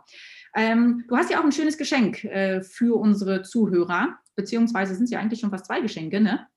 Ähm, 0.53 1.05
du 1.07 1.15
hast 1.15 1.31
ja 1.31 1.39
auch 1.39 1.45
ein 1.45 1.53
schönes 1.53 1.77
Geschenk 1.77 2.25
äh, 2.25 2.61
für 2.61 2.99
unsere 2.99 3.43
Zuhörer, 3.43 4.19
beziehungsweise 4.35 4.93
sind 4.93 5.05
es 5.05 5.11
ja 5.11 5.19
eigentlich 5.19 5.39
schon 5.39 5.51
fast 5.51 5.67
zwei 5.67 5.79
Geschenke, 5.79 6.19
ne? 6.19 6.47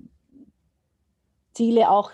Ziele 1.53 1.91
auch 1.91 2.13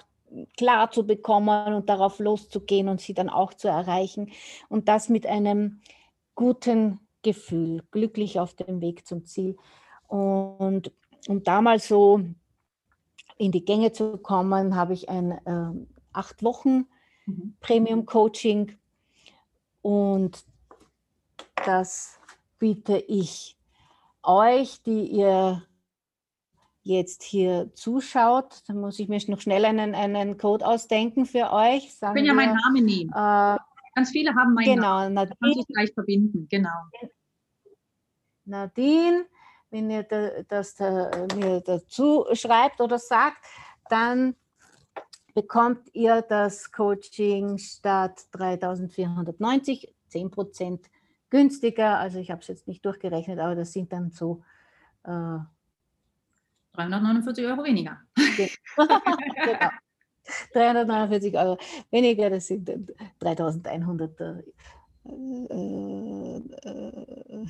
klar 0.56 0.90
zu 0.90 1.06
bekommen 1.06 1.74
und 1.74 1.88
darauf 1.88 2.18
loszugehen 2.18 2.88
und 2.88 3.00
sie 3.00 3.14
dann 3.14 3.28
auch 3.28 3.54
zu 3.54 3.68
erreichen. 3.68 4.32
Und 4.68 4.88
das 4.88 5.08
mit 5.08 5.26
einem 5.26 5.82
guten 6.34 7.00
Gefühl, 7.22 7.84
glücklich 7.92 8.40
auf 8.40 8.54
dem 8.54 8.80
Weg 8.80 9.06
zum 9.06 9.24
Ziel. 9.24 9.56
Und 10.08 10.92
um 11.28 11.42
da 11.42 11.60
mal 11.60 11.78
so 11.78 12.22
in 13.38 13.52
die 13.52 13.64
Gänge 13.64 13.92
zu 13.92 14.18
kommen, 14.18 14.76
habe 14.76 14.92
ich 14.92 15.08
ein 15.08 15.32
äh, 15.32 15.86
acht 16.12 16.42
Wochen 16.42 16.86
mhm. 17.26 17.56
Premium 17.60 18.06
Coaching 18.06 18.76
und 19.82 20.44
das 21.64 22.18
biete 22.58 22.98
ich 22.98 23.56
euch, 24.22 24.82
die 24.82 25.06
ihr 25.06 25.62
jetzt 26.82 27.22
hier 27.22 27.72
zuschaut. 27.74 28.62
Da 28.66 28.74
muss 28.74 28.98
ich 28.98 29.08
mir 29.08 29.20
noch 29.28 29.40
schnell 29.40 29.64
einen, 29.64 29.94
einen 29.94 30.38
Code 30.38 30.66
ausdenken 30.66 31.26
für 31.26 31.52
euch. 31.52 31.94
Sagen 31.94 32.16
ich 32.16 32.22
kann 32.22 32.24
ja 32.24 32.34
meinen 32.34 32.56
Namen 32.56 32.84
nehmen. 32.84 33.10
Äh, 33.10 33.58
Ganz 33.94 34.10
viele 34.10 34.34
haben 34.34 34.54
meinen 34.54 34.76
genau, 34.76 35.00
Namen. 35.00 35.14
Nadine, 35.14 35.36
kann 35.38 35.52
sich 35.52 35.66
gleich 35.66 35.92
verbinden. 35.92 36.48
Genau. 36.50 36.70
Nadine 38.44 39.26
wenn 39.72 39.90
ihr 39.90 40.04
das 40.48 40.78
mir 40.78 41.60
dazu 41.60 42.26
schreibt 42.32 42.80
oder 42.80 42.98
sagt, 42.98 43.44
dann 43.88 44.36
bekommt 45.34 45.88
ihr 45.94 46.22
das 46.22 46.70
Coaching 46.70 47.58
statt 47.58 48.26
3490, 48.32 49.94
10 50.08 50.30
Prozent 50.30 50.86
günstiger. 51.30 51.98
Also 51.98 52.18
ich 52.18 52.30
habe 52.30 52.42
es 52.42 52.48
jetzt 52.48 52.68
nicht 52.68 52.84
durchgerechnet, 52.84 53.38
aber 53.38 53.54
das 53.54 53.72
sind 53.72 53.92
dann 53.92 54.10
so 54.10 54.42
äh, 55.04 55.38
349 56.74 57.46
Euro 57.46 57.64
weniger. 57.64 57.98
genau. 58.14 59.70
349 60.52 61.36
Euro 61.36 61.58
weniger, 61.90 62.30
das 62.30 62.46
sind 62.46 62.70
3100 63.18 64.20
äh, 64.20 64.42
äh, 65.04 66.36
äh, 66.64 67.46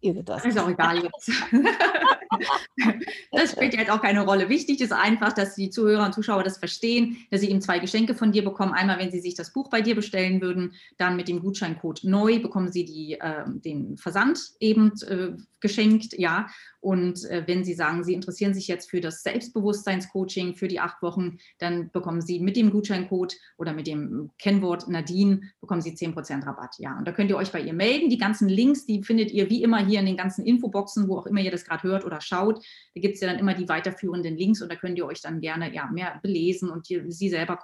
irgendwas. 0.00 0.44
Ist 0.44 0.58
auch 0.58 0.68
egal 0.68 1.02
jetzt. 1.02 1.30
das 3.32 3.52
spielt 3.52 3.74
jetzt 3.74 3.90
auch 3.90 4.00
keine 4.00 4.24
Rolle. 4.24 4.48
Wichtig 4.48 4.80
ist 4.80 4.92
einfach, 4.92 5.32
dass 5.32 5.54
die 5.54 5.70
Zuhörer 5.70 6.04
und 6.04 6.14
Zuschauer 6.14 6.42
das 6.42 6.58
verstehen, 6.58 7.16
dass 7.30 7.40
sie 7.40 7.50
eben 7.50 7.60
zwei 7.60 7.78
Geschenke 7.78 8.14
von 8.14 8.32
dir 8.32 8.44
bekommen. 8.44 8.72
Einmal, 8.72 8.98
wenn 8.98 9.10
sie 9.10 9.20
sich 9.20 9.34
das 9.34 9.52
Buch 9.52 9.70
bei 9.70 9.80
dir 9.80 9.94
bestellen 9.94 10.40
würden, 10.40 10.74
dann 10.96 11.16
mit 11.16 11.28
dem 11.28 11.40
Gutscheincode 11.40 12.04
neu 12.04 12.40
bekommen 12.40 12.70
sie 12.70 12.84
die, 12.84 13.14
äh, 13.20 13.44
den 13.46 13.96
Versand 13.96 14.40
eben 14.60 14.92
äh, 15.08 15.36
geschenkt, 15.60 16.18
ja. 16.18 16.48
Und 16.80 17.24
äh, 17.24 17.42
wenn 17.46 17.64
Sie 17.64 17.74
sagen, 17.74 18.04
Sie 18.04 18.14
interessieren 18.14 18.54
sich 18.54 18.68
jetzt 18.68 18.88
für 18.88 19.00
das 19.00 19.22
Selbstbewusstseinscoaching 19.24 20.54
für 20.54 20.68
die 20.68 20.78
acht 20.78 21.02
Wochen, 21.02 21.38
dann 21.58 21.90
bekommen 21.90 22.20
Sie 22.20 22.38
mit 22.38 22.56
dem 22.56 22.70
Gutscheincode 22.70 23.36
oder 23.56 23.72
mit 23.72 23.88
dem 23.88 24.30
Kennwort 24.38 24.88
Nadine, 24.88 25.40
bekommen 25.60 25.80
Sie 25.80 25.90
10% 25.90 26.46
Rabatt. 26.46 26.76
Ja, 26.78 26.96
und 26.96 27.06
da 27.06 27.12
könnt 27.12 27.30
ihr 27.30 27.36
euch 27.36 27.50
bei 27.50 27.60
ihr 27.60 27.72
melden. 27.72 28.10
Die 28.10 28.18
ganzen 28.18 28.48
Links, 28.48 28.86
die 28.86 29.02
findet 29.02 29.32
ihr 29.32 29.50
wie 29.50 29.62
immer 29.62 29.84
hier 29.88 30.00
in 30.00 30.06
den 30.06 30.16
ganzen 30.16 30.44
Infoboxen, 30.44 31.08
wo 31.08 31.18
auch 31.18 31.26
immer 31.26 31.40
ihr 31.40 31.50
das 31.50 31.64
gerade 31.64 31.82
hört 31.82 32.04
oder 32.04 32.20
schaut. 32.20 32.64
Da 32.94 33.00
gibt 33.00 33.14
es 33.14 33.20
ja 33.20 33.28
dann 33.28 33.38
immer 33.38 33.54
die 33.54 33.68
weiterführenden 33.68 34.36
Links 34.36 34.62
und 34.62 34.70
da 34.70 34.76
könnt 34.76 34.98
ihr 34.98 35.06
euch 35.06 35.20
dann 35.20 35.40
gerne 35.40 35.74
ja, 35.74 35.86
mehr 35.86 36.18
belesen 36.22 36.70
und 36.70 36.88
die, 36.88 37.10
Sie 37.10 37.28
selber 37.28 37.58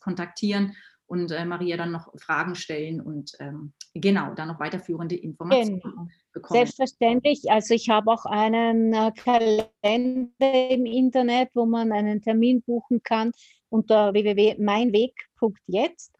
kontaktieren 0.00 0.74
und 1.10 1.32
äh, 1.32 1.44
Maria 1.44 1.76
dann 1.76 1.90
noch 1.90 2.08
Fragen 2.20 2.54
stellen 2.54 3.00
und 3.00 3.32
ähm, 3.40 3.72
genau, 3.94 4.32
dann 4.34 4.46
noch 4.46 4.60
weiterführende 4.60 5.16
Informationen 5.16 5.80
genau. 5.80 6.06
bekommen. 6.32 6.58
Selbstverständlich. 6.58 7.50
Also 7.50 7.74
ich 7.74 7.88
habe 7.88 8.12
auch 8.12 8.26
einen 8.26 8.92
äh, 8.92 9.10
Kalender 9.16 10.70
im 10.70 10.86
Internet, 10.86 11.48
wo 11.54 11.66
man 11.66 11.90
einen 11.90 12.22
Termin 12.22 12.62
buchen 12.62 13.02
kann 13.02 13.32
unter 13.70 14.12
www.meinweg.jetzt. 14.12 16.12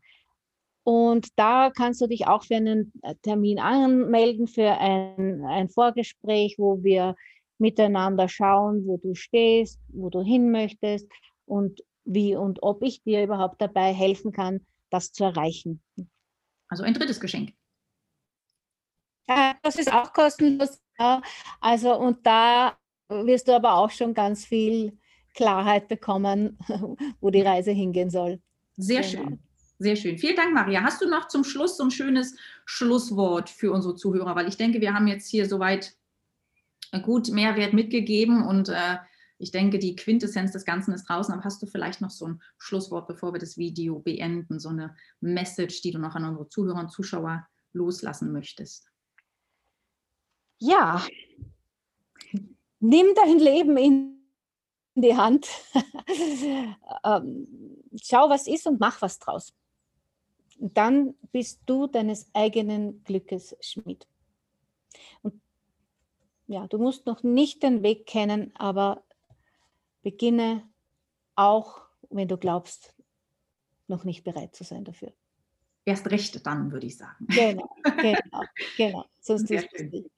Und 0.91 1.29
da 1.39 1.71
kannst 1.71 2.01
du 2.01 2.09
dich 2.09 2.27
auch 2.27 2.43
für 2.43 2.57
einen 2.57 2.93
äh, 3.03 3.15
Termin 3.23 3.61
anmelden, 3.61 4.49
für 4.49 4.73
ein, 4.73 5.45
ein 5.45 5.69
Vorgespräch, 5.69 6.57
wo 6.59 6.83
wir 6.83 7.15
miteinander 7.59 8.29
schauen, 8.29 8.85
wo 8.85 8.97
du 8.97 9.15
stehst, 9.15 9.79
wo 9.87 10.11
du 10.11 10.21
hin 10.21 10.51
möchtest 10.51 11.07
und 11.47 11.85
wie 12.05 12.35
und 12.35 12.65
ob 12.65 12.83
ich 12.83 13.05
dir 13.05 13.23
überhaupt 13.23 13.63
dabei 13.63 13.93
helfen 13.93 14.33
kann, 14.33 14.67
das 14.91 15.13
zu 15.13 15.23
erreichen. 15.23 15.81
Also 16.67 16.83
ein 16.83 16.95
drittes 16.95 17.21
Geschenk. 17.21 17.53
Ja, 19.29 19.55
das 19.63 19.77
ist 19.77 19.93
auch 19.93 20.13
kostenlos. 20.13 20.81
Ja. 20.99 21.23
Also 21.61 21.97
und 21.97 22.27
da 22.27 22.77
wirst 23.09 23.47
du 23.47 23.55
aber 23.55 23.77
auch 23.77 23.93
schon 23.93 24.13
ganz 24.13 24.45
viel 24.45 24.99
Klarheit 25.35 25.87
bekommen, 25.87 26.59
wo 27.21 27.31
die 27.31 27.43
Reise 27.43 27.71
hingehen 27.71 28.11
soll. 28.11 28.43
Sehr 28.77 29.03
genau. 29.03 29.29
schön. 29.29 29.50
Sehr 29.83 29.97
schön. 29.97 30.19
Vielen 30.19 30.37
Dank, 30.37 30.53
Maria. 30.53 30.83
Hast 30.83 31.01
du 31.01 31.09
noch 31.09 31.29
zum 31.29 31.43
Schluss 31.43 31.79
so 31.79 31.85
ein 31.85 31.91
schönes 31.91 32.37
Schlusswort 32.67 33.49
für 33.49 33.73
unsere 33.73 33.95
Zuhörer? 33.95 34.37
Weil 34.37 34.47
ich 34.47 34.59
denke, 34.59 34.83
wir 34.83 34.93
haben 34.93 35.07
jetzt 35.07 35.31
hier 35.31 35.49
soweit 35.49 35.97
gut 37.03 37.31
Mehrwert 37.31 37.73
mitgegeben 37.73 38.47
und 38.47 38.69
äh, 38.69 38.99
ich 39.39 39.53
denke, 39.53 39.79
die 39.79 39.97
Quintessenz 39.97 40.53
des 40.53 40.67
Ganzen 40.67 40.93
ist 40.93 41.09
draußen. 41.09 41.33
Aber 41.33 41.45
hast 41.45 41.63
du 41.63 41.67
vielleicht 41.67 42.03
noch 42.03 42.11
so 42.11 42.27
ein 42.27 42.43
Schlusswort, 42.59 43.09
bevor 43.09 43.33
wir 43.33 43.41
das 43.41 43.57
Video 43.57 44.01
beenden, 44.01 44.61
so 44.61 44.69
eine 44.69 44.95
Message, 45.21 45.81
die 45.81 45.93
du 45.93 45.99
noch 45.99 46.15
an 46.15 46.27
unsere 46.27 46.47
Zuhörer 46.51 46.81
und 46.81 46.93
Zuschauer 46.93 47.49
loslassen 47.73 48.33
möchtest? 48.33 48.91
Ja, 50.59 51.03
nimm 52.81 53.07
dein 53.15 53.39
Leben 53.39 53.79
in 53.79 54.27
die 54.95 55.17
Hand. 55.17 55.49
Ähm, 57.03 57.47
schau, 58.03 58.29
was 58.29 58.47
ist 58.47 58.67
und 58.67 58.79
mach 58.79 59.01
was 59.01 59.19
draus. 59.19 59.55
Dann 60.61 61.15
bist 61.33 61.63
du 61.67 61.87
deines 61.87 62.31
eigenen 62.35 63.03
Glückes 63.05 63.57
Schmied. 63.61 64.07
Und 65.23 65.41
ja, 66.47 66.67
du 66.67 66.79
musst 66.79 67.07
noch 67.07 67.23
nicht 67.23 67.63
den 67.63 67.83
Weg 67.83 68.07
kennen, 68.07 68.53
aber 68.55 69.03
beginne 70.03 70.69
auch, 71.35 71.81
wenn 72.11 72.29
du 72.29 72.37
glaubst, 72.37 72.95
noch 73.89 74.05
nicht 74.05 74.23
bereit 74.25 74.55
zu 74.55 74.65
sein 74.65 74.85
dafür. 74.85 75.13
Erst 75.85 76.11
recht 76.11 76.47
dann, 76.47 76.71
würde 76.71 76.87
ich 76.87 76.97
sagen. 76.97 77.27
Genau, 77.29 77.69
genau, 77.97 78.45
genau. 78.77 79.05
So 79.21 79.37
Sehr 79.39 79.63
schön. 79.69 80.11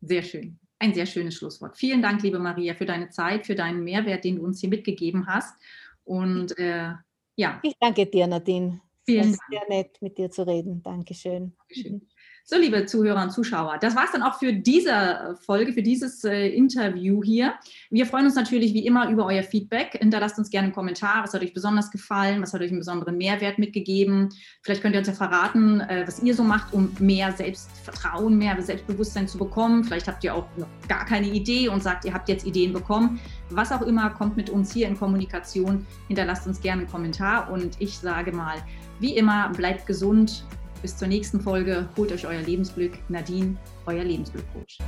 Sehr 0.00 0.22
schön. 0.22 0.58
Ein 0.78 0.94
sehr 0.94 1.06
schönes 1.06 1.36
Schlusswort. 1.36 1.76
Vielen 1.76 2.02
Dank, 2.02 2.22
liebe 2.22 2.38
Maria, 2.38 2.74
für 2.74 2.86
deine 2.86 3.10
Zeit, 3.10 3.46
für 3.46 3.54
deinen 3.54 3.84
Mehrwert, 3.84 4.24
den 4.24 4.36
du 4.36 4.44
uns 4.44 4.60
hier 4.60 4.68
mitgegeben 4.68 5.26
hast. 5.26 5.54
Und 6.04 6.58
äh, 6.58 6.92
ja. 7.36 7.60
Ich 7.62 7.74
danke 7.78 8.06
dir, 8.06 8.26
Nadine. 8.26 8.80
Vielen 9.06 9.32
Dank. 9.32 9.40
Sehr 9.50 9.68
nett, 9.68 10.00
mit 10.02 10.18
dir 10.18 10.30
zu 10.30 10.46
reden. 10.46 10.82
Dankeschön. 10.82 11.56
Dankeschön. 11.58 12.08
So, 12.46 12.58
liebe 12.58 12.84
Zuhörer 12.84 13.22
und 13.22 13.30
Zuschauer, 13.30 13.78
das 13.80 13.96
war 13.96 14.04
es 14.04 14.12
dann 14.12 14.22
auch 14.22 14.38
für 14.38 14.52
diese 14.52 14.90
äh, 14.90 15.34
Folge, 15.34 15.72
für 15.72 15.80
dieses 15.80 16.24
äh, 16.24 16.48
Interview 16.48 17.22
hier. 17.24 17.54
Wir 17.88 18.04
freuen 18.04 18.26
uns 18.26 18.34
natürlich 18.34 18.74
wie 18.74 18.84
immer 18.84 19.08
über 19.08 19.24
euer 19.24 19.42
Feedback. 19.42 19.92
Hinterlasst 19.92 20.36
uns 20.36 20.50
gerne 20.50 20.66
einen 20.66 20.74
Kommentar. 20.74 21.24
Was 21.24 21.32
hat 21.32 21.40
euch 21.40 21.54
besonders 21.54 21.90
gefallen? 21.90 22.42
Was 22.42 22.52
hat 22.52 22.60
euch 22.60 22.68
einen 22.68 22.80
besonderen 22.80 23.16
Mehrwert 23.16 23.58
mitgegeben? 23.58 24.28
Vielleicht 24.60 24.82
könnt 24.82 24.94
ihr 24.94 24.98
uns 24.98 25.08
ja 25.08 25.14
verraten, 25.14 25.80
äh, 25.80 26.04
was 26.06 26.22
ihr 26.22 26.34
so 26.34 26.44
macht, 26.44 26.74
um 26.74 26.94
mehr 26.98 27.32
Selbstvertrauen, 27.32 28.36
mehr 28.36 28.60
Selbstbewusstsein 28.60 29.26
zu 29.26 29.38
bekommen. 29.38 29.82
Vielleicht 29.82 30.06
habt 30.06 30.22
ihr 30.22 30.34
auch 30.34 30.46
noch 30.58 30.68
gar 30.86 31.06
keine 31.06 31.28
Idee 31.28 31.70
und 31.70 31.82
sagt, 31.82 32.04
ihr 32.04 32.12
habt 32.12 32.28
jetzt 32.28 32.44
Ideen 32.44 32.74
bekommen. 32.74 33.20
Was 33.48 33.72
auch 33.72 33.80
immer, 33.80 34.10
kommt 34.10 34.36
mit 34.36 34.50
uns 34.50 34.70
hier 34.70 34.86
in 34.86 34.98
Kommunikation. 34.98 35.86
Hinterlasst 36.08 36.46
uns 36.46 36.60
gerne 36.60 36.82
einen 36.82 36.90
Kommentar 36.90 37.50
und 37.50 37.80
ich 37.80 37.96
sage 37.96 38.32
mal, 38.32 38.56
wie 39.00 39.16
immer, 39.16 39.48
bleibt 39.56 39.86
gesund 39.86 40.44
bis 40.84 40.98
zur 40.98 41.08
nächsten 41.08 41.40
Folge. 41.40 41.88
Holt 41.96 42.12
euch 42.12 42.26
euer 42.26 42.42
Lebensglück. 42.42 42.98
Nadine, 43.08 43.56
euer 43.86 44.04
Lebensglückcoach. 44.04 44.80